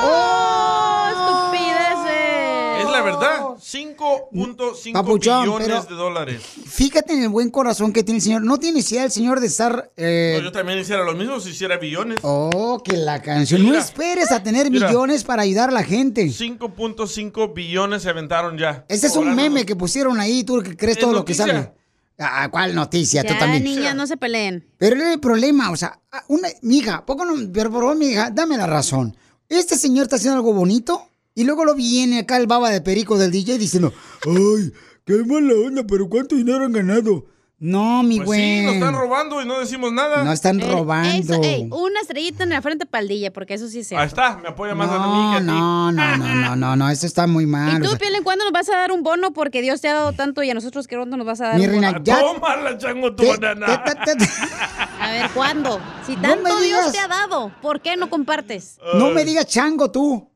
[0.04, 2.84] ¡Oh, estupideces!
[2.84, 3.41] Es la verdad.
[3.62, 6.42] 5.5 Papuchón, billones pero- de dólares.
[6.66, 8.42] Fíjate en el buen corazón que tiene el señor.
[8.42, 9.92] No tiene necesidad el señor de estar...
[9.96, 12.18] eh, No, yo también hiciera lo mismo si hiciera billones.
[12.22, 13.64] Oh, que la canción.
[13.64, 14.88] No esperes a tener Mira.
[14.88, 16.26] millones para ayudar a la gente.
[16.26, 18.84] 5.5 billones se aventaron ya.
[18.88, 21.72] Ese es un meme que pusieron ahí, tú que crees Es todo lo que sale.
[22.18, 23.22] Ah, ¿cuál noticia?
[23.22, 23.64] tú Ya, también.
[23.64, 24.66] niñas, no se peleen.
[24.78, 27.96] Pero era el problema, o sea, ah, una, mi hija, poco no, pero por favor,
[27.96, 29.16] mi hija, dame la razón.
[29.48, 33.18] Este señor está haciendo algo bonito y luego lo viene acá el baba de perico
[33.18, 33.92] del DJ diciendo,
[34.26, 34.72] ay,
[35.04, 37.26] qué mala onda, pero ¿cuánto dinero han ganado?
[37.64, 38.58] No, mi Pues güey.
[38.58, 40.24] sí, nos están robando y no decimos nada.
[40.24, 41.34] No están Eh, robando.
[41.34, 44.02] eso, ey, una estrellita en la frente paldilla, porque eso sí es cierto.
[44.02, 45.46] Ahí está, me apoya más a mí No, que a ti.
[45.46, 47.74] no, no, no, no, no, no, eso está muy mal.
[47.74, 49.32] ¿Y o tú, sea, Pielen, cuándo nos vas a dar un bono?
[49.32, 51.66] Porque Dios te ha dado tanto y a nosotros, ¿qué nos vas a dar Mi
[51.66, 52.04] un reina, bono?
[52.04, 53.66] ya- Tómala, chango, tu Te- banana.
[55.00, 55.80] A ver, ¿cuándo?
[56.04, 58.78] Si No tanto Dios te ha dado, ¿por qué no compartes?
[58.98, 60.28] no me digas chango tú.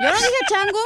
[0.00, 0.78] Yo no dije chango.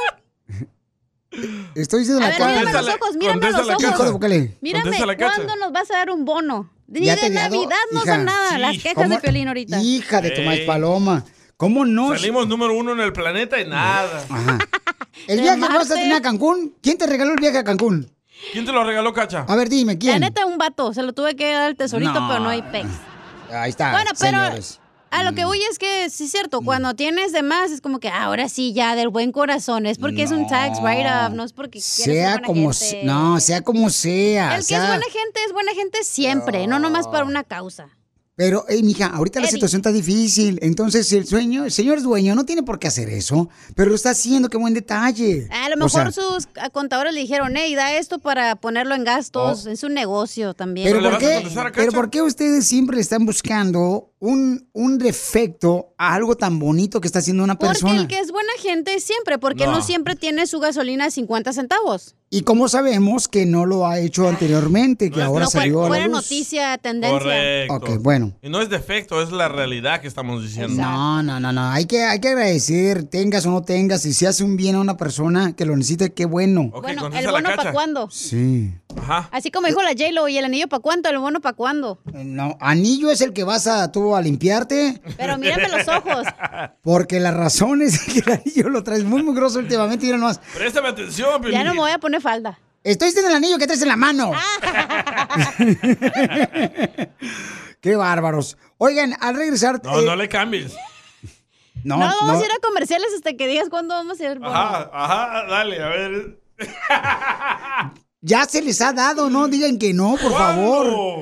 [1.75, 2.79] Estoy diciendo A la mírame cara.
[2.79, 4.21] a los ojos, mírame los Hijo de ojos.
[4.61, 5.17] Mírame.
[5.17, 6.71] ¿cuándo nos vas a dar un bono?
[6.87, 8.15] Ni Ya de Navidad no hija.
[8.15, 8.57] son nada, Sí.
[8.59, 9.09] las quejas ¿Cómo?
[9.09, 9.81] de Piolín ahorita.
[9.81, 10.59] Hija de Tomás.
[10.67, 11.25] Paloma.
[11.57, 12.09] ¿Cómo no?
[12.15, 14.25] Salimos número uno en el planeta y nada.
[14.29, 14.57] Ajá.
[15.27, 18.11] El viaje que vas a tener a Cancún, ¿quién te regaló el viaje a Cancún?
[18.51, 19.45] ¿Quién te lo regaló, Cacha?
[19.47, 20.19] A ver, dime, La ¿quién?
[20.19, 22.27] neta, un vato, se lo tuve que dar al tesorito, No.
[22.27, 22.85] pero no hay pex.
[23.49, 24.81] Ahí está, Bueno, pero señores.
[25.11, 25.35] A lo Mm.
[25.35, 28.23] que voy es que sí es cierto, cuando tienes de más es como que "Ah,
[28.23, 31.79] ahora sí ya del buen corazón, es porque es un tax write-off, no es porque
[31.81, 33.03] Sea como gente.
[33.05, 34.51] no, sea como sea.
[34.55, 37.89] El que sea- es buena gente es buena gente siempre, no nomás para una causa.
[38.37, 40.59] Pero, hey, mija, ahorita la situación está difícil.
[40.61, 43.47] Entonces, el sueño, el señor es dueño, no tiene por qué hacer eso.
[43.75, 45.47] Pero lo está haciendo, qué buen detalle.
[45.51, 48.93] A lo O mejor sea, sus ah, contadores le dijeron, hey, da esto para ponerlo
[48.93, 50.87] en gastos, en su negocio también.
[50.87, 51.91] Pero ¿Le ¿por, a qué, a pero?
[51.93, 57.19] ¿por qué ustedes siempre están buscando un, un defecto a algo tan bonito que está
[57.19, 58.01] haciendo una Porque persona?
[58.01, 59.73] el que es buena gente siempre, porque No.
[59.77, 62.15] no, siempre tiene su gasolina de 50 centavos.
[62.35, 65.99] Y cómo sabemos que no lo ha hecho anteriormente, que ahora no salió a la
[66.07, 66.11] luz?
[66.17, 67.17] noticia, tendencia.
[67.17, 67.73] Correcto.
[67.75, 68.33] Ok, bueno.
[68.41, 70.81] Y no es defecto, es la realidad que estamos diciendo.
[70.81, 71.69] No, no, no, no.
[71.69, 74.01] Hay que, hay que agradecer, tengas o no tengas.
[74.01, 76.71] Si se hace un bien a una persona que lo necesite, qué bueno.
[76.81, 78.09] Bueno, ¿el bono para cuándo?
[78.11, 78.73] Sí.
[78.97, 79.29] Ajá.
[79.31, 81.09] Así como dijo la J-Lo, ¿y el anillo para cuánto?
[81.09, 81.99] ¿El bono para cuándo?
[82.13, 86.25] No, anillo es el que vas a tú a limpiarte, Pero mírame los ojos.
[86.81, 90.05] porque la razón es que el anillo lo traes muy mugroso últimamente.
[90.05, 90.39] Mira nomás.
[90.53, 91.59] Préstame atención, Piolín.
[91.59, 92.59] Ya no me voy a poner falda.
[92.83, 94.31] Estoy diciendo el anillo que traes en la mano.
[97.81, 98.57] Qué bárbaros.
[98.77, 99.81] Oigan, al regresar.
[99.83, 100.73] No, eh, no le cambies.
[101.83, 102.41] no, No, vamos no.
[102.41, 104.39] a ir a comerciales hasta que digas cuándo vamos a ir.
[104.43, 106.39] Ajá, ajá, dale, a ver.
[108.21, 111.21] Ya se les ha dado, no digan que no, por favor.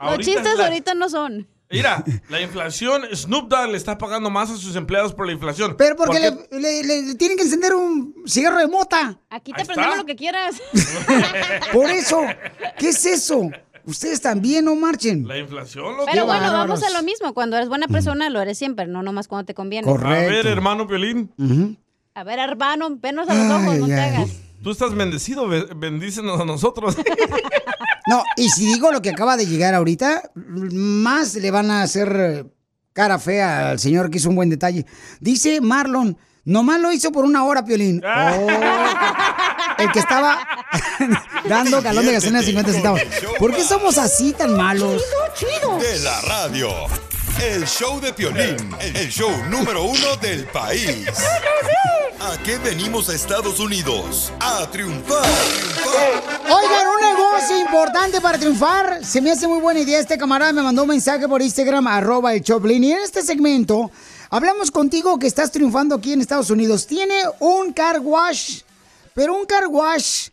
[0.00, 1.48] Los chistes la- ahorita no son.
[1.70, 5.76] Mira, la inflación, Snoop Dogg le está pagando más a sus empleados por la inflación.
[5.78, 9.18] Pero porque ¿Por le, le- le tienen que encender un cigarro de mota.
[9.30, 10.60] Aquí te prendemos lo que quieras.
[11.72, 12.20] Por eso,
[12.78, 13.48] ¿qué es eso?
[13.86, 15.26] Ustedes también no marchen.
[15.26, 16.06] La inflación, loco.
[16.10, 16.80] Pero bueno, bárbaros.
[16.80, 17.32] vamos a lo mismo.
[17.34, 19.86] Cuando eres buena persona, lo eres siempre, no nomás cuando te conviene.
[19.86, 20.08] Correcto.
[20.08, 21.30] A ver, hermano Piolín.
[22.14, 24.30] A ver, hermano, venos a los ojos, no Ay, te hagas.
[24.62, 26.96] Tú estás bendecido, be- bendícenos a nosotros.
[28.06, 32.46] No, y si digo lo que acaba de llegar ahorita, más le van a hacer
[32.92, 34.84] cara fea al señor que hizo un buen detalle.
[35.20, 38.02] Dice Marlon, nomás lo hizo por una hora, Piolín.
[38.04, 38.34] Ah.
[38.40, 40.40] Oh, el que estaba
[41.48, 43.00] dando galón de gasolina de 50 centavos.
[43.38, 45.04] ¿Por qué somos así tan malos?
[45.80, 46.70] De la radio.
[47.40, 51.06] El show de Piolín, el show número uno del país.
[52.22, 54.30] ¿A qué venimos a Estados Unidos?
[54.40, 55.24] A triunfar.
[56.44, 59.02] Oigan, un negocio importante para triunfar.
[59.02, 59.98] Se me hace muy buena idea.
[59.98, 62.84] Este camarada me mandó un mensaje por Instagram, arroba el Choplin.
[62.84, 63.90] Y en este segmento
[64.28, 66.86] hablamos contigo que estás triunfando aquí en Estados Unidos.
[66.86, 68.60] Tiene un car wash,
[69.14, 70.28] pero un car wash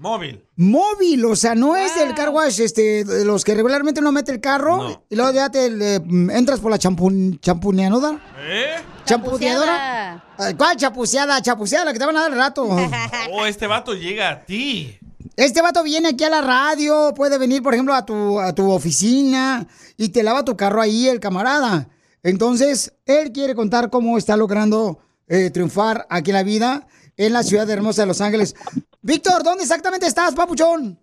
[0.00, 0.42] Móvil.
[0.56, 1.22] móvil.
[1.26, 4.40] O sea, no es el car wash este, de los que regularmente uno mete el
[4.40, 5.04] carro No.
[5.10, 8.18] y luego ya te le, mm, entras por la champun, champuneadora.
[8.38, 8.76] ¿Eh?
[9.04, 10.24] ¿Champuneadora?
[10.38, 11.42] Ay, ¿Cuál chapuceada?
[11.42, 12.66] Chapuceada, la que te van a dar al rato.
[13.32, 14.98] Oh, este vato llega a ti.
[15.36, 18.70] Este vato viene aquí a la radio, puede venir, por ejemplo, a tu, a tu
[18.70, 19.66] oficina
[19.98, 21.90] y te lava tu carro ahí el camarada.
[22.22, 24.98] Entonces, él quiere contar cómo está logrando
[25.28, 26.86] eh, triunfar aquí en la vida
[27.18, 28.54] en la ciudad hermosa de Los Ángeles.
[29.02, 30.98] Víctor, ¿dónde exactamente estás, papuchón?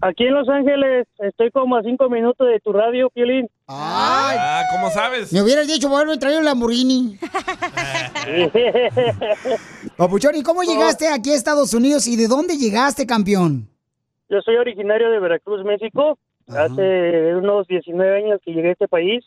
[0.00, 3.48] Aquí en Los Ángeles estoy como a cinco minutos de tu radio, Piolín.
[3.68, 5.32] Ay, Ah, ¿cómo sabes?
[5.32, 7.16] me hubieras dicho, bueno, traer un Lamborghini.
[9.96, 13.68] Papuchón, ¿y cómo llegaste aquí a Estados Unidos y de dónde llegaste, campeón?
[14.28, 16.18] Yo soy originario de Veracruz, México.
[16.48, 19.24] Hace unos 19 años que llegué a este país.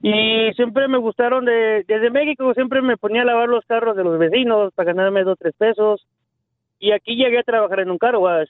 [0.00, 4.04] Y siempre me gustaron de, desde México, siempre me ponía a lavar los carros de
[4.04, 6.06] los vecinos para ganarme dos, tres pesos.
[6.82, 8.48] Y aquí llegué a trabajar en un car wash.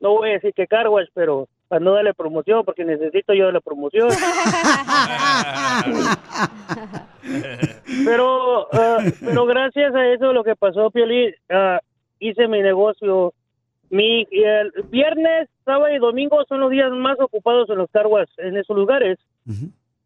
[0.00, 3.52] No voy a decir que car wash, pero para no darle promoción, porque necesito yo
[3.52, 4.08] la promoción.
[8.04, 11.78] pero, ah, pero gracias a eso lo que pasó, Pioli, ah,
[12.18, 13.32] hice mi negocio.
[13.90, 18.28] Mi el viernes, sábado y domingo son los días más ocupados en los car wash,
[18.38, 19.20] en esos lugares.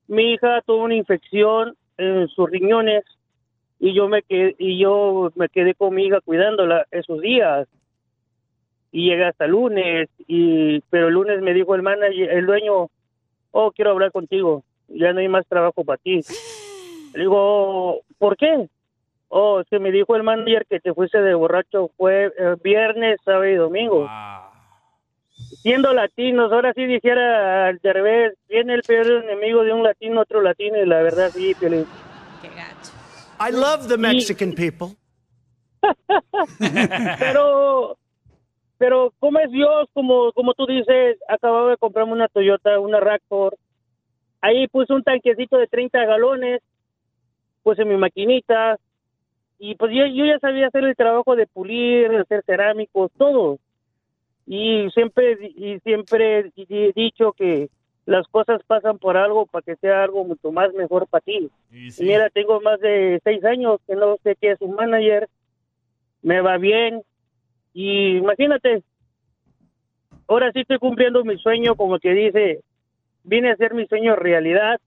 [0.09, 3.03] Mi hija tuvo una infección en sus riñones
[3.81, 7.67] y yo me quedé, y yo me quedé con mi hija cuidándola esos días
[8.93, 12.91] y llegué hasta el lunes y pero el lunes me dijo el manager el dueño
[13.53, 16.21] oh quiero hablar contigo ya no hay más trabajo para ti
[17.15, 18.69] le digo ¿por qué?
[19.29, 23.19] oh es que me dijo el manager que te fuiste de borracho fue eh, viernes
[23.25, 24.07] sábado y domingo
[25.63, 30.43] siendo latinos ahora sí dijera al revés viene el peor enemigo de un latino otro
[30.43, 31.87] latino y la verdad sí Piolín.
[33.41, 34.97] I love the Mexican people.
[37.19, 37.97] pero
[38.77, 43.57] pero cómo es Dios como como tú dices acababa de comprarme una Toyota una Raptor.
[44.43, 46.61] Ahí puse un tanquecito de 30 galones
[47.63, 48.79] puse mi maquinita
[49.59, 53.59] y pues yo, yo ya sabía hacer el trabajo de pulir hacer cerámicos todo.
[54.47, 57.69] Y siempre y siempre he dicho que
[58.07, 61.91] las cosas pasan por algo para que sea algo mucho más mejor para ti y
[62.03, 65.29] mira tengo más de seis años que no sé qué es un manager
[66.23, 67.03] me va bien
[67.73, 68.83] y imagínate,
[70.27, 72.61] ahora sí estoy cumpliendo mi sueño, como que dice,
[73.23, 74.81] vine a hacer mi sueño realidad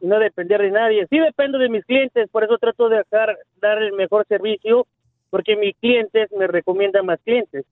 [0.00, 1.06] y no depender de nadie.
[1.08, 4.86] Sí dependo de mis clientes, por eso trato de dejar, dar el mejor servicio,
[5.30, 7.64] porque mis clientes me recomiendan más clientes.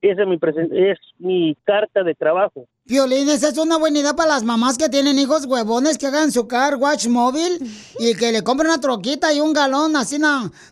[0.00, 0.38] Esa es mi,
[0.72, 2.66] es mi carta de trabajo.
[2.88, 6.32] Violín, esa es una buena idea para las mamás que tienen hijos huevones que hagan
[6.32, 10.18] su car watch móvil y que le compren una troquita y un galón así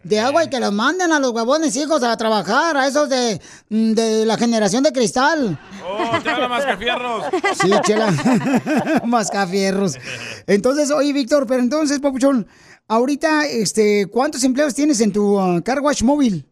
[0.03, 3.39] de agua y que los manden a los huevones hijos a trabajar, a esos de,
[3.69, 5.61] mm, de la generación de cristal.
[5.87, 7.25] Oh, habla Mascafierros.
[7.61, 9.03] Sí, chela.
[9.05, 9.99] Mascafierros.
[10.47, 12.47] Entonces, oye, Víctor, pero entonces, Papuchón,
[12.89, 16.47] ahorita, este, ¿cuántos empleos tienes en tu ah, car wash móvil?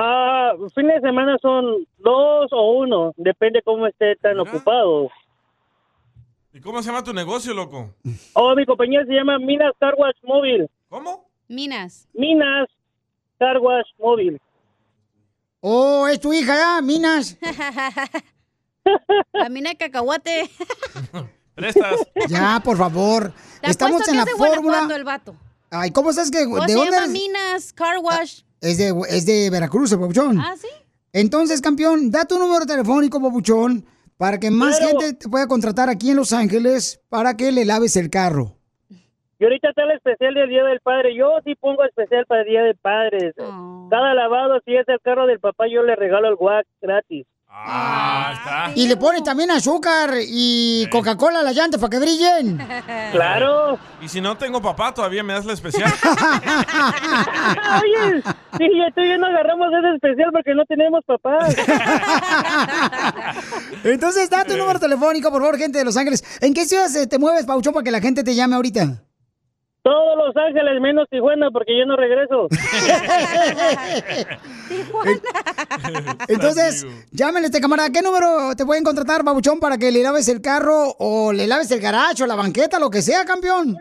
[0.00, 5.08] Ah, fines de semana son dos o uno, depende cómo esté tan ocupado.
[6.52, 7.94] ¿Y cómo se llama tu negocio, loco?
[8.34, 10.70] Oh, mi compañía se llama Minas Car Wash Móvil.
[10.88, 11.28] ¿Cómo?
[11.48, 12.06] Minas.
[12.14, 12.68] Minas
[13.40, 14.40] Car Wash Móvil.
[15.60, 16.80] Oh, es tu hija, ¿ya?
[16.80, 17.36] Minas.
[19.32, 20.48] La mina de cacahuate.
[21.56, 22.06] Prestas.
[22.28, 23.32] Ya, por favor.
[23.60, 24.88] Te Estamos en que la es de fórmula.
[24.94, 25.34] El vato.
[25.70, 27.10] Ay, ¿cómo sabes que ¿Cómo de se dónde llama eres?
[27.10, 28.42] Minas Car Wash?
[28.60, 30.38] Es de, es de Veracruz, el papuchón.
[30.38, 30.68] Ah, ¿sí?
[31.12, 33.84] Entonces, campeón, da tu número telefónico, papuchón,
[34.16, 37.96] para que más gente te pueda contratar aquí en Los Ángeles para que le laves
[37.96, 38.56] el carro.
[39.40, 41.14] Y ahorita está el especial del Día del Padre.
[41.14, 43.32] Yo sí pongo especial para el Día del Padre.
[43.88, 47.26] Cada lavado, si es el carro del papá, yo le regalo el wax gratis.
[47.60, 48.70] Ah, está.
[48.74, 52.58] Y le pone también azúcar y Coca-Cola a las llantas para que brillen.
[53.12, 53.78] Claro.
[54.02, 55.90] Y si no tengo papá, todavía me das la especial.
[57.82, 58.22] Oye,
[58.52, 61.56] ya tú y yo no agarramos ese especial porque no tenemos papás.
[63.84, 66.22] Entonces, da tu número telefónico, por favor, gente de Los Ángeles.
[66.42, 69.02] ¿En qué ciudad se te mueves, Pauchón, para que la gente te llame ahorita?
[69.88, 72.48] Todos Los Ángeles menos Tijuana porque yo no regreso.
[76.28, 77.88] Entonces, llámenle a este camarada.
[77.90, 81.70] ¿Qué número te pueden contratar, Babuchón, para que le laves el carro o le laves
[81.70, 83.78] el garacho, la banqueta, lo que sea, campeón?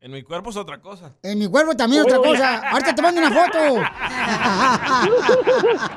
[0.00, 1.14] En mi cuerpo es otra cosa.
[1.22, 2.68] En mi cuerpo también otra cosa.
[2.70, 3.58] Ahorita te mando una foto.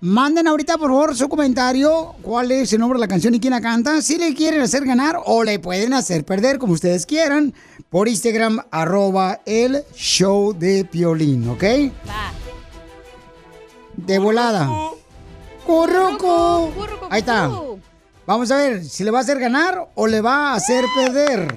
[0.00, 3.52] manden ahorita por favor su comentario, cuál es el nombre de la canción y quién
[3.52, 7.54] la canta, si le quieren hacer ganar o le pueden hacer perder, como ustedes quieran,
[7.88, 11.64] por Instagram, arroba el show de Piolín, ¿ok?
[13.96, 14.68] De volada.
[15.64, 16.72] ¡Curruco!
[17.08, 17.50] Ahí está.
[18.26, 21.54] Vamos a ver si le va a hacer ganar o le va a hacer perder.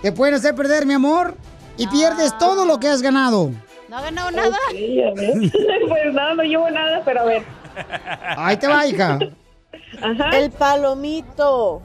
[0.00, 1.36] Te pueden hacer perder, mi amor,
[1.76, 3.50] y pierdes todo lo que has ganado.
[3.88, 4.56] No ha ganado nada.
[4.70, 7.42] pues nada, no llevo nada, pero a ver.
[8.36, 9.18] Ahí te va, hija.
[10.32, 11.82] El palomito.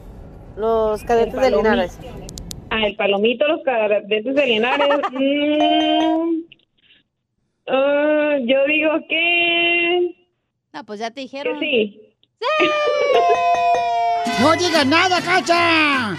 [0.58, 1.98] Los cadetes de Linares.
[2.70, 5.00] Ah, el palomito, los cadetes de Linares.
[5.12, 6.44] Mm,
[7.68, 10.16] ah, yo digo que...
[10.74, 11.60] No, pues ya te dijeron.
[11.60, 12.02] sí.
[14.42, 16.18] ¡No digas nada, cacha!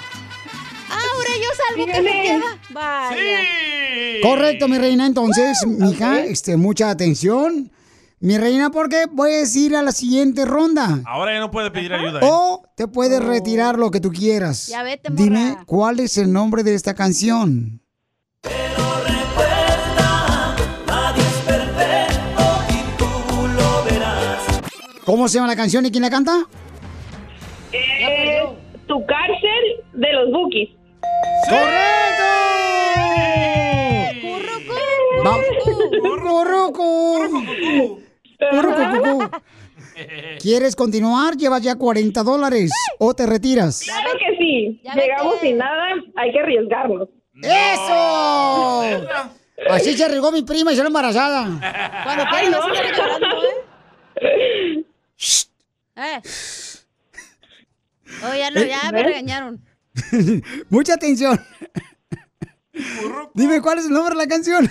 [1.69, 2.59] Salvo que me queda.
[2.71, 3.39] Vaya.
[4.23, 5.07] Correcto, mi reina.
[5.07, 7.71] Entonces, mija, este, mucha atención.
[8.21, 11.01] Mi reina, porque puedes ir a la siguiente ronda.
[11.07, 12.21] Ahora ya no puede pedir ayuda.
[12.21, 12.23] ¿eh?
[12.31, 14.69] O te puedes retirar lo que tú quieras.
[14.69, 17.83] Ya vete, Dime cuál es el nombre de esta canción.
[20.87, 23.09] Nadie es perfecto y tú
[23.57, 24.61] lo verás.
[25.05, 26.47] ¿Cómo se llama la canción y quién la canta?
[27.73, 28.41] Eh,
[28.87, 30.71] tu cárcel de los Bookies.
[31.49, 32.23] ¡Correcto!
[35.25, 35.39] Va-
[36.03, 38.01] Currucu.
[38.51, 39.31] Currucu.
[40.41, 41.37] ¿Quieres continuar?
[41.37, 42.71] Llevas ya 40 dólares.
[42.99, 43.83] ¿O te retiras?
[43.85, 44.81] Claro que sí.
[44.95, 45.85] Llegamos sin nada,
[46.17, 47.09] hay que arriesgarnos.
[47.43, 49.05] ¡Eso!
[49.71, 51.45] Así se regó mi prima y salió embarazada.
[52.05, 52.59] Cuando Ay, no.
[52.73, 54.85] estar llorando, ¿eh?
[55.97, 56.21] Eh.
[58.25, 59.05] Oh, ya, me ¿Ves?
[59.05, 59.61] regañaron.
[60.71, 61.39] Mucha atención.
[63.35, 64.69] Dime cuál es el nombre de la canción.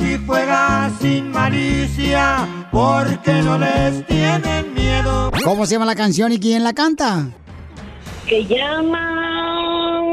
[0.00, 5.30] Si fuera sin malicia, porque no les tienen miedo.
[5.44, 7.28] ¿Cómo se llama la canción y quién la canta?
[8.28, 10.08] Se llama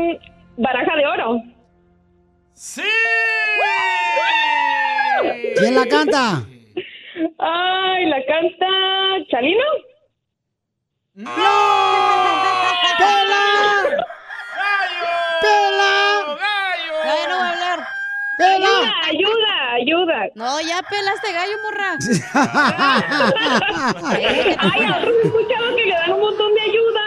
[0.57, 1.41] Baraja de Oro.
[2.53, 2.81] ¡Sí!
[5.57, 6.45] ¿Quién la canta?
[7.37, 8.65] Ay, la canta
[9.29, 9.63] Chalino.
[11.15, 12.54] ¡No!
[12.97, 13.43] ¡Pela!
[15.41, 15.93] ¡Pela!
[17.05, 17.79] Ya no voy a hablar.
[18.37, 18.67] ¡Pela!
[18.67, 20.17] Ayuda, ayuda, ayuda.
[20.35, 21.97] No, ya pelaste gallo, morra.
[24.09, 27.01] Ay, ¿has escuchado que le dan un montón de ayuda?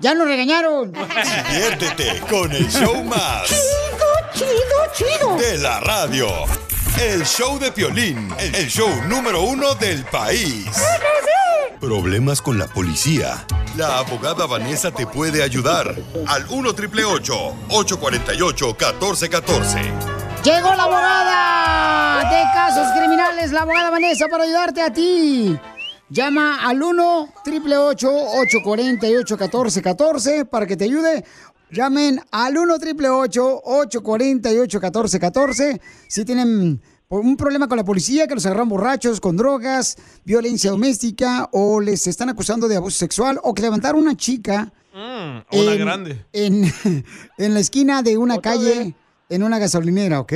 [0.00, 0.92] ¡Ya nos regañaron!
[0.92, 3.48] Diviértete con el show más.
[3.48, 5.36] Chido, chido, chido.
[5.36, 6.28] De la radio.
[7.00, 8.28] El show de Piolín.
[8.38, 10.66] El show número uno del país.
[11.80, 13.46] ¿Problemas con la policía?
[13.76, 15.94] La abogada Vanessa te puede ayudar.
[16.26, 19.78] Al 1 triple 848 1414.
[20.42, 25.56] Llegó la abogada de casos criminales, la abogada Vanessa, para ayudarte a ti.
[26.10, 31.24] Llama al 1 888 848 1414 para que te ayude.
[31.70, 36.80] Llamen al 1 888 848 1414 si tienen
[37.10, 42.06] un problema con la policía, que los agarran borrachos, con drogas, violencia doméstica o les
[42.06, 46.24] están acusando de abuso sexual o que levantaron una chica Mm, una en- grande.
[46.32, 46.64] en,
[47.38, 48.94] en la esquina de una calle
[49.28, 50.32] en una gasolinera, ¿ok?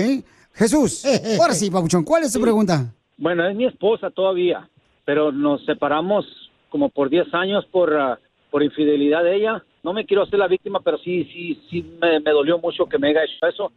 [0.52, 1.04] Jesús,
[1.40, 2.94] ahora sí, Pabuchón, ¿cuál es tu pregunta?
[3.16, 4.68] Bueno, es mi esposa todavía,
[5.04, 6.26] pero nos separamos
[6.70, 8.18] como por 10 años por, ah,
[8.52, 9.64] por infidelidad de ella.
[9.82, 12.98] No me quiero hacer la víctima, pero sí, sí, sí me, me dolió mucho que
[12.98, 13.72] me haya hecho eso.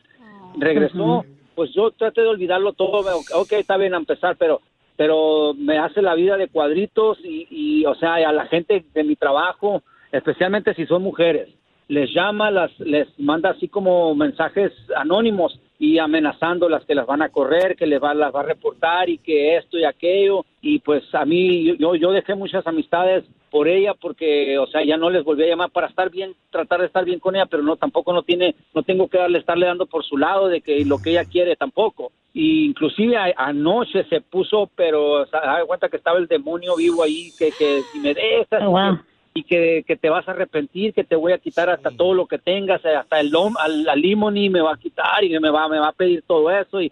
[0.58, 1.26] Regresó,
[1.56, 3.04] pues yo traté de olvidarlo todo.
[3.34, 4.62] Ok, está bien a empezar, pero
[4.98, 9.04] pero me hace la vida de cuadritos y, y, o sea, a la gente de
[9.04, 11.50] mi trabajo, especialmente si son mujeres,
[11.88, 17.30] les llama, las, les manda así como mensajes anónimos y amenazándolas que las van a
[17.30, 20.46] correr, que les va, las va a reportar y que esto y aquello.
[20.62, 24.98] Y pues a mí, yo, yo dejé muchas amistades por ella porque, o sea, ya
[24.98, 27.62] no les volví a llamar para estar bien, tratar de estar bien con ella, pero
[27.62, 30.84] no, tampoco no tiene, no tengo que darle, estarle dando por su lado de que
[30.86, 32.12] lo que ella quiere tampoco.
[32.34, 36.76] Y inclusive a- anoche se puso, pero o sea, da cuenta que estaba el demonio
[36.76, 38.98] vivo ahí, que, que si me dejas Oh, wow.
[39.38, 42.26] Y que, que te vas a arrepentir, que te voy a quitar hasta todo lo
[42.26, 45.50] que tengas, eh, hasta el lom, al, al limoni me va a quitar y me
[45.50, 46.80] va, me va a pedir todo eso.
[46.82, 46.90] Y,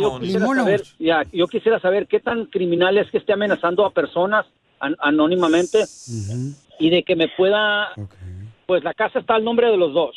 [0.00, 3.90] yo, quisiera saber, ya, yo quisiera saber qué tan criminal es que esté amenazando a
[3.90, 4.46] personas
[4.80, 5.84] an- anónimamente
[6.78, 7.88] y de que me pueda,
[8.66, 10.16] pues la casa está al nombre de los dos.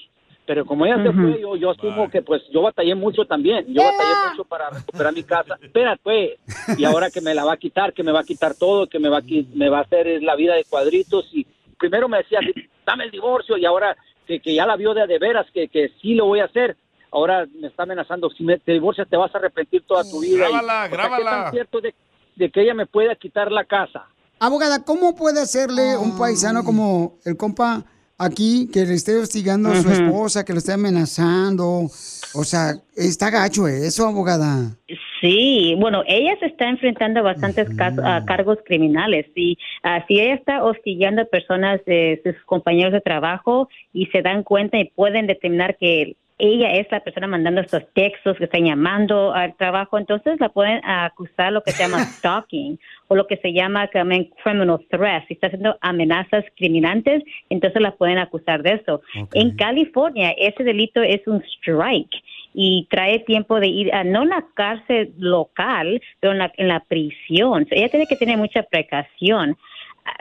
[0.52, 3.65] Pero como ella se fue, yo, yo asumo que pues yo batallé mucho también.
[3.69, 5.57] Yo batallé mucho para recuperar mi casa.
[5.61, 6.32] Espérate, pues.
[6.78, 8.99] Y ahora que me la va a quitar, que me va a quitar todo, que
[8.99, 9.23] me va a,
[9.53, 11.26] me va a hacer la vida de cuadritos.
[11.32, 11.48] Y
[11.80, 12.40] primero me decía,
[12.86, 13.56] dame el divorcio.
[13.56, 13.95] Y ahora
[14.28, 16.45] que, que ya la vio de, a de veras, que, que sí lo voy a
[16.48, 16.76] hacer.
[17.11, 20.49] Ahora me está amenazando, si me, te divorcias te vas a arrepentir toda tu vida.
[20.49, 21.32] Y, Grábala, o sea, ¿qué grábala.
[21.44, 21.95] tan cierto de,
[22.36, 24.06] de que ella me pueda quitar la casa?
[24.38, 27.86] Abogada, ¿cómo puede hacerle un paisano como el compa
[28.23, 31.89] aquí que le esté hostigando a su esposa, que lo esté amenazando?
[32.34, 34.72] O sea, está gacho eso, abogada.
[35.19, 40.19] Sí, bueno, ella se está enfrentando a bastantes casos- a cargos criminales y ah, si
[40.19, 44.85] ella está hostigando a personas de sus compañeros de trabajo y se dan cuenta y
[44.85, 49.97] pueden determinar que ella es la persona mandando estos textos que están llamando al trabajo,
[49.97, 54.30] entonces la pueden acusar lo que se llama stalking o lo que se llama también
[54.43, 55.27] criminal threat.
[55.27, 59.01] Si está haciendo amenazas criminantes, entonces la pueden acusar de eso.
[59.34, 62.15] En California, ese delito es un strike
[62.53, 66.68] y trae tiempo de ir a no en la cárcel local, pero en la, en
[66.68, 67.68] la prisión.
[67.72, 69.55] Ella tiene que tener mucha precaución.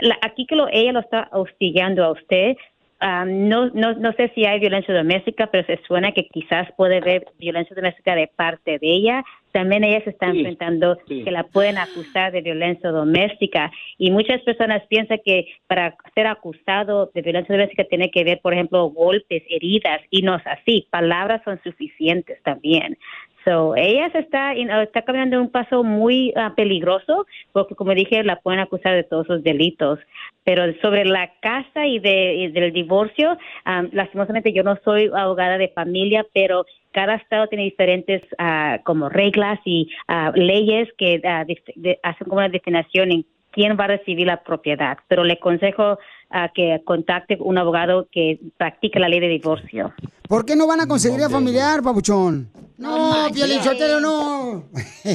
[0.01, 2.56] La- aquí que lo, ella lo está hostigando a usted,
[3.01, 6.98] ah, no, no, no sé si hay violencia doméstica, pero se suena que quizás puede
[6.98, 9.24] haber violencia doméstica de parte de ella.
[9.52, 13.70] También ella se está enfrentando que la pueden acusar de violencia doméstica.
[13.98, 18.55] Y muchas personas piensan que para ser acusado de violencia doméstica tiene que ver, por
[18.55, 20.86] ejemplo, golpes, heridas, y no es así.
[20.90, 22.97] Palabras son suficientes también.
[23.44, 28.22] So, ella se está, know, está caminando un paso muy ah, peligroso porque, como dije,
[28.22, 29.98] la pueden acusar de todos esos delitos.
[30.44, 35.56] Pero sobre la casa y, de, y del divorcio, ah, lastimosamente yo no soy abogada
[35.56, 41.44] de familia, pero cada estado tiene diferentes ah, como reglas y ah, leyes que ah,
[41.46, 44.98] dif- de- hacen como una definición en quién va a recibir la propiedad.
[45.08, 45.98] Pero le aconsejo
[46.54, 49.92] que contacte un abogado que practique la ley de divorcio.
[50.28, 52.48] ¿Por qué no van a conseguir a familiar, papuchón?
[52.78, 54.64] No, Piolichotelo, no.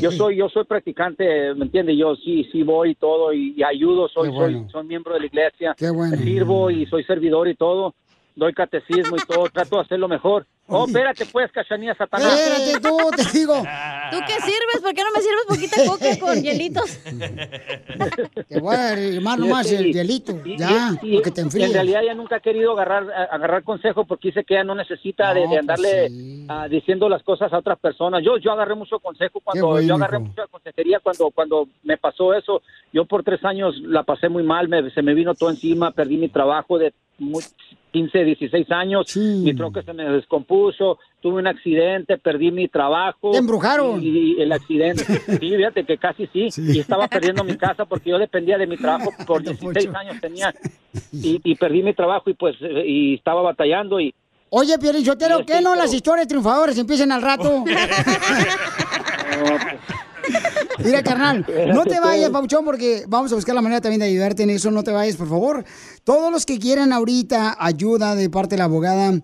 [0.01, 3.63] yo soy yo soy practicante me entiende yo sí sí voy y todo y, y
[3.63, 4.59] ayudo soy bueno.
[4.63, 6.15] soy soy miembro de la iglesia Qué bueno.
[6.17, 7.95] sirvo y soy servidor y todo
[8.35, 12.97] doy catecismo y todo trato de hacerlo mejor oh espérate pues cachanía satanás Espérate tú,
[13.15, 13.53] te digo.
[14.11, 14.81] ¿Tú qué sirves?
[14.81, 16.99] ¿Por qué no me sirves poquita coca con hielitos?
[18.49, 21.73] Te voy a armar nomás el hielito, ya, y- porque te y en enfríes.
[21.73, 25.41] realidad ella nunca ha querido agarrar agarrar consejo porque dice que ella no necesita de,
[25.41, 28.99] No, de pues andarle ah, diciendo las cosas a otras personas yo yo agarré mucho
[28.99, 30.27] consejo cuando bueno, yo agarré hijo.
[30.27, 32.61] mucha consejería cuando cuando me pasó eso
[32.93, 36.17] yo por tres años la pasé muy mal me, se me vino todo encima perdí
[36.17, 37.43] mi trabajo de muy-
[37.91, 40.54] 15 16 años mi troca se me descompuso
[41.21, 43.31] tuve un accidente perdí mi trabajo.
[43.31, 44.01] Te embrujaron.
[44.01, 48.11] y, y el accidente sí fíjate que casi sí, y estaba perdiendo mi casa porque
[48.11, 50.53] yo dependía de mi trabajo por 16 años tenía.
[51.11, 52.55] Y, y perdí mi trabajo y pues
[52.85, 54.13] y estaba batallando y
[54.49, 57.65] Oye, Piolichotelo, ¿qué no las historias triunfadores empiecen al rato?
[60.83, 64.43] Mira, carnal, no te vayas, Pauchón, porque vamos a buscar la manera también de ayudarte
[64.43, 64.71] en eso.
[64.71, 65.65] No te vayas, por favor.
[66.03, 69.19] Todos los que quieran ahorita ayuda de parte de la abogada